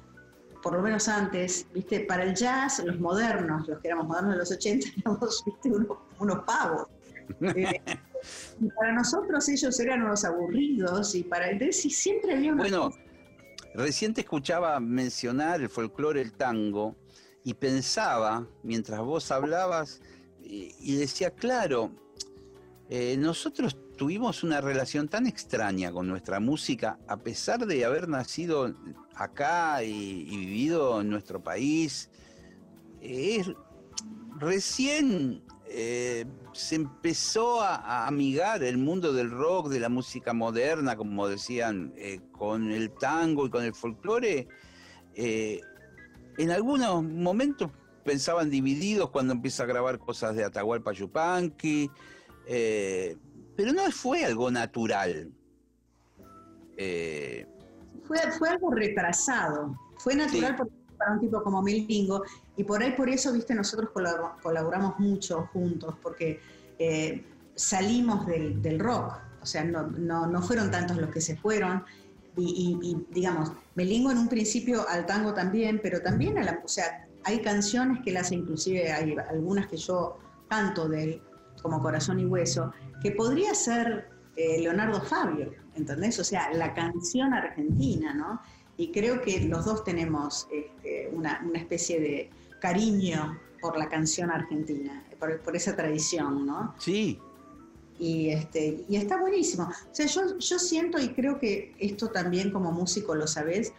por 0.62 0.74
lo 0.74 0.82
menos 0.82 1.08
antes, 1.08 1.66
viste, 1.74 2.02
para 2.02 2.24
el 2.24 2.36
jazz, 2.36 2.84
los 2.84 3.00
modernos, 3.00 3.66
los 3.66 3.80
que 3.80 3.88
éramos 3.88 4.08
modernos 4.10 4.34
de 4.34 4.40
los 4.40 4.52
80, 4.52 4.88
éramos, 4.98 5.42
viste, 5.46 5.70
unos, 5.70 5.98
unos 6.20 6.44
pavos. 6.44 6.88
Eh, 7.42 7.82
y 8.62 8.70
para 8.70 8.94
nosotros 8.94 9.48
ellos 9.50 9.78
eran 9.82 10.02
unos 10.02 10.24
aburridos 10.24 11.14
y 11.14 11.24
para 11.24 11.50
el 11.50 11.74
siempre 11.74 12.36
había 12.36 12.54
una... 12.54 12.64
Bueno, 12.64 12.90
recién 13.74 14.14
te 14.14 14.22
escuchaba 14.22 14.80
mencionar 14.80 15.62
el 15.62 15.70
folclore, 15.70 16.22
el 16.22 16.32
tango, 16.32 16.96
y 17.44 17.54
pensaba, 17.54 18.48
mientras 18.64 19.02
vos 19.02 19.30
hablabas, 19.32 20.02
y, 20.42 20.96
decía, 20.96 21.32
claro, 21.32 21.92
eh, 22.90 23.18
nosotros 23.18 23.78
tuvimos 23.98 24.44
una 24.44 24.62
relación 24.62 25.10
tan 25.10 25.28
extraña 25.28 25.92
con 25.92 26.08
nuestra 26.08 26.40
música, 26.40 27.00
a 27.08 27.18
pesar 27.18 27.66
de 27.66 27.84
haber 27.84 28.08
nacido 28.08 28.74
acá 29.16 29.84
y, 29.84 30.24
vivido 30.24 31.02
en 31.02 31.10
nuestro 31.10 31.44
país. 31.44 32.10
Es 33.02 33.52
recién 34.38 35.44
eh, 35.70 36.26
se 36.54 36.76
empezó 36.76 37.62
a, 37.62 38.08
amigar 38.08 38.64
el 38.64 38.78
mundo 38.78 39.12
del 39.12 39.32
rock, 39.32 39.70
de 39.70 39.80
la 39.80 39.90
música 39.90 40.34
moderna, 40.34 40.96
como 40.96 41.28
decían, 41.28 41.94
eh, 41.98 42.22
con 42.32 42.72
el 42.72 42.92
tango 42.92 43.48
y 43.48 43.50
con 43.50 43.64
el 43.64 43.74
folclore. 43.74 44.48
Eh, 45.16 45.62
en 46.38 46.52
algunos 46.52 47.04
momentos 47.04 47.72
pensaban 48.06 48.50
divididos 48.50 49.10
cuando 49.10 49.34
empieza 49.34 49.64
a 49.64 49.66
grabar 49.66 49.98
cosas 49.98 50.36
de 50.36 50.46
Atahualpa 50.46 50.94
Yupanqui, 50.94 51.90
pero 53.58 53.74
no 53.74 53.92
fue 53.92 54.24
algo 54.24 54.50
natural. 54.50 55.30
Fue, 58.08 58.18
fue 58.38 58.50
algo 58.50 58.72
retrasado. 58.72 59.76
Fue 59.98 60.16
natural 60.16 60.56
porque 60.56 60.78
para 60.98 61.14
un 61.14 61.20
tipo 61.20 61.42
como 61.44 61.62
Melingo, 61.62 62.24
y 62.56 62.64
por 62.64 62.82
ahí 62.82 62.92
por 62.92 63.10
eso, 63.10 63.32
viste, 63.34 63.54
nosotros 63.54 63.90
colaboramos 64.42 65.00
mucho 65.00 65.50
juntos, 65.54 65.96
porque 66.02 66.40
eh, 66.80 67.24
salimos 67.56 68.26
del, 68.26 68.80
rock, 68.80 69.14
o 69.42 69.46
sea, 69.46 69.64
no, 69.64 69.88
no, 69.88 70.42
fueron 70.42 70.72
tantos 70.72 70.98
los 70.98 71.10
que 71.12 71.22
se 71.22 71.36
fueron, 71.38 71.84
y, 72.40 73.06
digamos, 73.10 73.52
Melingo 73.74 74.12
en 74.12 74.20
un 74.20 74.28
principio 74.28 74.88
al 74.88 75.08
tango 75.08 75.34
también, 75.34 75.80
pero 75.82 76.02
también 76.02 76.38
a 76.38 76.44
la, 76.44 76.62
o 76.64 76.68
sea, 76.68 77.08
hay 77.24 77.42
canciones 77.42 78.04
que 78.04 78.12
las 78.12 78.32
inclusive 78.32 78.92
hay 78.92 79.16
algunas 79.30 79.66
que 79.68 79.78
yo 79.78 80.20
canto 80.48 80.88
de 80.88 81.04
él, 81.04 81.22
como 81.64 81.82
Corazón 81.82 82.20
y 82.20 82.26
Hueso, 82.26 82.72
que 83.02 83.12
podría 83.12 83.54
ser 83.54 84.10
eh, 84.36 84.60
Leonardo 84.62 85.02
Fabio, 85.02 85.52
¿entendés? 85.76 86.20
O 86.20 86.24
sea, 86.24 86.54
la 86.54 86.74
canción 86.74 87.34
argentina, 87.34 88.14
¿no? 88.14 88.42
Y 88.78 88.92
creo 88.92 89.22
que 89.22 89.42
los 89.42 89.66
dos 89.66 89.84
tenemos 89.84 90.48
este, 90.52 91.10
una, 91.12 91.42
especie 91.56 92.00
de 92.00 92.30
cariño 92.62 93.40
por 93.60 93.78
la 93.78 93.90
canción 93.90 94.30
argentina, 94.30 95.04
por, 95.20 95.56
esa 95.56 95.76
tradición, 95.76 96.46
¿no? 96.46 96.76
Sí. 96.78 97.20
Y, 98.00 98.30
este, 98.30 98.86
y 98.88 98.96
está 98.96 99.20
buenísimo. 99.20 99.64
O 99.64 99.96
sea, 99.96 100.06
yo, 100.06 100.38
yo 100.38 100.60
siento 100.60 101.00
y 101.00 101.10
creo 101.10 101.40
que 101.40 101.76
esto 101.80 102.10
también 102.10 102.52
como 102.52 102.72
músico 102.72 103.16
lo 103.16 103.26
sabes, 103.26 103.74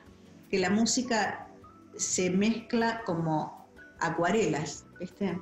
que 0.51 0.59
la 0.59 0.71
música 0.71 1.49
se 1.97 2.31
mezcla 2.31 3.03
como 3.05 3.69
acuarelas, 4.01 4.85
¿viste? 4.99 5.41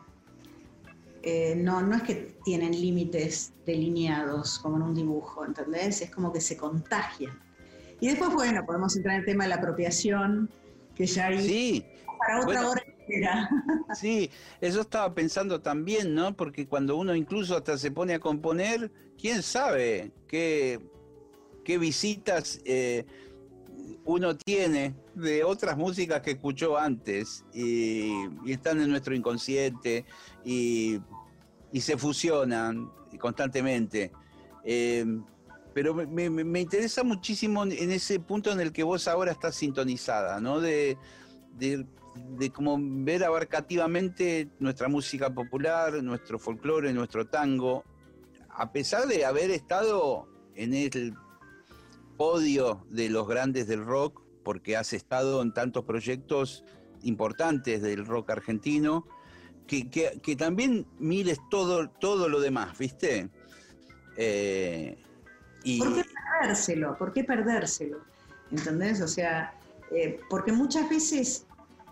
Eh, 1.29 1.57
no, 1.57 1.83
no 1.83 1.97
es 1.97 2.03
que 2.05 2.39
tienen 2.45 2.71
límites 2.71 3.53
delineados 3.67 4.61
como 4.61 4.77
en 4.77 4.83
un 4.83 4.95
dibujo, 4.95 5.45
¿entendés? 5.45 6.01
Es 6.01 6.11
como 6.13 6.33
que 6.33 6.41
se 6.41 6.57
contagian. 6.57 7.37
Y 7.99 8.07
después, 8.07 8.33
bueno, 8.33 8.65
podemos 8.65 8.95
entrar 8.95 9.17
en 9.17 9.21
el 9.23 9.27
tema 9.27 9.43
de 9.43 9.51
la 9.51 9.57
apropiación, 9.57 10.49
que 10.95 11.05
ya 11.05 11.27
hay 11.27 11.49
sí. 11.49 11.87
para 12.17 12.43
otra 12.43 12.69
hora 12.69 12.83
entera. 12.87 13.51
Sí, 13.97 14.31
eso 14.61 14.83
estaba 14.83 15.13
pensando 15.15 15.61
también, 15.61 16.15
¿no? 16.15 16.37
Porque 16.37 16.69
cuando 16.69 16.97
uno 16.97 17.13
incluso 17.17 17.57
hasta 17.57 17.77
se 17.77 17.91
pone 17.91 18.15
a 18.15 18.21
componer, 18.21 18.93
quién 19.21 19.43
sabe 19.43 20.13
qué, 20.29 20.79
qué 21.65 21.77
visitas 21.77 22.61
eh, 22.65 23.05
uno 24.05 24.37
tiene 24.37 24.95
de 25.15 25.43
otras 25.45 25.77
músicas 25.77 26.21
que 26.21 26.33
escuchó 26.33 26.79
antes 26.79 27.45
y, 27.53 28.13
están 28.47 28.81
en 28.81 28.91
nuestro 28.91 29.15
inconsciente 29.15 30.05
y, 30.45 31.01
se 31.75 31.97
fusionan 31.97 32.91
constantemente. 33.19 34.13
Eh, 34.65 35.05
pero 35.77 35.95
me, 35.95 36.61
interesa 36.61 37.05
muchísimo 37.05 37.63
en 37.65 37.91
ese 37.91 38.19
punto 38.19 38.51
en 38.51 38.61
el 38.61 38.73
que 38.73 38.83
vos 38.83 39.07
ahora 39.09 39.33
estás 39.33 39.57
sintonizada, 39.57 40.41
¿no? 40.41 40.59
De, 40.59 40.97
de, 41.59 41.87
como 42.51 42.79
ver 42.81 43.23
abarcativamente 43.23 44.49
nuestra 44.59 44.89
música 44.89 45.35
popular, 45.35 46.03
nuestro 46.03 46.39
folclore, 46.39 46.95
nuestro 46.95 47.27
tango, 47.27 47.85
a 48.49 48.73
pesar 48.73 49.07
de 49.07 49.27
haber 49.27 49.51
estado 49.51 50.27
en 50.55 50.73
el 50.73 51.15
podio 52.17 52.87
de 52.89 53.11
los 53.11 53.29
grandes 53.29 53.67
del 53.69 53.85
rock, 53.85 54.23
porque 54.43 54.79
has 54.79 54.95
estado 54.95 55.43
en 55.43 55.53
tantos 55.53 55.85
proyectos 55.85 56.65
importantes 57.03 57.83
del 57.83 58.07
rock 58.07 58.31
argentino, 58.31 59.07
que, 59.67 59.89
que, 60.23 60.37
también 60.37 60.87
mires 60.99 61.39
todo, 61.51 61.89
todo 61.89 62.29
lo 62.29 62.41
demás, 62.41 62.77
¿viste? 62.79 63.29
Eh, 64.17 64.97
¿Por 65.79 65.95
qué 65.95 66.05
perdérselo? 66.05 66.97
¿Por 66.97 67.13
qué 67.13 67.25
perdérselo? 67.25 67.99
¿Entendés? 68.51 69.01
O 69.01 69.09
sea, 69.09 69.55
eh, 69.91 70.21
porque 70.31 70.53
muchas 70.53 70.89
veces 70.89 71.47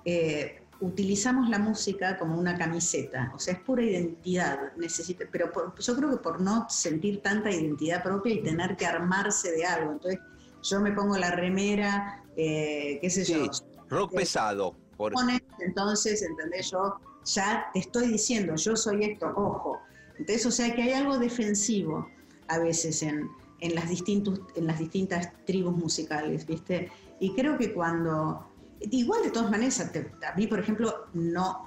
eh, 0.05 0.63
utilizamos 0.81 1.49
la 1.49 1.59
música 1.59 2.17
como 2.19 2.39
una 2.39 2.57
camiseta, 2.57 3.33
o 3.35 3.39
sea, 3.39 3.55
es 3.55 3.61
pura 3.61 3.83
identidad, 3.83 4.73
necesita, 4.77 5.25
pero 5.31 5.51
yo 5.79 5.97
creo 5.97 6.11
que 6.11 6.17
por 6.19 6.41
no 6.41 6.67
sentir 6.69 7.23
tanta 7.23 7.51
identidad 7.51 8.03
propia 8.03 8.35
y 8.35 8.43
tener 8.43 8.77
que 8.77 8.87
armarse 8.87 9.51
de 9.53 9.65
algo, 9.65 9.93
entonces 9.93 10.21
yo 10.63 10.81
me 10.81 10.93
pongo 10.93 11.17
la 11.17 11.31
remera, 11.31 12.23
eh, 12.37 12.99
qué 13.01 13.11
sé 13.11 13.25
yo. 13.25 13.51
Rock 13.89 14.15
pesado. 14.15 14.77
Por... 14.97 15.13
Entonces, 15.61 16.23
¿entendés? 16.23 16.71
Yo 16.71 16.99
ya 17.25 17.71
te 17.73 17.81
estoy 17.81 18.09
diciendo, 18.09 18.55
yo 18.57 18.77
soy 18.77 19.05
esto, 19.05 19.33
ojo, 19.37 19.81
Entonces, 20.19 20.47
o 20.47 20.51
sea 20.51 20.75
que 20.75 20.83
hay 20.83 20.93
algo 20.93 21.19
defensivo 21.19 22.09
a 22.49 22.59
veces 22.59 23.03
en, 23.03 23.29
en, 23.61 23.75
las, 23.75 23.89
distintos, 23.89 24.41
en 24.55 24.67
las 24.67 24.79
distintas 24.79 25.31
tribus 25.45 25.77
musicales, 25.77 26.47
¿viste? 26.47 26.91
Y 27.21 27.35
creo 27.35 27.57
que 27.59 27.73
cuando, 27.73 28.47
igual 28.81 29.23
de 29.23 29.31
todas 29.31 29.51
maneras, 29.51 29.81
a 29.81 30.37
mí, 30.37 30.47
por 30.47 30.61
ejemplo, 30.61 31.07
no, 31.15 31.65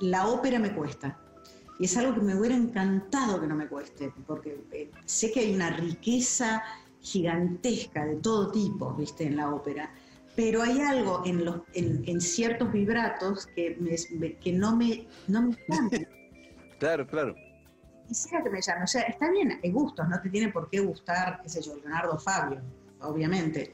la 0.00 0.26
ópera 0.28 0.58
me 0.58 0.74
cuesta. 0.74 1.18
Y 1.78 1.84
es 1.84 1.96
algo 1.96 2.14
que 2.14 2.20
me 2.20 2.34
hubiera 2.34 2.54
encantado 2.54 3.40
que 3.40 3.46
no 3.46 3.54
me 3.54 3.66
cueste, 3.66 4.12
porque 4.26 4.62
eh, 4.72 4.90
sé 5.06 5.32
que 5.32 5.40
hay 5.40 5.54
una 5.54 5.70
riqueza 5.70 6.62
gigantesca 7.00 8.04
de 8.04 8.16
todo 8.16 8.50
tipo, 8.50 8.92
¿viste? 8.94 9.24
En 9.24 9.36
la 9.36 9.54
ópera. 9.54 9.90
Pero 10.36 10.62
hay 10.62 10.80
algo 10.80 11.22
en, 11.24 11.44
los, 11.44 11.62
en, 11.74 12.20
ciertos 12.20 12.72
vibratos 12.72 13.46
que, 13.48 13.76
que 14.40 14.52
no 14.52 14.76
me, 14.76 15.06
no 15.26 15.42
me 15.42 15.56
Claro, 16.78 17.06
claro. 17.06 17.34
Quisiera 18.08 18.42
que 18.42 18.50
me 18.50 18.60
llamen. 18.60 18.82
O 18.84 18.86
sea, 18.86 19.02
está 19.02 19.30
bien, 19.30 19.60
hay 19.62 19.70
gustos, 19.70 20.08
no 20.08 20.20
te 20.20 20.30
tiene 20.30 20.50
por 20.50 20.70
qué 20.70 20.80
gustar, 20.80 21.40
qué 21.42 21.48
sé 21.48 21.60
yo, 21.62 21.76
Leonardo 21.76 22.18
Fabio, 22.18 22.62
obviamente. 23.02 23.72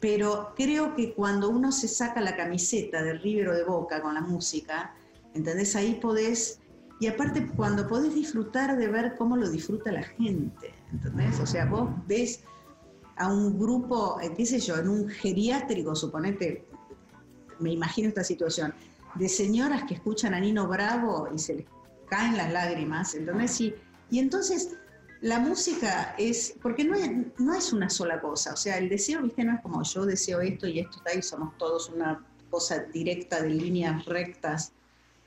Pero 0.00 0.52
creo 0.56 0.94
que 0.94 1.12
cuando 1.12 1.48
uno 1.48 1.72
se 1.72 1.88
saca 1.88 2.20
la 2.20 2.36
camiseta 2.36 3.02
de 3.02 3.14
River 3.14 3.48
o 3.48 3.54
de 3.54 3.64
Boca 3.64 4.00
con 4.00 4.14
la 4.14 4.20
música, 4.20 4.94
¿entendés? 5.34 5.74
Ahí 5.74 5.94
podés, 5.94 6.60
y 7.00 7.08
aparte 7.08 7.46
cuando 7.56 7.88
podés 7.88 8.14
disfrutar 8.14 8.76
de 8.76 8.88
ver 8.88 9.16
cómo 9.16 9.36
lo 9.36 9.50
disfruta 9.50 9.90
la 9.90 10.04
gente, 10.04 10.72
¿entendés? 10.92 11.40
O 11.40 11.46
sea, 11.46 11.66
vos 11.66 11.90
ves 12.06 12.44
a 13.16 13.32
un 13.32 13.58
grupo, 13.58 14.20
eh, 14.20 14.32
qué 14.36 14.44
sé 14.46 14.60
yo, 14.60 14.76
en 14.76 14.88
un 14.88 15.08
geriátrico, 15.08 15.94
suponete, 15.94 16.66
me 17.58 17.72
imagino 17.72 18.08
esta 18.08 18.24
situación, 18.24 18.74
de 19.14 19.28
señoras 19.28 19.84
que 19.84 19.94
escuchan 19.94 20.34
a 20.34 20.40
Nino 20.40 20.68
Bravo 20.68 21.28
y 21.34 21.38
se 21.38 21.54
les 21.54 21.66
caen 22.08 22.36
las 22.36 22.52
lágrimas, 22.52 23.14
¿entendés? 23.14 23.60
Y, 23.60 23.74
y 24.10 24.18
entonces 24.18 24.76
la 25.22 25.40
música 25.40 26.14
es, 26.18 26.54
porque 26.60 26.84
no 26.84 26.94
es, 26.94 27.10
no 27.38 27.54
es 27.54 27.72
una 27.72 27.88
sola 27.88 28.20
cosa, 28.20 28.52
o 28.52 28.56
sea, 28.56 28.76
el 28.76 28.88
deseo, 28.88 29.22
viste, 29.22 29.44
no 29.44 29.54
es 29.54 29.60
como 29.62 29.82
yo 29.82 30.04
deseo 30.04 30.40
esto 30.40 30.66
y 30.66 30.80
esto 30.80 30.98
está 30.98 31.10
ahí, 31.10 31.22
somos 31.22 31.56
todos 31.56 31.88
una 31.88 32.22
cosa 32.50 32.80
directa 32.92 33.42
de 33.42 33.50
líneas 33.50 34.04
rectas, 34.04 34.72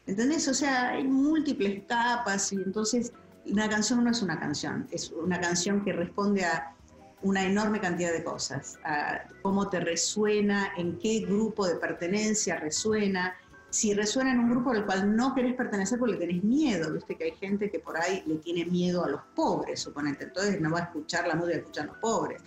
¿entendés? 0.05 0.47
O 0.47 0.53
sea, 0.53 0.89
hay 0.89 1.03
múltiples 1.03 1.83
capas 1.87 2.53
y 2.53 2.57
entonces 2.57 3.11
una 3.47 3.67
canción 3.67 4.03
no 4.03 4.11
es 4.11 4.21
una 4.21 4.39
canción, 4.39 4.87
es 4.91 5.11
una 5.11 5.41
canción 5.41 5.83
que 5.83 5.93
responde 5.93 6.45
a 6.45 6.75
una 7.21 7.45
enorme 7.45 7.79
cantidad 7.79 8.11
de 8.11 8.23
cosas, 8.23 8.79
a 8.83 9.23
cómo 9.41 9.69
te 9.69 9.79
resuena, 9.79 10.71
en 10.77 10.97
qué 10.97 11.19
grupo 11.19 11.67
de 11.67 11.75
pertenencia 11.75 12.57
resuena, 12.57 13.35
si 13.69 13.93
resuena 13.93 14.31
en 14.31 14.39
un 14.39 14.49
grupo 14.49 14.71
al 14.71 14.85
cual 14.85 15.15
no 15.15 15.35
querés 15.35 15.53
pertenecer 15.53 15.99
porque 15.99 16.13
le 16.13 16.19
tenés 16.19 16.43
miedo, 16.43 16.91
viste 16.91 17.15
que 17.15 17.25
hay 17.25 17.31
gente 17.33 17.69
que 17.69 17.79
por 17.79 17.97
ahí 17.97 18.23
le 18.25 18.35
tiene 18.37 18.65
miedo 18.65 19.03
a 19.03 19.09
los 19.09 19.21
pobres, 19.35 19.81
suponete, 19.81 20.25
entonces 20.25 20.59
no 20.59 20.71
va 20.71 20.79
a 20.79 20.83
escuchar 20.83 21.27
la 21.27 21.35
música 21.35 21.53
que 21.53 21.59
escuchan 21.59 21.87
los 21.87 21.97
pobres. 21.97 22.41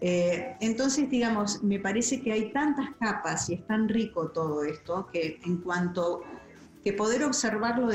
Eh, 0.00 0.56
entonces, 0.60 1.10
digamos, 1.10 1.62
me 1.62 1.78
parece 1.78 2.22
que 2.22 2.32
hay 2.32 2.52
tantas 2.52 2.90
capas 2.98 3.50
y 3.50 3.54
es 3.54 3.66
tan 3.66 3.88
rico 3.88 4.28
todo 4.28 4.64
esto 4.64 5.08
que 5.12 5.40
en 5.44 5.58
cuanto 5.58 6.22
que 6.82 6.92
poder 6.92 7.24
observarlo 7.24 7.90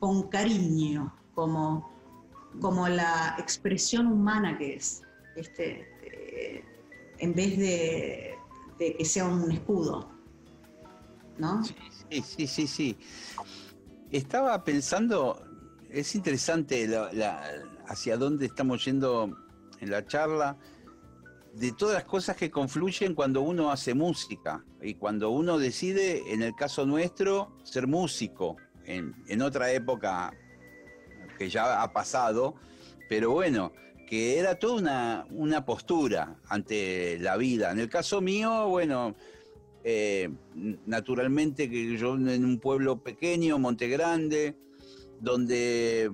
con 0.00 0.28
cariño, 0.28 1.14
como, 1.34 1.92
como 2.60 2.88
la 2.88 3.36
expresión 3.38 4.06
humana 4.06 4.58
que 4.58 4.74
es, 4.74 5.02
este, 5.36 6.64
en 7.18 7.34
vez 7.34 7.58
de, 7.58 8.34
que 8.78 9.04
sea 9.04 9.26
un 9.26 9.50
escudo. 9.50 10.10
¿No? 11.38 11.64
Sí, 11.64 12.22
sí, 12.22 12.46
sí, 12.46 12.66
sí. 12.66 12.98
Estaba 14.10 14.62
pensando, 14.62 15.42
es 15.90 16.14
interesante 16.14 16.88
hacia 17.86 18.16
dónde 18.16 18.46
estamos 18.46 18.84
yendo 18.84 19.36
en 19.80 19.90
la 19.90 20.06
charla, 20.06 20.56
de 21.54 21.72
todas 21.72 21.94
las 21.94 22.04
cosas 22.04 22.36
que 22.36 22.50
confluyen 22.50 23.14
cuando 23.14 23.42
uno 23.42 23.70
hace 23.70 23.94
música 23.94 24.64
y 24.82 24.94
cuando 24.94 25.30
uno 25.30 25.58
decide, 25.58 26.32
en 26.32 26.42
el 26.42 26.54
caso 26.54 26.84
nuestro, 26.84 27.56
ser 27.62 27.86
músico. 27.86 28.56
En 28.86 29.40
otra 29.40 29.72
época 29.72 30.32
que 31.38 31.48
ya 31.48 31.82
ha 31.82 31.92
pasado, 31.92 32.54
pero 33.08 33.30
bueno, 33.30 33.72
era 34.14 34.58
toda 34.58 35.26
una, 35.30 35.64
postura 35.64 36.36
ante 36.48 37.18
la 37.18 37.36
vida. 37.36 37.70
En 37.70 37.78
el 37.78 37.88
caso 37.88 38.20
mío, 38.20 38.68
bueno, 38.68 39.14
eh, 39.82 40.30
naturalmente 40.86 41.68
que 41.70 41.96
yo 41.96 42.14
en 42.14 42.44
un 42.44 42.58
pueblo 42.58 43.02
pequeño, 43.02 43.58
Monte 43.58 43.88
Grande, 43.88 44.56
donde 45.20 46.10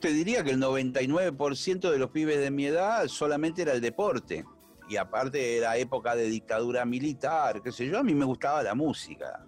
te 0.00 0.12
diría 0.12 0.44
que 0.44 0.50
el 0.50 0.60
99% 0.60 1.90
de 1.90 1.98
los 1.98 2.10
pibes 2.10 2.38
de 2.38 2.50
mi 2.50 2.66
edad 2.66 3.06
solamente 3.08 3.62
era 3.62 3.72
el 3.72 3.80
deporte. 3.80 4.44
Y 4.88 4.96
aparte 4.96 5.58
era 5.58 5.76
época 5.76 6.16
de 6.16 6.24
dictadura 6.28 6.84
militar, 6.84 7.60
qué 7.62 7.72
sé 7.72 7.86
yo, 7.86 7.98
a 7.98 8.02
mí 8.02 8.14
me 8.14 8.24
gustaba 8.24 8.62
la 8.62 8.74
música. 8.74 9.44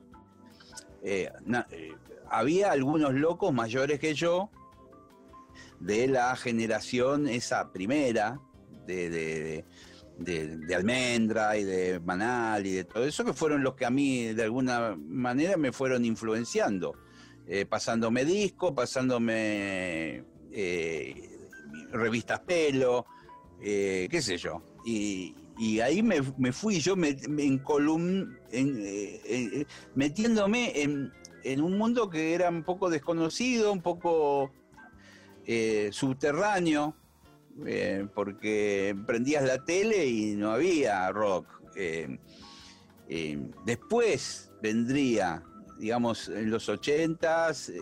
Eh, 1.03 1.31
eh, 1.71 1.95
había 2.29 2.73
algunos 2.73 3.15
locos 3.15 3.53
mayores 3.53 3.99
que 3.99 4.15
yo 4.15 4.51
de 5.81 6.07
la 6.07 6.37
generación 6.37 7.27
esa 7.27 7.73
primera 7.73 8.39
de, 8.87 9.65
Almendra 10.77 11.57
y 11.57 11.65
de 11.65 12.01
Manal 12.01 12.67
y 12.67 12.73
de 12.73 12.85
todo 12.85 13.05
eso, 13.05 13.25
que 13.25 13.33
fueron 13.33 13.63
los 13.63 13.75
que 13.75 13.87
a 13.87 13.91
mí 13.91 14.27
de 14.35 14.45
alguna 14.45 14.97
manera 14.97 15.57
me 15.57 15.73
fueron 15.73 16.05
influenciando, 16.05 16.95
eh, 17.47 17.65
pasándome 17.65 18.25
disco, 18.25 18.75
pasándome 18.75 20.25
eh, 20.53 21.39
revistas 21.93 22.41
pelo, 22.41 23.07
eh, 23.63 24.09
qué 24.11 24.21
sé 24.23 24.37
yo. 24.37 24.63
Y, 24.85 25.35
ahí 25.83 26.03
me, 26.03 26.23
fui 26.53 26.81
yo 26.81 26.97
me, 26.97 27.15
metiéndome 29.95 30.83
en, 30.83 31.13
en 31.45 31.61
un 31.61 31.77
mundo 31.77 32.09
que 32.09 32.33
era 32.33 32.49
un 32.49 32.63
poco 32.63 32.89
desconocido, 32.89 33.71
un 33.71 33.83
poco 33.83 34.53
eh, 35.47 35.91
subterráneo, 35.93 36.95
eh, 37.67 38.07
porque 38.15 38.97
prendías 39.07 39.45
la 39.45 39.65
tele 39.65 40.07
y 40.07 40.35
no 40.37 40.53
había 40.53 41.11
rock. 41.11 41.47
Eh, 41.77 42.19
después 43.65 44.53
vendría, 44.63 45.43
digamos, 45.79 46.29
en 46.29 46.51
los 46.51 46.69
ochentas, 46.69 47.73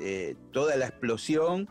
toda 0.53 0.77
la 0.77 0.87
explosión, 0.87 1.69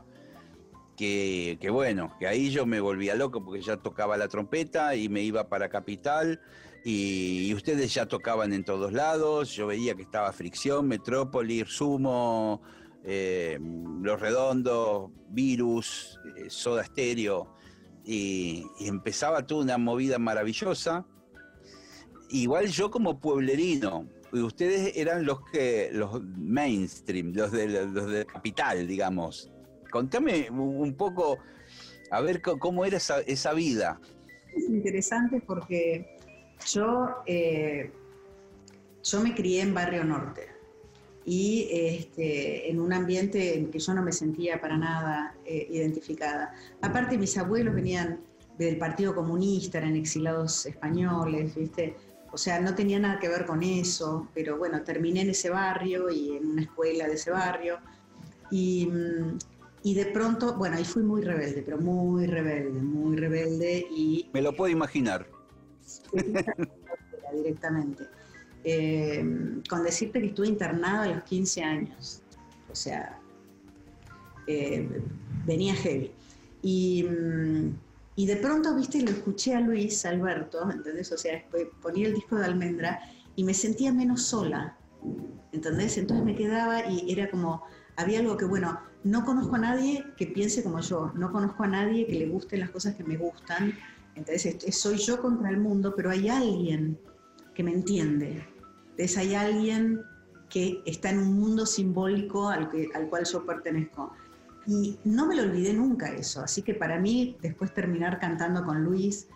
que, 0.98 1.70
bueno, 1.72 2.16
que 2.20 2.28
ahí 2.28 2.50
yo 2.50 2.66
me 2.66 2.80
volvía 2.80 3.16
loco 3.16 3.44
porque 3.44 3.62
ya 3.62 3.78
tocaba 3.78 4.18
la 4.18 4.28
trompeta 4.28 4.96
y 4.96 5.10
me 5.10 5.22
iba 5.22 5.48
para 5.48 5.70
Capital. 5.70 6.42
Y, 6.84 7.54
ustedes 7.54 7.94
ya 7.94 8.06
tocaban 8.06 8.54
en 8.54 8.64
todos 8.64 8.94
lados, 8.94 9.54
yo 9.54 9.68
veía 9.68 9.96
que 9.96 10.04
estaba 10.04 10.32
Fricción, 10.32 10.88
Metrópolis, 10.88 11.68
Sumo, 11.68 12.62
eh, 13.04 13.60
Los 14.02 14.20
Redondos, 14.20 15.12
Virus, 15.30 16.20
eh, 16.38 16.50
Soda 16.50 16.84
Stereo, 16.84 17.54
y, 18.04 18.66
empezaba 18.80 19.45
toda 19.45 19.64
una 19.64 19.78
movida 19.78 20.18
maravillosa. 20.18 21.06
Igual 22.30 22.68
yo 22.68 22.89
como 22.89 23.20
pueblerino, 23.20 24.08
y 24.34 24.39
ustedes 24.39 24.98
eran 24.98 25.26
los 25.26 25.39
que 25.52 25.89
los 25.93 26.22
mainstream, 26.24 27.34
los 27.34 27.52
de 27.52 27.68
los 27.68 28.10
de 28.10 28.26
capital, 28.26 28.88
digamos. 28.88 29.52
Contame 29.89 30.50
un 30.50 30.93
poco 30.95 31.38
a 32.12 32.22
ver 32.22 32.41
cómo 32.41 32.86
era 32.86 32.98
esa, 32.98 33.54
vida. 33.54 34.00
Es 34.54 34.70
interesante 34.70 35.41
porque 35.45 36.18
yo 36.66 37.08
eh, 37.26 37.91
yo 39.04 39.22
me 39.22 39.34
crié 39.34 39.62
en 39.62 39.74
Barrio 39.74 40.04
Norte 40.04 40.57
y 41.30 41.67
este, 41.69 42.71
en 42.71 42.80
un 42.80 42.93
ambiente 42.93 43.57
en 43.57 43.69
que 43.69 43.80
yo 43.80 43.93
no 43.93 44.01
me 44.01 44.13
sentía 44.13 44.61
para 44.61 44.78
nada 44.78 45.36
eh, 45.45 45.67
identificada. 45.69 46.53
Aparte, 46.82 47.17
mis 47.17 47.38
abuelos 47.38 47.75
venían 47.75 48.21
del 48.57 48.78
Partido 48.78 49.13
Comunista, 49.13 49.80
eran 49.80 49.97
exilados 49.97 50.65
españoles, 50.65 51.53
¿viste? 51.53 51.97
O 52.32 52.38
sea, 52.38 52.61
no 52.61 52.73
tenía 52.75 52.97
nada 52.97 53.19
que 53.19 53.28
ver 53.28 53.45
con 53.45 53.61
eso, 53.61 54.30
pero 54.34 54.57
bueno, 54.57 54.82
terminé 54.84 55.19
en 55.19 55.32
ese 55.32 55.49
barrio 55.49 56.09
y 56.09 56.38
en 56.38 56.45
una 56.45 56.61
escuela 56.61 57.07
de 57.07 57.15
ese 57.15 57.32
barrio. 57.32 57.80
Y, 58.49 58.88
y 59.84 59.95
de 59.95 60.05
pronto, 60.05 60.55
bueno, 60.55 60.78
ahí 60.78 60.86
fui 60.86 61.03
muy 61.03 61.23
rebelde, 61.23 61.61
pero 61.61 61.78
muy 61.78 62.25
rebelde, 62.25 62.82
muy 62.82 63.17
rebelde 63.17 63.86
y... 63.91 64.30
Me 64.32 64.41
lo 64.41 64.55
puedo 64.55 64.71
imaginar. 64.71 65.28
Directamente. 67.34 68.05
Eh, 68.70 69.24
con 69.70 69.82
decirte 69.82 70.20
que 70.20 70.28
estuve 70.28 70.49
internada 70.49 71.03
a 71.03 71.07
los 71.07 71.24
15 71.24 71.63
años. 71.63 72.22
O 72.70 72.76
sea, 72.76 73.18
eh, 74.45 75.01
venía 75.45 75.74
heavy. 75.74 76.11
Y, 76.61 77.05
y, 78.18 78.26
de 78.26 78.36
pronto, 78.36 78.76
viste, 78.76 79.01
lo 79.01 79.11
escuché 79.11 79.55
a 79.55 79.61
Luis 79.61 80.05
Alberto, 80.05 80.70
¿entendés? 80.70 81.09
O 81.13 81.18
sea, 81.18 81.41
ponía 81.82 82.07
el 82.07 82.15
disco 82.15 82.36
de 82.36 82.43
Almendra 82.43 82.99
y 83.38 83.45
me 83.45 83.53
sentía 83.53 83.93
menos 83.93 84.24
sola, 84.24 84.78
¿entendés? 85.53 85.97
Entonces 85.97 86.26
me 86.26 86.36
quedaba 86.36 86.91
y 86.91 87.09
era 87.09 87.32
como, 87.32 87.63
había 87.95 88.20
algo 88.20 88.36
que, 88.36 88.43
bueno, 88.43 88.82
no 89.05 89.24
conozco 89.24 89.55
a 89.55 89.59
nadie 89.59 90.03
que 90.18 90.28
piense 90.28 90.61
como 90.61 90.82
yo, 90.82 91.13
no 91.15 91.32
conozco 91.32 91.63
a 91.63 91.68
nadie 91.68 92.05
que 92.05 92.15
le 92.15 92.28
gusten 92.28 92.59
las 92.59 92.72
cosas 92.72 92.95
que 92.95 93.05
me 93.05 93.15
gustan, 93.15 93.78
entonces 94.15 94.57
soy 94.76 94.97
yo 94.97 95.22
contra 95.22 95.49
el 95.51 95.57
mundo, 95.57 95.93
pero 95.95 96.09
hay 96.09 96.28
alguien 96.28 96.99
que 97.53 97.63
me 97.63 97.72
entiende, 97.72 98.43
entonces 98.98 99.18
hay 99.18 99.36
alguien 99.36 100.02
que 100.50 100.82
está 100.86 101.12
en 101.12 101.20
un 101.20 101.39
mundo 101.39 101.68
simbólico 101.68 102.50
al, 102.50 102.68
que, 102.70 102.89
al 102.95 103.08
cual 103.10 103.26
yo 103.32 103.45
pertenezco. 103.45 104.12
Y 104.66 104.98
no 105.04 105.28
me 105.28 105.36
lo 105.36 105.43
olvidé 105.43 105.72
nunca 105.74 106.12
eso, 106.12 106.41
así 106.41 106.64
que 106.64 106.74
para 106.74 107.00
mí 107.00 107.38
después 107.41 107.74
terminar 107.74 108.20
cantando 108.20 108.66
con 108.66 108.84
Luis, 108.84 109.28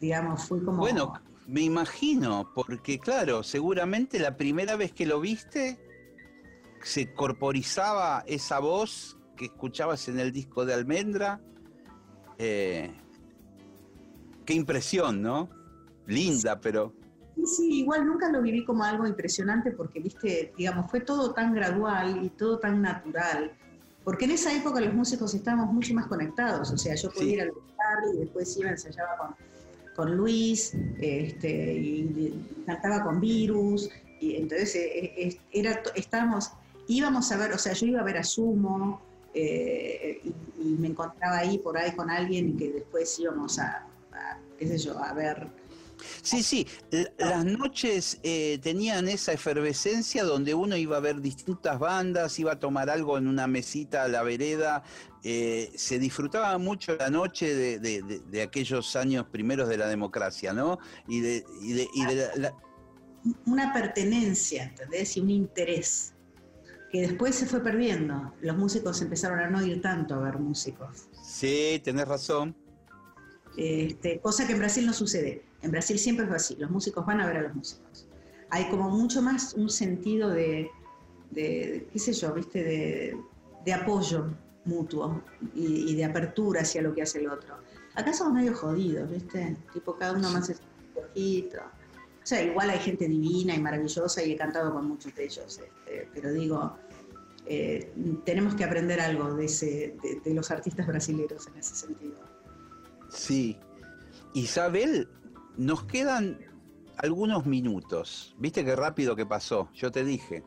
digamos, 0.00 0.44
fui 0.44 0.64
como... 0.64 0.78
Bueno, 0.78 1.12
me 1.46 1.60
imagino, 1.60 2.50
porque 2.54 2.98
claro, 2.98 3.42
seguramente 3.42 4.18
la 4.18 4.38
primera 4.38 4.76
vez 4.76 4.92
que 4.92 5.04
lo 5.04 5.20
viste 5.20 5.78
se 6.82 7.12
corporizaba 7.12 8.24
esa 8.26 8.58
voz 8.58 9.18
que 9.36 9.44
escuchabas 9.44 10.08
en 10.08 10.18
el 10.18 10.32
disco 10.32 10.64
de 10.64 10.72
Almendra. 10.72 11.42
Eh, 12.38 12.90
qué 14.46 14.54
impresión, 14.54 15.20
¿no? 15.20 15.50
Linda, 16.06 16.58
pero... 16.58 16.99
Sí, 17.40 17.46
sí, 17.46 17.78
igual 17.80 18.06
nunca 18.06 18.30
lo 18.30 18.42
viví 18.42 18.64
como 18.64 18.84
algo 18.84 19.06
impresionante 19.06 19.70
porque, 19.70 20.00
viste, 20.00 20.52
digamos, 20.56 20.90
fue 20.90 21.00
todo 21.00 21.32
tan 21.32 21.54
gradual 21.54 22.24
y 22.24 22.30
todo 22.30 22.58
tan 22.58 22.82
natural. 22.82 23.52
Porque 24.04 24.24
en 24.24 24.32
esa 24.32 24.52
época 24.54 24.80
los 24.80 24.94
músicos 24.94 25.34
estábamos 25.34 25.72
mucho 25.72 25.94
más 25.94 26.06
conectados. 26.06 26.70
O 26.70 26.78
sea, 26.78 26.94
yo 26.94 27.10
podía 27.10 27.32
ir 27.32 27.40
al 27.42 27.52
y 28.14 28.18
después 28.18 28.56
iba, 28.58 28.70
ensayaba 28.70 29.16
con, 29.16 29.34
con 29.94 30.16
Luis, 30.16 30.74
este, 30.98 31.74
y, 31.74 32.62
cantaba 32.66 33.04
con 33.04 33.20
Virus. 33.20 33.90
Y 34.20 34.36
entonces 34.36 34.74
eh, 34.74 35.12
eh, 35.16 35.40
era, 35.52 35.82
estábamos, 35.94 36.52
íbamos 36.88 37.30
a 37.32 37.36
ver, 37.38 37.52
o 37.52 37.58
sea, 37.58 37.72
yo 37.72 37.86
iba 37.86 38.00
a 38.00 38.04
ver 38.04 38.18
a 38.18 38.24
Sumo 38.24 39.00
eh, 39.32 40.20
y, 40.58 40.64
me 40.78 40.88
encontraba 40.88 41.38
ahí 41.38 41.58
por 41.58 41.78
ahí 41.78 41.92
con 41.92 42.10
alguien 42.10 42.50
y 42.50 42.56
que 42.56 42.70
después 42.70 43.18
íbamos 43.18 43.58
a, 43.58 43.86
a 44.12 44.38
qué 44.58 44.66
sé 44.66 44.78
yo, 44.78 44.98
a 45.02 45.12
ver 45.14 45.59
Sí, 46.22 46.42
sí, 46.42 46.66
las 47.18 47.44
noches 47.44 48.18
eh, 48.22 48.58
tenían 48.62 49.08
esa 49.08 49.32
efervescencia 49.32 50.24
donde 50.24 50.54
uno 50.54 50.76
iba 50.76 50.96
a 50.96 51.00
ver 51.00 51.20
distintas 51.20 51.78
bandas, 51.78 52.38
iba 52.38 52.52
a 52.52 52.58
tomar 52.58 52.90
algo 52.90 53.18
en 53.18 53.26
una 53.26 53.46
mesita 53.46 54.04
a 54.04 54.08
la 54.08 54.22
vereda, 54.22 54.82
eh, 55.22 55.70
se 55.74 55.98
disfrutaba 55.98 56.56
mucho 56.58 56.96
la 56.96 57.10
noche 57.10 57.78
de, 57.78 58.42
aquellos 58.42 58.96
años 58.96 59.26
primeros 59.30 59.68
de 59.68 59.76
la 59.76 59.86
democracia, 59.86 60.52
¿no? 60.52 60.78
Y 61.08 61.20
de, 61.20 61.44
Una 63.44 63.72
pertenencia, 63.72 64.64
¿entendés? 64.64 65.16
Y 65.16 65.20
un 65.20 65.30
interés, 65.30 66.14
que 66.90 67.02
después 67.02 67.34
se 67.34 67.46
fue 67.46 67.62
perdiendo. 67.62 68.34
Los 68.40 68.56
músicos 68.56 69.00
empezaron 69.02 69.40
a 69.40 69.50
no 69.50 69.64
ir 69.64 69.82
tanto 69.82 70.14
a 70.14 70.18
ver 70.18 70.38
músicos. 70.38 71.08
Sí, 71.22 71.80
tenés 71.84 72.08
razón. 72.08 72.56
Este, 73.56 74.20
cosa 74.20 74.46
que 74.46 74.54
en 74.54 74.58
Brasil 74.58 74.86
no 74.86 74.92
sucede. 74.92 75.44
En 75.62 75.70
Brasil 75.70 75.98
siempre 75.98 76.26
fue 76.26 76.36
así, 76.36 76.56
los 76.56 76.70
músicos 76.70 77.04
van 77.04 77.20
a 77.20 77.26
ver 77.26 77.38
a 77.38 77.42
los 77.42 77.54
músicos. 77.54 78.06
Hay 78.50 78.68
como 78.68 78.90
mucho 78.90 79.22
más 79.22 79.54
un 79.54 79.68
sentido 79.68 80.30
de, 80.30 80.70
qué 81.34 81.98
sé 81.98 82.12
yo, 82.12 82.32
viste, 82.32 82.64
de, 83.64 83.72
apoyo 83.72 84.26
mutuo 84.64 85.22
y, 85.54 85.94
de 85.94 86.04
apertura 86.04 86.62
hacia 86.62 86.82
lo 86.82 86.94
que 86.94 87.02
hace 87.02 87.18
el 87.18 87.28
otro. 87.28 87.56
Acá 87.94 88.12
somos 88.12 88.34
medio 88.34 88.54
jodidos, 88.54 89.10
viste, 89.10 89.56
tipo 89.72 89.96
cada 89.96 90.12
uno 90.14 90.30
más 90.30 90.48
es 90.48 90.60
un 90.60 91.02
poquito. 91.02 91.58
O 92.22 92.26
sea, 92.26 92.42
igual 92.42 92.70
hay 92.70 92.78
gente 92.78 93.08
divina 93.08 93.54
y 93.54 93.60
maravillosa 93.60 94.22
y 94.22 94.32
he 94.32 94.36
cantado 94.36 94.72
con 94.72 94.86
muchos 94.86 95.14
de 95.14 95.24
ellos, 95.24 95.60
este, 95.60 96.08
pero 96.12 96.32
digo, 96.32 96.76
eh, 97.46 97.92
tenemos 98.24 98.54
que 98.54 98.64
aprender 98.64 99.00
algo 99.00 99.34
de, 99.34 99.46
ese, 99.46 99.96
de 100.24 100.34
los 100.34 100.50
artistas 100.50 100.86
brasileños 100.86 101.46
en 101.48 101.56
ese 101.56 101.74
sentido. 101.74 102.18
Sí. 103.08 103.56
Isabel, 104.34 105.08
nos 105.56 105.84
quedan 105.84 106.38
algunos 106.96 107.46
minutos. 107.46 108.34
¿Viste 108.38 108.64
qué 108.64 108.76
rápido 108.76 109.16
que 109.16 109.26
pasó? 109.26 109.68
Yo 109.74 109.90
te 109.90 110.04
dije. 110.04 110.42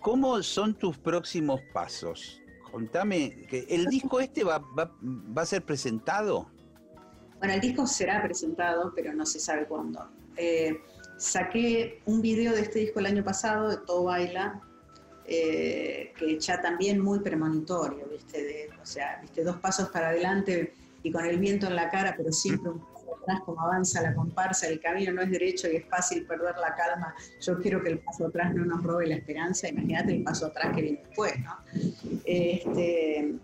¿Cómo 0.00 0.42
son 0.42 0.74
tus 0.74 0.98
próximos 0.98 1.60
pasos? 1.72 2.42
Contame, 2.70 3.46
que 3.48 3.66
¿el 3.70 3.86
disco 3.86 4.20
este 4.20 4.44
va, 4.44 4.62
a 5.36 5.46
ser 5.46 5.64
presentado? 5.64 6.50
Bueno, 7.38 7.54
el 7.54 7.60
disco 7.60 7.86
será 7.86 8.22
presentado, 8.22 8.92
pero 8.94 9.14
no 9.14 9.24
se 9.24 9.38
sabe 9.38 9.66
cuándo. 9.66 10.06
Eh, 10.36 10.76
saqué 11.16 12.02
un 12.04 12.20
video 12.20 12.52
de 12.52 12.62
este 12.62 12.80
disco 12.80 12.98
el 12.98 13.06
año 13.06 13.24
pasado, 13.24 13.68
de 13.68 13.76
Todo 13.78 14.04
Baila, 14.04 14.60
eh, 15.26 16.12
que 16.18 16.38
ya 16.38 16.60
también 16.60 17.00
muy 17.00 17.20
premonitorio, 17.20 18.06
¿viste? 18.08 18.68
o 18.82 18.84
sea, 18.84 19.20
¿viste? 19.22 19.42
Dos 19.42 19.56
pasos 19.56 19.88
para 19.88 20.08
adelante 20.08 20.74
y 21.02 21.10
con 21.10 21.24
el 21.24 21.38
viento 21.38 21.66
en 21.66 21.76
la 21.76 21.90
cara, 21.90 22.14
pero 22.16 22.30
siempre 22.32 22.70
un 22.70 22.80
atrás, 23.24 23.40
como 23.44 23.60
avanza 23.60 24.02
la 24.02 24.14
comparsa, 24.14 24.68
el 24.68 24.80
camino 24.80 25.12
no 25.12 25.22
es 25.22 25.30
derecho 25.30 25.68
y 25.70 25.76
es 25.76 25.86
fácil 25.86 26.24
perder 26.26 26.54
la 26.58 26.74
calma. 26.74 27.14
Yo 27.40 27.58
quiero 27.58 27.82
que 27.82 27.90
el 27.90 27.98
paso 27.98 28.26
atrás 28.26 28.54
no 28.54 28.64
nos 28.64 28.82
robe 28.82 29.06
la 29.06 29.16
esperanza, 29.16 29.68
imagínate 29.68 30.14
el 30.14 30.22
paso 30.22 30.46
atrás 30.46 30.74
que 30.74 30.82
viene 30.82 31.02
después, 31.06 31.32
¿no? 31.40 31.56
Este, 32.24 33.34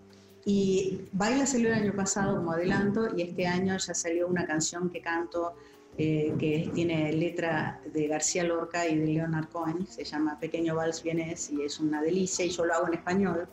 y 0.45 1.01
Baila 1.13 1.47
salió 1.47 1.69
el 1.69 1.75
año 1.75 1.95
pasado 1.95 2.37
como 2.37 2.53
adelanto 2.53 3.17
y 3.17 3.23
este 3.23 3.47
año 3.47 3.77
ya 3.77 3.95
salió 3.95 4.29
una 4.29 4.47
canción 4.47 4.91
que 4.91 5.01
canto 5.01 5.55
eh, 5.99 6.35
que 6.39 6.71
tiene 6.73 7.13
letra 7.13 7.81
de 7.93 8.07
García 8.07 8.45
Lorca 8.45 8.87
y 8.87 8.97
de 8.97 9.07
Leonard 9.07 9.49
Cohen, 9.49 9.87
se 9.87 10.05
llama 10.05 10.39
Pequeño 10.39 10.75
Vals 10.77 11.03
Vienes 11.03 11.51
y 11.51 11.63
es 11.63 11.79
una 11.81 12.01
delicia 12.01 12.45
y 12.45 12.51
yo 12.51 12.65
lo 12.65 12.75
hago 12.75 12.87
en 12.87 12.95
español 12.95 13.49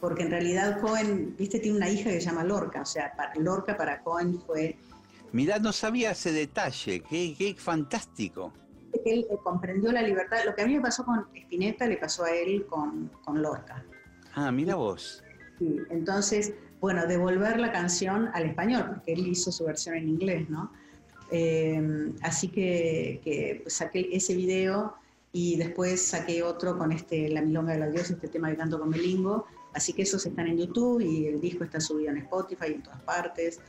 porque 0.00 0.22
en 0.22 0.30
realidad 0.30 0.80
Cohen, 0.80 1.34
viste, 1.36 1.58
tiene 1.58 1.78
una 1.78 1.88
hija 1.88 2.10
que 2.10 2.20
se 2.20 2.26
llama 2.26 2.44
Lorca, 2.44 2.82
o 2.82 2.86
sea, 2.86 3.12
para, 3.16 3.34
Lorca 3.36 3.76
para 3.76 4.02
Cohen 4.02 4.38
fue... 4.40 4.76
Mirá, 5.36 5.58
no 5.58 5.70
sabía 5.70 6.12
ese 6.12 6.32
detalle, 6.32 7.02
qué, 7.02 7.34
qué 7.36 7.54
fantástico. 7.58 8.54
Él 9.04 9.26
eh, 9.30 9.36
comprendió 9.44 9.92
la 9.92 10.00
libertad, 10.00 10.38
lo 10.46 10.54
que 10.54 10.62
a 10.62 10.66
mí 10.66 10.76
me 10.76 10.80
pasó 10.80 11.04
con 11.04 11.26
Spinetta 11.34 11.86
le 11.86 11.98
pasó 11.98 12.24
a 12.24 12.30
él 12.30 12.64
con, 12.64 13.10
con 13.22 13.42
Lorca. 13.42 13.84
Ah, 14.34 14.50
mira 14.50 14.76
vos. 14.76 15.22
Sí, 15.58 15.76
entonces, 15.90 16.54
bueno, 16.80 17.06
devolver 17.06 17.60
la 17.60 17.70
canción 17.70 18.30
al 18.32 18.46
español, 18.46 18.86
porque 18.88 19.12
él 19.12 19.26
hizo 19.26 19.52
su 19.52 19.66
versión 19.66 19.96
en 19.96 20.08
inglés, 20.08 20.48
¿no? 20.48 20.72
Eh, 21.30 22.14
así 22.22 22.48
que, 22.48 23.20
que, 23.22 23.62
saqué 23.66 24.08
ese 24.12 24.34
video 24.34 24.94
y 25.32 25.56
después 25.56 26.00
saqué 26.00 26.42
otro 26.42 26.78
con 26.78 26.92
este 26.92 27.28
La 27.28 27.42
Milonga 27.42 27.74
de 27.74 27.80
la 27.80 27.90
Diosa, 27.90 28.14
este 28.14 28.28
tema 28.28 28.48
que 28.48 28.56
canto 28.56 28.80
con 28.80 28.88
Melingo, 28.88 29.44
Así 29.76 29.92
que 29.92 30.02
esos 30.02 30.24
están 30.24 30.46
en 30.46 30.56
YouTube 30.56 31.02
y 31.02 31.26
el 31.26 31.38
disco 31.38 31.62
está 31.62 31.80
subido 31.80 32.10
en 32.10 32.16
Spotify 32.16 32.68
y 32.70 32.72
en 32.76 32.82
todas 32.82 33.02
partes. 33.02 33.60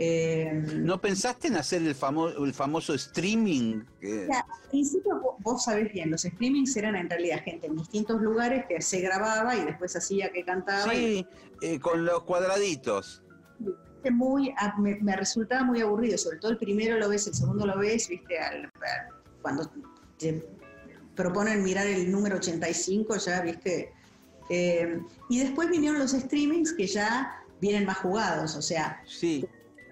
Eh, 0.00 0.62
¿No 0.76 1.00
pensaste 1.00 1.48
en 1.48 1.56
hacer 1.56 1.82
el, 1.82 1.88
el 1.88 2.54
famoso 2.54 2.94
streaming? 2.94 3.82
al 4.00 4.68
principio 4.70 5.36
vos, 5.40 5.64
sabés 5.64 5.92
bien, 5.92 6.12
los 6.12 6.22
streamings 6.22 6.76
eran 6.76 6.94
en 6.94 7.10
realidad 7.10 7.42
gente 7.42 7.66
en 7.66 7.76
distintos 7.76 8.22
lugares 8.22 8.64
que 8.68 8.80
se 8.80 9.00
grababa 9.00 9.56
y 9.56 9.64
después 9.64 9.96
hacía 9.96 10.30
que 10.30 10.44
cantaba. 10.44 10.92
Sí, 10.92 11.26
eh, 11.62 11.80
con 11.80 12.04
los 12.04 12.22
cuadraditos. 12.22 13.24
Muy, 14.08 14.54
me, 14.78 15.16
resultaba 15.16 15.64
muy 15.64 15.80
aburrido, 15.80 16.16
sobre 16.16 16.38
todo 16.38 16.52
el 16.52 16.58
primero 16.58 16.96
lo 16.96 17.08
ves, 17.08 17.26
el 17.26 17.34
segundo 17.34 17.66
lo 17.66 17.76
ves, 17.76 18.08
viste, 18.08 18.36
cuando 19.42 19.68
te 20.16 20.46
proponen 21.16 21.64
mirar 21.64 21.88
el 21.88 22.10
número 22.10 22.36
85 22.36 23.16
ya, 23.16 23.40
viste, 23.42 23.92
eh, 24.48 25.00
y 25.28 25.40
después 25.40 25.68
vinieron 25.68 25.98
los 25.98 26.12
streamings 26.12 26.72
que 26.72 26.86
ya 26.86 27.42
vienen 27.60 27.84
más 27.84 27.98
jugados, 27.98 28.54
o 28.54 28.62
sea, 28.62 29.02
sí. 29.04 29.44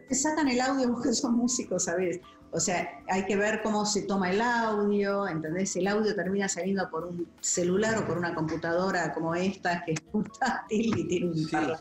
Te 0.08 0.14
sacan 0.14 0.48
el 0.48 0.60
audio 0.60 0.92
porque 0.94 1.12
son 1.12 1.36
músicos, 1.36 1.84
¿sabes? 1.84 2.20
O 2.52 2.60
sea, 2.60 2.88
hay 3.08 3.26
que 3.26 3.36
ver 3.36 3.60
cómo 3.62 3.84
se 3.84 4.02
toma 4.02 4.30
el 4.30 4.40
audio, 4.40 5.26
¿entendés? 5.26 5.76
El 5.76 5.88
audio 5.88 6.14
termina 6.14 6.48
saliendo 6.48 6.88
por 6.90 7.04
un 7.04 7.28
celular 7.40 7.98
o 7.98 8.06
por 8.06 8.16
una 8.16 8.34
computadora 8.34 9.12
como 9.12 9.34
esta, 9.34 9.84
que 9.84 9.92
es 9.92 10.00
portátil 10.00 10.96
y 10.96 11.08
tiene 11.08 11.26
un 11.26 11.76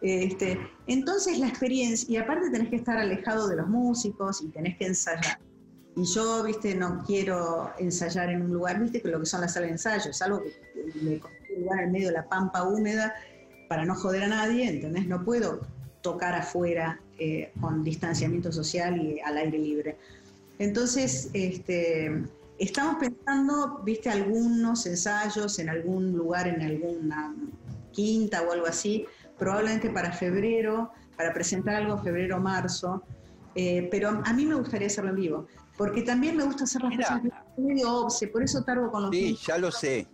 este, 0.00 0.58
entonces 0.86 1.38
la 1.38 1.48
experiencia, 1.48 2.08
y 2.08 2.16
aparte 2.16 2.50
tenés 2.50 2.68
que 2.68 2.76
estar 2.76 2.96
alejado 2.98 3.48
de 3.48 3.56
los 3.56 3.66
músicos 3.66 4.42
y 4.42 4.48
tenés 4.48 4.76
que 4.78 4.86
ensayar. 4.86 5.40
Y 5.96 6.04
yo, 6.04 6.44
viste, 6.44 6.76
no 6.76 7.02
quiero 7.04 7.72
ensayar 7.78 8.30
en 8.30 8.42
un 8.42 8.52
lugar, 8.52 8.80
viste, 8.80 9.02
que 9.02 9.08
lo 9.08 9.18
que 9.18 9.26
son 9.26 9.40
las 9.40 9.54
salas 9.54 9.68
de 9.68 9.72
ensayo, 9.72 10.10
es 10.10 10.22
algo 10.22 10.42
que 10.42 10.52
me 11.02 11.20
un 11.56 11.64
lugar 11.64 11.80
en 11.80 11.92
medio 11.92 12.08
de 12.08 12.14
la 12.14 12.28
pampa 12.28 12.62
húmeda 12.62 13.12
para 13.68 13.84
no 13.84 13.96
joder 13.96 14.24
a 14.24 14.28
nadie, 14.28 14.68
¿entendés? 14.68 15.08
No 15.08 15.24
puedo 15.24 15.60
tocar 16.12 16.34
afuera 16.34 16.98
eh, 17.18 17.52
con 17.60 17.84
distanciamiento 17.84 18.50
social 18.50 18.96
y 18.96 19.20
al 19.20 19.36
aire 19.36 19.58
libre. 19.58 19.96
Entonces, 20.58 21.28
este, 21.34 22.22
estamos 22.58 22.96
pensando, 22.96 23.80
viste, 23.84 24.08
algunos 24.08 24.86
ensayos 24.86 25.58
en 25.58 25.68
algún 25.68 26.12
lugar, 26.12 26.48
en 26.48 26.62
alguna 26.62 27.34
quinta 27.92 28.42
o 28.42 28.52
algo 28.52 28.66
así, 28.66 29.04
probablemente 29.38 29.90
para 29.90 30.12
febrero, 30.12 30.90
para 31.16 31.34
presentar 31.34 31.74
algo 31.74 31.98
febrero 31.98 32.40
marzo, 32.40 33.02
eh, 33.54 33.88
pero 33.90 34.22
a 34.24 34.32
mí 34.32 34.46
me 34.46 34.54
gustaría 34.54 34.86
hacerlo 34.86 35.10
en 35.10 35.16
vivo. 35.16 35.46
Porque 35.76 36.02
también 36.02 36.36
me 36.36 36.44
gusta 36.44 36.64
hacer 36.64 36.82
las 36.82 36.96
cosas 36.96 37.22
medio 37.56 37.92
obse, 37.92 38.26
por 38.28 38.42
eso 38.42 38.62
tardo 38.62 38.90
con 38.90 39.02
los 39.02 39.10
Sí, 39.10 39.36
ya 39.46 39.58
lo 39.58 39.70
sé. 39.70 40.08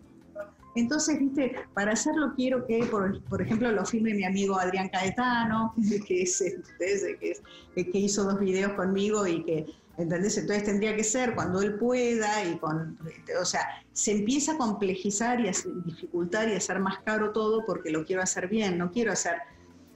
Entonces, 0.75 1.19
viste, 1.19 1.55
para 1.73 1.93
hacerlo 1.93 2.33
quiero 2.37 2.67
que, 2.67 2.85
por, 2.87 3.23
por 3.25 3.41
ejemplo, 3.43 3.71
lo 3.71 3.85
filme 3.85 4.13
mi 4.15 4.25
amigo 4.25 4.59
Adrián 4.59 4.89
Caetano, 4.89 5.73
que, 6.07 6.23
es, 6.23 6.43
que, 6.79 7.31
es- 7.31 7.43
que 7.75 7.99
hizo 7.99 8.25
dos 8.25 8.41
videos 8.41 8.73
conmigo 8.73 9.27
y 9.27 9.45
que, 9.45 9.67
¿entendés? 9.97 10.37
Entonces 10.39 10.65
tendría 10.65 10.97
que 10.97 11.05
ser 11.05 11.35
cuando 11.35 11.63
él 11.63 11.79
pueda 11.79 12.45
y 12.45 12.59
con, 12.59 12.99
o 13.41 13.45
sea, 13.45 13.61
se 13.93 14.13
empieza 14.13 14.53
a 14.53 14.59
complejizar 14.59 15.41
y 15.41 15.49
a 15.49 15.53
dificultar 15.85 16.49
y 16.49 16.55
a 16.55 16.57
hacer 16.57 16.81
más 16.81 16.99
caro 17.05 17.33
todo 17.33 17.65
porque 17.65 17.91
lo 17.91 18.05
quiero 18.05 18.23
hacer 18.23 18.49
bien, 18.49 18.77
no 18.77 18.91
quiero 18.91 19.13
hacer, 19.13 19.35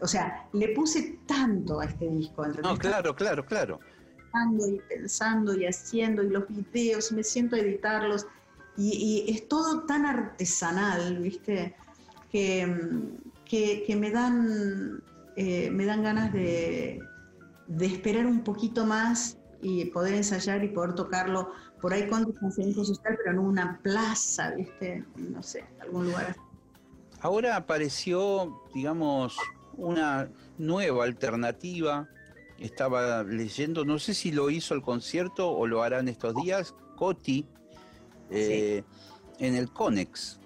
o 0.00 0.06
sea, 0.06 0.48
le 0.52 0.68
puse 0.68 1.18
tanto 1.26 1.80
a 1.80 1.86
este 1.86 2.08
disco, 2.08 2.44
¿entendés? 2.44 2.70
No, 2.70 2.78
claro, 2.78 3.16
claro, 3.16 3.44
claro. 3.44 3.80
pensando 4.32 4.68
y 4.68 4.80
pensando 4.88 5.54
y 5.56 5.64
haciendo 5.66 6.22
y 6.22 6.28
los 6.30 6.44
videos 6.48 7.10
y 7.10 7.16
me 7.16 7.24
siento 7.24 7.56
a 7.56 7.58
editarlos 7.58 8.26
y, 8.78 9.24
es 9.28 9.48
todo 9.48 9.84
tan 9.84 10.06
artesanal, 10.06 11.18
¿viste? 11.18 11.74
Que, 12.30 13.16
que, 13.44 13.96
me 13.96 14.10
dan 14.10 15.02
eh, 15.36 15.70
me 15.70 15.84
dan 15.84 16.02
ganas 16.02 16.32
de, 16.32 17.00
de 17.66 17.86
esperar 17.86 18.26
un 18.26 18.44
poquito 18.44 18.86
más 18.86 19.38
y 19.60 19.86
poder 19.86 20.14
ensayar 20.14 20.62
y 20.62 20.68
poder 20.68 20.94
tocarlo 20.94 21.50
por 21.80 21.92
ahí 21.92 22.08
con 22.08 22.24
distanciamiento 22.24 22.84
social, 22.84 23.16
pero 23.18 23.32
en 23.32 23.38
una 23.38 23.80
plaza, 23.82 24.52
¿viste? 24.52 25.04
No 25.16 25.42
sé, 25.42 25.64
algún 25.80 26.06
lugar. 26.06 26.36
Ahora 27.20 27.56
apareció, 27.56 28.62
digamos, 28.74 29.36
una 29.76 30.30
nueva 30.56 31.04
alternativa. 31.04 32.08
Estaba 32.58 33.22
leyendo, 33.22 33.84
no 33.84 33.98
sé 33.98 34.14
si 34.14 34.32
lo 34.32 34.50
hizo 34.50 34.74
el 34.74 34.82
concierto 34.82 35.50
o 35.50 35.66
lo 35.66 35.82
harán 35.82 36.08
estos 36.08 36.34
días, 36.34 36.74
Coti, 36.96 37.46
eh, 38.30 38.82
en 39.38 39.54
el 39.54 39.72
Conex, 39.72 40.38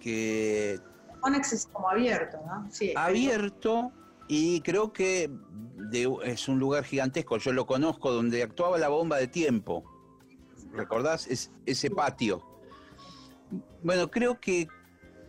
que 0.00 0.78
Conex 1.20 1.52
es 1.52 1.66
como 1.66 1.88
abierto, 1.90 2.38
¿no? 2.46 2.68
Sí. 2.70 2.92
abierto 2.96 3.92
y 4.28 4.60
creo 4.60 4.92
que 4.92 5.30
de- 5.90 6.16
es 6.24 6.48
un 6.48 6.58
lugar 6.58 6.84
gigantesco. 6.84 7.38
Yo 7.38 7.52
lo 7.52 7.66
conozco, 7.66 8.12
donde 8.12 8.42
actuaba 8.42 8.78
la 8.78 8.88
bomba 8.88 9.16
de 9.16 9.28
tiempo. 9.28 9.84
¿Recordás? 10.72 11.26
Es, 11.28 11.50
ese 11.66 11.90
patio. 11.90 12.42
Bueno, 13.82 14.10
creo 14.10 14.38
que 14.38 14.68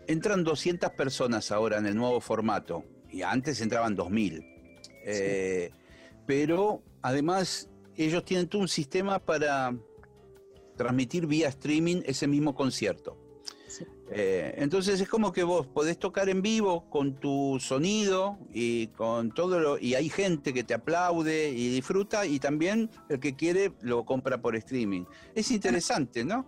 entran 0.07 0.43
200 0.43 0.91
personas 0.91 1.51
ahora 1.51 1.77
en 1.77 1.85
el 1.85 1.95
nuevo 1.95 2.19
formato. 2.19 2.83
Y 3.09 3.21
antes 3.21 3.61
entraban 3.61 3.95
2000. 3.95 4.43
Eh, 5.05 5.71
pero 6.27 6.83
además, 7.01 7.69
ellos 7.95 8.23
tienen 8.25 8.47
todo 8.47 8.61
un 8.61 8.67
sistema 8.67 9.17
para 9.19 9.73
transmitir 10.79 11.27
vía 11.27 11.49
streaming 11.49 12.01
ese 12.05 12.25
mismo 12.25 12.55
concierto. 12.55 13.17
Sí. 13.67 13.85
Eh, 14.11 14.55
entonces 14.57 15.01
es 15.01 15.09
como 15.09 15.33
que 15.33 15.43
vos 15.43 15.67
podés 15.67 15.99
tocar 15.99 16.29
en 16.29 16.41
vivo 16.41 16.89
con 16.89 17.19
tu 17.19 17.57
sonido 17.59 18.39
y 18.53 18.87
con 18.87 19.31
todo 19.31 19.59
lo, 19.59 19.77
y 19.77 19.95
hay 19.95 20.07
gente 20.09 20.53
que 20.53 20.63
te 20.63 20.73
aplaude 20.73 21.49
y 21.49 21.67
disfruta 21.69 22.25
y 22.25 22.39
también 22.39 22.89
el 23.09 23.19
que 23.19 23.35
quiere 23.35 23.73
lo 23.81 24.05
compra 24.05 24.41
por 24.41 24.55
streaming. 24.55 25.03
Es 25.35 25.51
interesante, 25.51 26.23
¿no? 26.23 26.45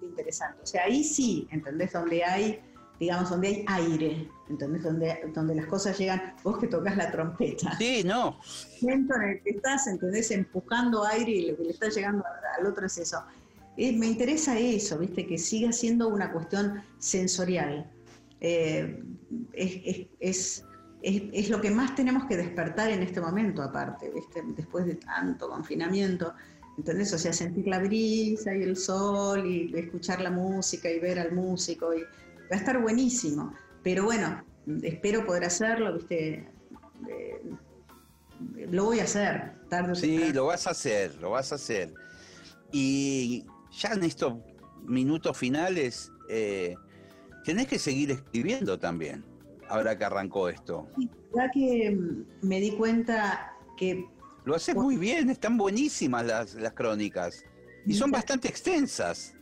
interesante. 0.00 0.62
O 0.62 0.66
sea, 0.66 0.84
ahí 0.84 1.02
sí, 1.02 1.48
¿entendés? 1.50 1.92
Donde 1.92 2.24
hay, 2.24 2.60
digamos, 3.00 3.28
donde 3.28 3.48
hay 3.48 3.64
aire, 3.68 4.30
¿entendés? 4.48 4.84
Donde, 4.84 5.30
donde 5.34 5.56
las 5.56 5.66
cosas 5.66 5.98
llegan, 5.98 6.34
vos 6.44 6.56
que 6.58 6.68
tocas 6.68 6.96
la 6.96 7.10
trompeta, 7.10 7.76
Sí, 7.76 8.02
no. 8.04 8.38
momento 8.80 9.16
en 9.16 9.22
el 9.22 9.42
que 9.42 9.50
estás, 9.50 9.86
¿entendés? 9.88 10.30
Empujando 10.30 11.04
aire 11.04 11.30
y 11.30 11.50
lo 11.50 11.56
que 11.56 11.64
le 11.64 11.70
está 11.72 11.88
llegando 11.90 12.24
al 12.58 12.66
otro 12.66 12.86
es 12.86 12.96
eso. 12.96 13.22
Eh, 13.76 13.92
me 13.92 14.06
interesa 14.06 14.58
eso, 14.58 14.98
¿viste? 14.98 15.26
Que 15.26 15.38
siga 15.38 15.72
siendo 15.72 16.08
una 16.08 16.32
cuestión 16.32 16.82
sensorial. 16.98 17.90
Eh, 18.40 19.02
es, 19.52 19.80
es- 20.20 20.64
es- 21.02 21.30
es- 21.32 21.50
lo 21.50 21.60
que 21.60 21.70
más 21.70 21.94
tenemos 21.94 22.24
que 22.26 22.36
despertar 22.36 22.90
en 22.90 23.02
este 23.02 23.20
momento, 23.20 23.62
aparte, 23.62 24.10
¿viste? 24.10 24.42
Después 24.56 24.86
de 24.86 24.96
tanto 24.96 25.48
confinamiento. 25.48 26.34
¿Entendés? 26.78 27.12
O 27.14 27.18
sea, 27.18 27.32
sentir 27.32 27.66
la 27.68 27.78
brisa 27.78 28.54
y 28.54 28.62
el 28.62 28.76
sol 28.76 29.46
y 29.46 29.72
escuchar 29.78 30.20
la 30.20 30.30
música 30.30 30.90
y 30.90 30.98
ver 30.98 31.18
al 31.18 31.32
músico. 31.32 31.94
Y, 31.94 32.00
va 32.00 32.52
a 32.52 32.56
estar 32.56 32.80
buenísimo. 32.80 33.52
Pero 33.82 34.04
bueno, 34.04 34.44
espero 34.82 35.24
poder 35.24 35.44
hacerlo, 35.44 35.94
¿viste? 35.94 36.48
Eh, 37.08 37.42
lo 38.70 38.84
voy 38.84 39.00
a 39.00 39.04
hacer 39.04 39.52
tarde 39.70 39.94
Sí, 39.94 40.32
lo 40.32 40.46
vas 40.46 40.66
a 40.66 40.70
hacer, 40.70 41.14
lo 41.16 41.30
vas 41.30 41.52
a 41.52 41.54
hacer. 41.54 41.94
Y 42.72 43.46
ya 43.76 43.90
en 43.90 44.04
estos 44.04 44.34
minutos 44.84 45.36
finales, 45.36 46.12
eh, 46.28 46.74
tenés 47.44 47.66
que 47.66 47.78
seguir 47.78 48.10
escribiendo 48.10 48.78
también, 48.78 49.24
ahora 49.68 49.96
que 49.96 50.04
arrancó 50.04 50.48
esto. 50.48 50.88
Ya 51.34 51.50
que 51.50 51.90
mm, 51.90 52.46
me 52.46 52.60
di 52.60 52.72
cuenta 52.72 53.52
que 53.76 54.06
Lo 54.44 54.54
haces 54.54 54.74
muy 54.74 54.96
bien, 54.96 55.28
están 55.30 55.56
buenísimas 55.58 56.24
las, 56.24 56.54
las 56.54 56.72
crónicas. 56.72 57.44
Y 57.84 57.94
son 57.94 58.10
bastante 58.10 58.48
extensas. 58.48 59.34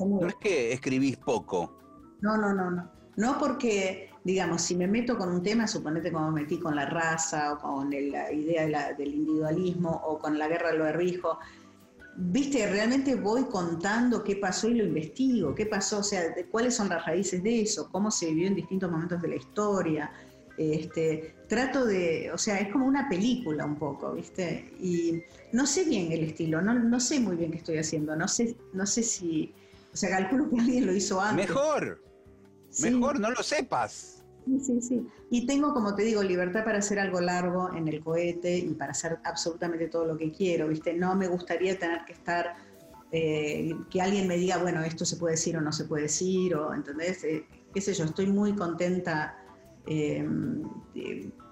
No 0.00 0.26
es 0.26 0.34
que 0.36 0.72
escribís 0.72 1.16
poco. 1.16 1.78
No, 2.20 2.36
no, 2.36 2.54
no, 2.54 2.70
no. 2.70 2.90
No 3.16 3.38
porque, 3.38 4.08
digamos, 4.24 4.62
si 4.62 4.74
me 4.74 4.86
meto 4.86 5.18
con 5.18 5.30
un 5.30 5.42
tema, 5.42 5.66
suponete 5.66 6.10
como 6.10 6.30
me 6.30 6.42
metí 6.42 6.58
con 6.58 6.74
la 6.74 6.86
raza 6.86 7.52
o 7.54 7.58
con 7.58 7.92
el- 7.92 8.10
la 8.12 8.32
idea 8.32 8.62
de 8.62 8.70
la- 8.70 8.92
del 8.94 9.14
individualismo 9.14 9.90
o 9.90 10.18
con 10.18 10.38
la 10.38 10.48
guerra 10.48 10.72
de 10.72 10.78
lo 10.78 10.84
de 10.84 10.92
Rijo, 10.92 11.38
viste, 12.16 12.66
realmente 12.68 13.14
voy 13.14 13.44
contando 13.44 14.22
qué 14.22 14.36
pasó 14.36 14.68
y 14.68 14.74
lo 14.74 14.84
investigo, 14.84 15.54
qué 15.54 15.66
pasó, 15.66 15.98
o 15.98 16.02
sea, 16.02 16.28
de 16.30 16.46
cuáles 16.46 16.74
son 16.74 16.88
las 16.88 17.04
raíces 17.06 17.42
de 17.42 17.62
eso, 17.62 17.88
cómo 17.90 18.10
se 18.10 18.26
vivió 18.26 18.48
en 18.48 18.54
distintos 18.54 18.90
momentos 18.90 19.20
de 19.22 19.28
la 19.28 19.36
historia. 19.36 20.12
Este, 20.58 21.34
trato 21.48 21.86
de, 21.86 22.30
o 22.30 22.36
sea, 22.36 22.58
es 22.60 22.70
como 22.70 22.86
una 22.86 23.08
película 23.08 23.64
un 23.64 23.76
poco, 23.76 24.12
¿viste? 24.12 24.70
Y 24.80 25.22
no 25.52 25.66
sé 25.66 25.84
bien 25.84 26.12
el 26.12 26.24
estilo, 26.24 26.60
no, 26.60 26.74
no 26.74 27.00
sé 27.00 27.20
muy 27.20 27.36
bien 27.36 27.50
qué 27.50 27.58
estoy 27.58 27.78
haciendo, 27.78 28.14
no 28.14 28.28
sé, 28.28 28.56
no 28.74 28.86
sé 28.86 29.02
si, 29.02 29.54
o 29.92 29.96
sea, 29.96 30.10
calculo 30.10 30.50
que 30.50 30.60
alguien 30.60 30.86
lo 30.86 30.94
hizo 30.94 31.20
antes. 31.20 31.48
Mejor, 31.48 32.02
Sí. 32.68 32.90
mejor, 32.90 33.20
no 33.20 33.30
lo 33.30 33.42
sepas. 33.42 34.21
Sí, 34.44 34.60
sí, 34.60 34.82
sí. 34.82 35.06
Y 35.30 35.46
tengo, 35.46 35.72
como 35.72 35.94
te 35.94 36.02
digo, 36.02 36.22
libertad 36.22 36.64
para 36.64 36.78
hacer 36.78 36.98
algo 36.98 37.20
largo 37.20 37.72
en 37.74 37.88
el 37.88 38.02
cohete 38.02 38.58
y 38.58 38.74
para 38.74 38.92
hacer 38.92 39.18
absolutamente 39.24 39.88
todo 39.88 40.04
lo 40.06 40.16
que 40.16 40.32
quiero, 40.32 40.68
¿viste? 40.68 40.94
No 40.94 41.14
me 41.14 41.28
gustaría 41.28 41.78
tener 41.78 42.04
que 42.04 42.12
estar, 42.12 42.56
eh, 43.12 43.72
que 43.90 44.00
alguien 44.00 44.26
me 44.26 44.36
diga, 44.36 44.58
bueno, 44.58 44.82
esto 44.82 45.04
se 45.04 45.16
puede 45.16 45.34
decir 45.34 45.56
o 45.56 45.60
no 45.60 45.72
se 45.72 45.84
puede 45.84 46.04
decir, 46.04 46.54
o, 46.54 46.74
¿entendés? 46.74 47.22
Eh, 47.24 47.44
qué 47.72 47.80
sé 47.80 47.94
yo, 47.94 48.04
estoy 48.04 48.26
muy 48.26 48.54
contenta 48.54 49.38
eh, 49.86 50.26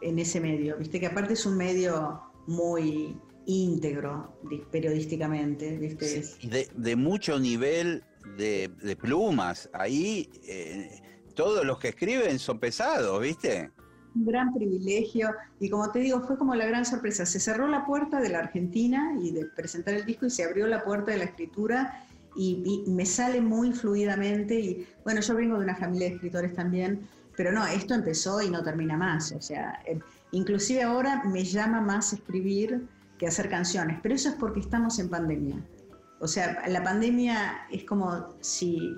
en 0.03 0.19
ese 0.19 0.41
medio, 0.41 0.77
¿viste? 0.77 0.99
Que 0.99 1.07
aparte 1.07 1.35
es 1.35 1.47
un 1.47 1.57
medio 1.57 2.21
muy 2.47 3.17
íntegro 3.47 4.41
periodísticamente, 4.71 5.77
¿viste? 5.79 6.23
Y 6.41 6.49
de, 6.49 6.69
de 6.75 6.97
mucho 6.97 7.39
nivel 7.39 8.03
de, 8.37 8.69
de 8.83 8.97
plumas. 8.97 9.69
Ahí 9.73 10.31
eh, 10.45 11.01
todos 11.41 11.65
los 11.65 11.79
que 11.79 11.89
escriben 11.89 12.39
son 12.39 12.59
pesados, 12.59 13.19
¿viste? 13.19 13.71
un 14.15 14.27
gran 14.27 14.53
privilegio 14.53 15.31
y 15.59 15.71
como 15.71 15.91
te 15.91 16.01
digo, 16.01 16.21
fue 16.21 16.37
como 16.37 16.55
la 16.55 16.67
gran 16.67 16.85
sorpresa. 16.85 17.25
Se 17.25 17.41
cerró 17.41 17.67
la 17.67 17.87
puerta 17.87 18.21
de 18.21 18.29
la 18.29 18.41
Argentina 18.41 19.15
y 19.23 19.31
de 19.31 19.47
presentar 19.47 19.95
el 19.95 20.05
disco 20.05 20.27
y 20.27 20.31
se 20.31 20.45
abrió 20.45 20.67
la 20.67 20.85
puerta 20.85 21.13
de 21.13 21.19
la 21.19 21.25
escritura 21.25 22.05
y, 22.37 22.85
me 22.89 23.07
sale 23.07 23.41
muy 23.41 23.73
fluidamente 23.73 24.61
y 24.61 24.87
bueno, 25.03 25.23
yo 25.23 25.35
vengo 25.35 25.57
de 25.57 25.65
una 25.65 25.77
familia 25.77 26.09
de 26.09 26.15
escritores 26.17 26.55
también, 26.55 27.09
pero 27.37 27.53
no, 27.53 27.67
esto 27.67 27.95
empezó 27.95 28.43
y 28.43 28.51
no 28.51 28.63
termina 28.63 28.99
más. 28.99 29.33
O 29.33 29.41
sea, 29.41 29.81
eh, 29.87 29.99
inclusive 30.33 30.83
ahora 30.83 31.23
me 31.25 31.43
llama 31.45 31.81
más 31.81 32.13
escribir 32.13 32.87
que 33.17 33.29
hacer 33.29 33.49
canciones, 33.49 33.99
pero 34.03 34.15
eso 34.15 34.29
es 34.29 34.35
porque 34.35 34.61
estamos 34.61 34.99
en 34.99 35.09
pandemia. 35.09 35.57
O 36.21 36.29
sea, 36.29 36.63
la 36.69 36.85
pandemia 36.85 37.63
es 37.71 37.85
como 37.85 38.35
si 38.41 38.95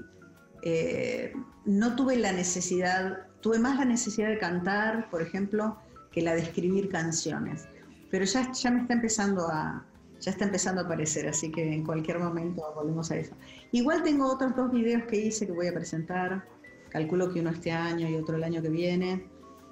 eh, 0.62 1.32
no 1.64 1.96
tuve 1.96 2.16
la 2.16 2.32
necesidad, 2.32 3.26
tuve 3.40 3.58
más 3.58 3.78
la 3.78 3.84
necesidad 3.84 4.28
de 4.28 4.38
cantar, 4.38 5.10
por 5.10 5.22
ejemplo, 5.22 5.76
que 6.10 6.22
la 6.22 6.34
de 6.34 6.42
escribir 6.42 6.88
canciones. 6.88 7.66
Pero 8.10 8.24
ya, 8.24 8.52
ya 8.52 8.70
me 8.70 8.82
está 8.82 8.94
empezando 8.94 9.48
a, 9.48 9.84
ya 10.20 10.30
está 10.30 10.44
empezando 10.44 10.82
a 10.82 10.84
aparecer, 10.84 11.28
así 11.28 11.50
que 11.50 11.72
en 11.72 11.84
cualquier 11.84 12.18
momento 12.18 12.62
volvemos 12.74 13.10
a 13.10 13.16
eso. 13.16 13.34
Igual 13.72 14.02
tengo 14.02 14.30
otros 14.30 14.54
dos 14.54 14.70
videos 14.70 15.04
que 15.04 15.16
hice 15.16 15.46
que 15.46 15.52
voy 15.52 15.66
a 15.68 15.74
presentar, 15.74 16.44
calculo 16.90 17.32
que 17.32 17.40
uno 17.40 17.50
este 17.50 17.72
año 17.72 18.08
y 18.08 18.16
otro 18.16 18.36
el 18.36 18.44
año 18.44 18.60
que 18.60 18.68
viene. 18.68 19.24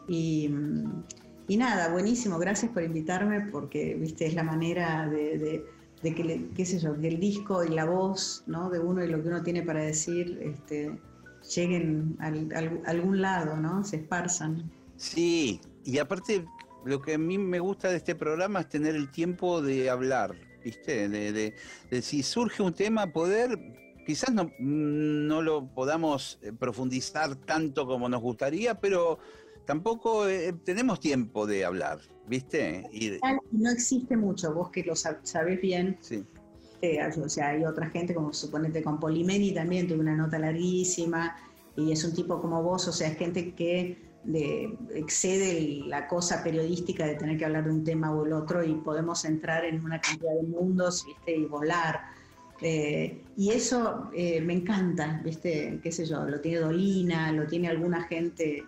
Y, 0.08 0.50
y 1.46 1.56
nada, 1.56 1.90
buenísimo, 1.90 2.38
gracias 2.38 2.72
por 2.72 2.82
invitarme 2.82 3.42
porque, 3.52 3.94
viste, 3.94 4.26
es 4.26 4.34
la 4.34 4.42
manera 4.42 5.06
de- 5.08 5.64
de 6.02 6.14
que, 6.14 6.48
qué 6.56 6.64
sé 6.66 6.78
yo, 6.78 6.98
que 6.98 7.08
el 7.08 7.20
disco 7.20 7.64
y 7.64 7.68
la 7.68 7.84
voz 7.84 8.42
¿no? 8.46 8.70
de 8.70 8.78
uno 8.78 9.04
y 9.04 9.08
lo 9.08 9.22
que 9.22 9.28
uno 9.28 9.42
tiene 9.42 9.62
para 9.62 9.82
decir 9.82 10.38
este, 10.42 10.98
lleguen 11.54 12.16
al- 12.20 12.50
al- 12.54 12.82
a 12.86 12.90
algún 12.90 13.20
lado, 13.20 13.56
¿no? 13.56 13.84
Se 13.84 13.96
esparzan. 13.96 14.70
Sí, 14.96 15.60
y 15.84 15.98
aparte 15.98 16.44
lo 16.84 17.00
que 17.02 17.14
a 17.14 17.18
mí 17.18 17.36
me 17.38 17.60
gusta 17.60 17.88
de 17.90 17.96
este 17.96 18.14
programa 18.14 18.60
es 18.60 18.68
tener 18.68 18.94
el 18.94 19.10
tiempo 19.10 19.60
de 19.62 19.90
hablar, 19.90 20.34
¿viste? 20.64 21.08
De, 21.08 21.32
de- 21.32 21.54
de 21.90 22.02
si 22.02 22.22
surge 22.22 22.62
un 22.62 22.72
tema, 22.72 23.06
poder 23.12 23.58
quizás 24.06 24.32
no, 24.32 24.50
no 24.58 25.42
lo 25.42 25.66
podamos 25.74 26.38
eh, 26.42 26.52
profundizar 26.52 27.36
tanto 27.36 27.86
como 27.86 28.08
nos 28.08 28.20
gustaría, 28.22 28.80
pero 28.80 29.18
tampoco 29.66 30.26
eh, 30.28 30.52
tenemos 30.64 30.98
tiempo 31.00 31.46
de 31.46 31.64
hablar, 31.64 32.00
¿viste? 32.30 32.88
Y, 32.92 33.18
No 33.50 33.70
existe 33.70 34.16
mucho, 34.16 34.54
vos 34.54 34.70
que 34.70 34.84
lo 34.84 34.94
sab- 34.94 35.18
sabés 35.24 35.60
bien, 35.60 35.98
sí. 36.00 36.24
eh, 36.80 36.98
o 37.04 37.28
sea, 37.28 37.48
hay 37.48 37.64
otra 37.64 37.90
gente, 37.90 38.14
como 38.14 38.32
suponete 38.32 38.82
con 38.82 38.98
Polimeni 39.00 39.52
también, 39.52 39.88
tuve 39.88 39.98
una 39.98 40.16
nota 40.16 40.38
larguísima, 40.38 41.36
y 41.76 41.90
es 41.92 42.04
un 42.04 42.14
tipo 42.14 42.40
como 42.40 42.62
vos, 42.62 42.86
o 42.88 42.92
sea, 42.92 43.08
es 43.08 43.18
gente 43.18 43.52
que 43.54 43.98
de- 44.22 44.76
excede 44.94 45.82
la 45.86 46.06
cosa 46.06 46.42
periodística 46.44 47.04
de 47.06 47.16
tener 47.16 47.36
que 47.36 47.44
hablar 47.46 47.64
de 47.64 47.70
un 47.72 47.82
tema 47.84 48.14
o 48.14 48.24
el 48.24 48.32
otro 48.32 48.62
y 48.62 48.74
podemos 48.74 49.24
entrar 49.24 49.64
en 49.64 49.84
una 49.84 50.00
cantidad 50.00 50.34
de 50.40 50.46
mundos, 50.46 51.04
¿viste? 51.06 51.36
Y 51.36 51.44
volar. 51.46 52.00
Eh, 52.62 53.22
y 53.36 53.50
eso 53.50 54.10
eh, 54.14 54.40
me 54.42 54.52
encanta, 54.52 55.20
¿viste? 55.24 55.80
¿Qué 55.82 55.90
sé 55.90 56.04
yo? 56.06 56.24
Lo 56.26 56.40
tiene 56.40 56.58
Dolina, 56.60 57.32
lo 57.32 57.46
tiene 57.46 57.68
alguna 57.68 58.02
gente 58.04 58.62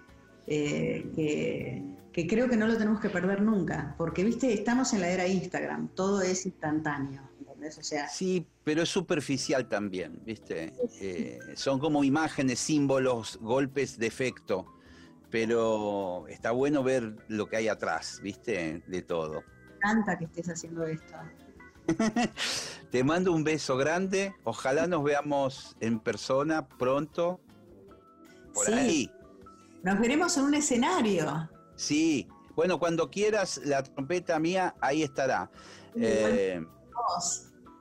que, 1.15 1.83
que 2.13 2.27
creo 2.27 2.49
que 2.49 2.57
no 2.57 2.67
lo 2.67 2.77
tenemos 2.77 3.01
que 3.01 3.09
perder 3.11 3.41
nunca, 3.43 3.95
porque, 3.97 4.23
¿viste? 4.25 4.53
Estamos 4.53 4.93
en 4.93 5.01
la 5.01 5.09
era 5.09 5.27
Instagram, 5.27 5.89
todo 5.95 6.21
es 6.23 6.45
instantáneo, 6.47 7.23
¿entendés? 7.39 7.79
O 7.79 7.83
sea, 7.83 8.09
Sí, 8.09 8.47
pero 8.65 8.83
es 8.83 8.89
superficial 8.91 9.69
también, 9.69 10.21
¿viste? 10.25 10.73
Eh, 11.01 11.39
son 11.55 11.79
como 11.79 12.05
imágenes, 12.05 12.59
símbolos, 12.59 13.39
golpes 13.41 13.99
de 13.99 14.07
efecto, 14.07 14.67
pero 15.31 16.27
está 16.29 16.51
bueno 16.51 16.83
ver 16.83 17.17
lo 17.29 17.49
que 17.49 17.57
hay 17.57 17.69
atrás, 17.69 18.21
¿viste? 18.23 18.83
De 18.87 19.03
todo. 19.03 19.43
me 19.67 19.77
encanta 19.91 20.19
que 20.19 20.27
estés 20.27 20.49
haciendo 20.51 20.85
esto. 20.87 21.15
Te 22.91 23.03
mando 23.03 23.33
un 23.33 23.43
beso 23.43 23.77
grande, 23.77 24.35
ojalá 24.45 24.87
nos 24.87 25.03
veamos 25.03 25.77
en 25.81 25.99
persona 25.99 26.69
pronto. 26.69 27.41
Por 28.53 28.67
Sí. 28.67 28.73
ahí. 28.73 29.11
Nos 29.83 29.99
veremos 29.99 30.37
en 30.37 30.45
un 30.45 30.55
escenario. 30.55 31.49
Sí. 31.77 32.29
Bueno, 32.55 32.79
cuando 32.79 33.11
quieras, 33.11 33.61
la 33.64 33.83
trompeta 33.83 34.39
mía 34.39 34.75
ahí 34.81 35.03
estará. 35.03 35.51
Eh, 35.95 36.64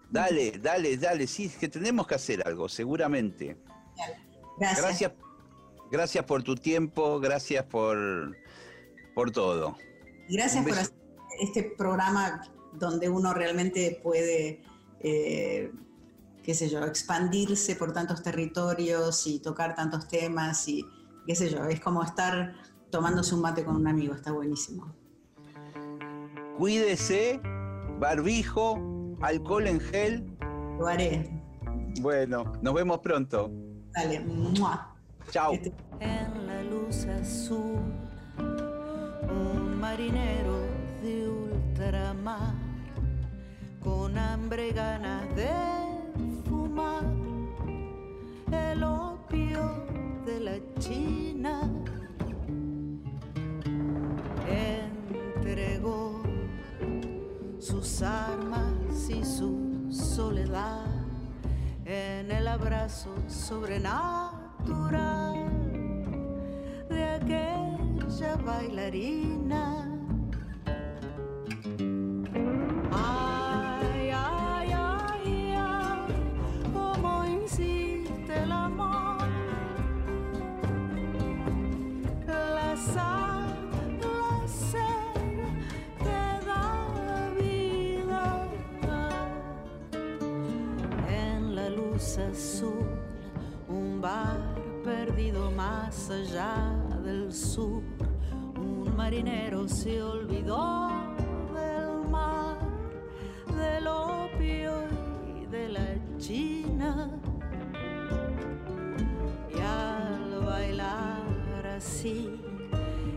dale, 0.09 0.51
dale, 0.59 0.97
dale. 0.97 1.27
Sí, 1.27 1.45
es 1.45 1.57
que 1.57 1.67
tenemos 1.67 2.07
que 2.07 2.15
hacer 2.15 2.45
algo, 2.45 2.69
seguramente. 2.69 3.57
Gracias. 4.57 4.81
Gracias, 4.81 5.11
gracias 5.91 6.25
por 6.25 6.43
tu 6.43 6.55
tiempo, 6.55 7.19
gracias 7.19 7.65
por, 7.65 8.37
por 9.13 9.31
todo. 9.31 9.75
Gracias 10.29 10.63
por 10.63 10.77
hacer 10.77 10.95
este 11.41 11.63
programa 11.77 12.43
donde 12.73 13.09
uno 13.09 13.33
realmente 13.33 13.99
puede, 14.01 14.63
eh, 15.01 15.71
qué 16.43 16.53
sé 16.53 16.69
yo, 16.69 16.83
expandirse 16.85 17.75
por 17.75 17.93
tantos 17.93 18.23
territorios 18.23 19.27
y 19.27 19.39
tocar 19.39 19.75
tantos 19.75 20.07
temas 20.07 20.67
y 20.67 20.85
qué 21.25 21.35
sé 21.35 21.49
yo, 21.49 21.65
es 21.65 21.79
como 21.79 22.03
estar 22.03 22.55
tomándose 22.91 23.33
un 23.33 23.41
mate 23.41 23.63
con 23.63 23.75
un 23.77 23.87
amigo, 23.87 24.13
está 24.13 24.31
buenísimo. 24.31 24.93
Cuídese, 26.57 27.39
barbijo, 27.99 28.77
alcohol 29.21 29.67
en 29.67 29.79
gel. 29.79 30.37
Lo 30.77 30.87
haré. 30.87 31.41
Bueno, 32.01 32.51
nos 32.61 32.73
vemos 32.73 32.99
pronto. 32.99 33.49
Dale. 33.93 34.19
¡mua! 34.21 34.93
Chao. 35.31 35.53
Este- 35.53 35.73
en 35.99 36.47
la 36.47 36.63
luz 36.63 37.05
azul, 37.05 37.79
un 38.39 39.79
marinero 39.79 40.61
de 41.01 41.27
ultramar, 41.29 42.53
con 43.83 44.17
hambre 44.17 44.69
y 44.69 44.71
ganas 44.71 45.35
de 45.35 45.49
fumar, 46.47 47.03
el 48.51 48.83
opio 48.83 49.85
de 50.25 50.39
la 50.39 50.57
China, 50.79 51.69
sus 57.59 58.01
armas 58.01 59.09
y 59.09 59.23
su 59.23 59.87
soledad 59.89 60.85
en 61.85 62.29
el 62.31 62.47
abrazo 62.47 63.09
sobrenatural 63.27 64.31
de 66.89 67.03
aquella 67.03 68.35
bailarina. 68.45 69.87
Un 93.67 93.99
bar 93.99 94.39
perdido 94.83 95.51
más 95.51 96.09
allá 96.09 96.73
del 97.03 97.33
sur. 97.33 97.81
Un 98.55 98.95
marinero 98.95 99.67
se 99.67 100.01
olvidó 100.01 100.89
del 101.53 102.09
mar, 102.09 102.57
del 103.57 103.87
opio 103.87 104.71
y 105.35 105.45
de 105.47 105.69
la 105.69 106.17
China. 106.17 107.09
Y 109.49 109.59
al 109.59 110.45
bailar 110.45 111.65
así, 111.75 112.39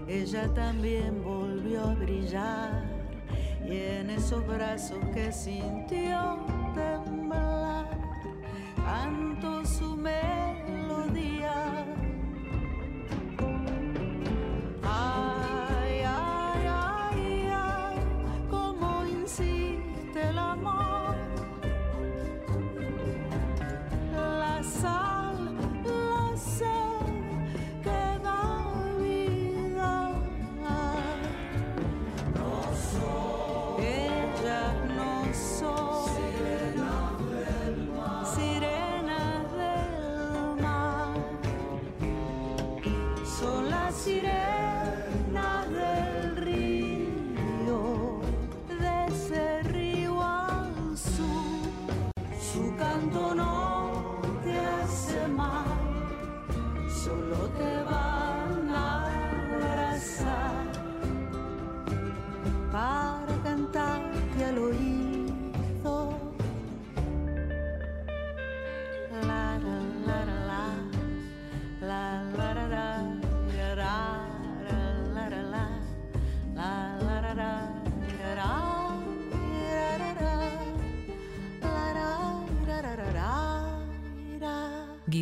ella 0.08 0.48
también 0.54 1.22
volvió 1.22 1.82
a 1.82 1.94
brillar. 1.94 2.84
Y 3.64 3.76
en 3.76 4.10
esos 4.10 4.46
brazos 4.46 4.98
que 5.12 5.32
sintió 5.32 6.38
temblar, 6.74 7.23
and 8.94 9.33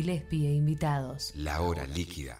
Gillespie 0.03 0.47
e 0.47 0.53
invitados. 0.53 1.31
La 1.33 1.61
hora 1.61 1.87
líquida. 1.87 2.37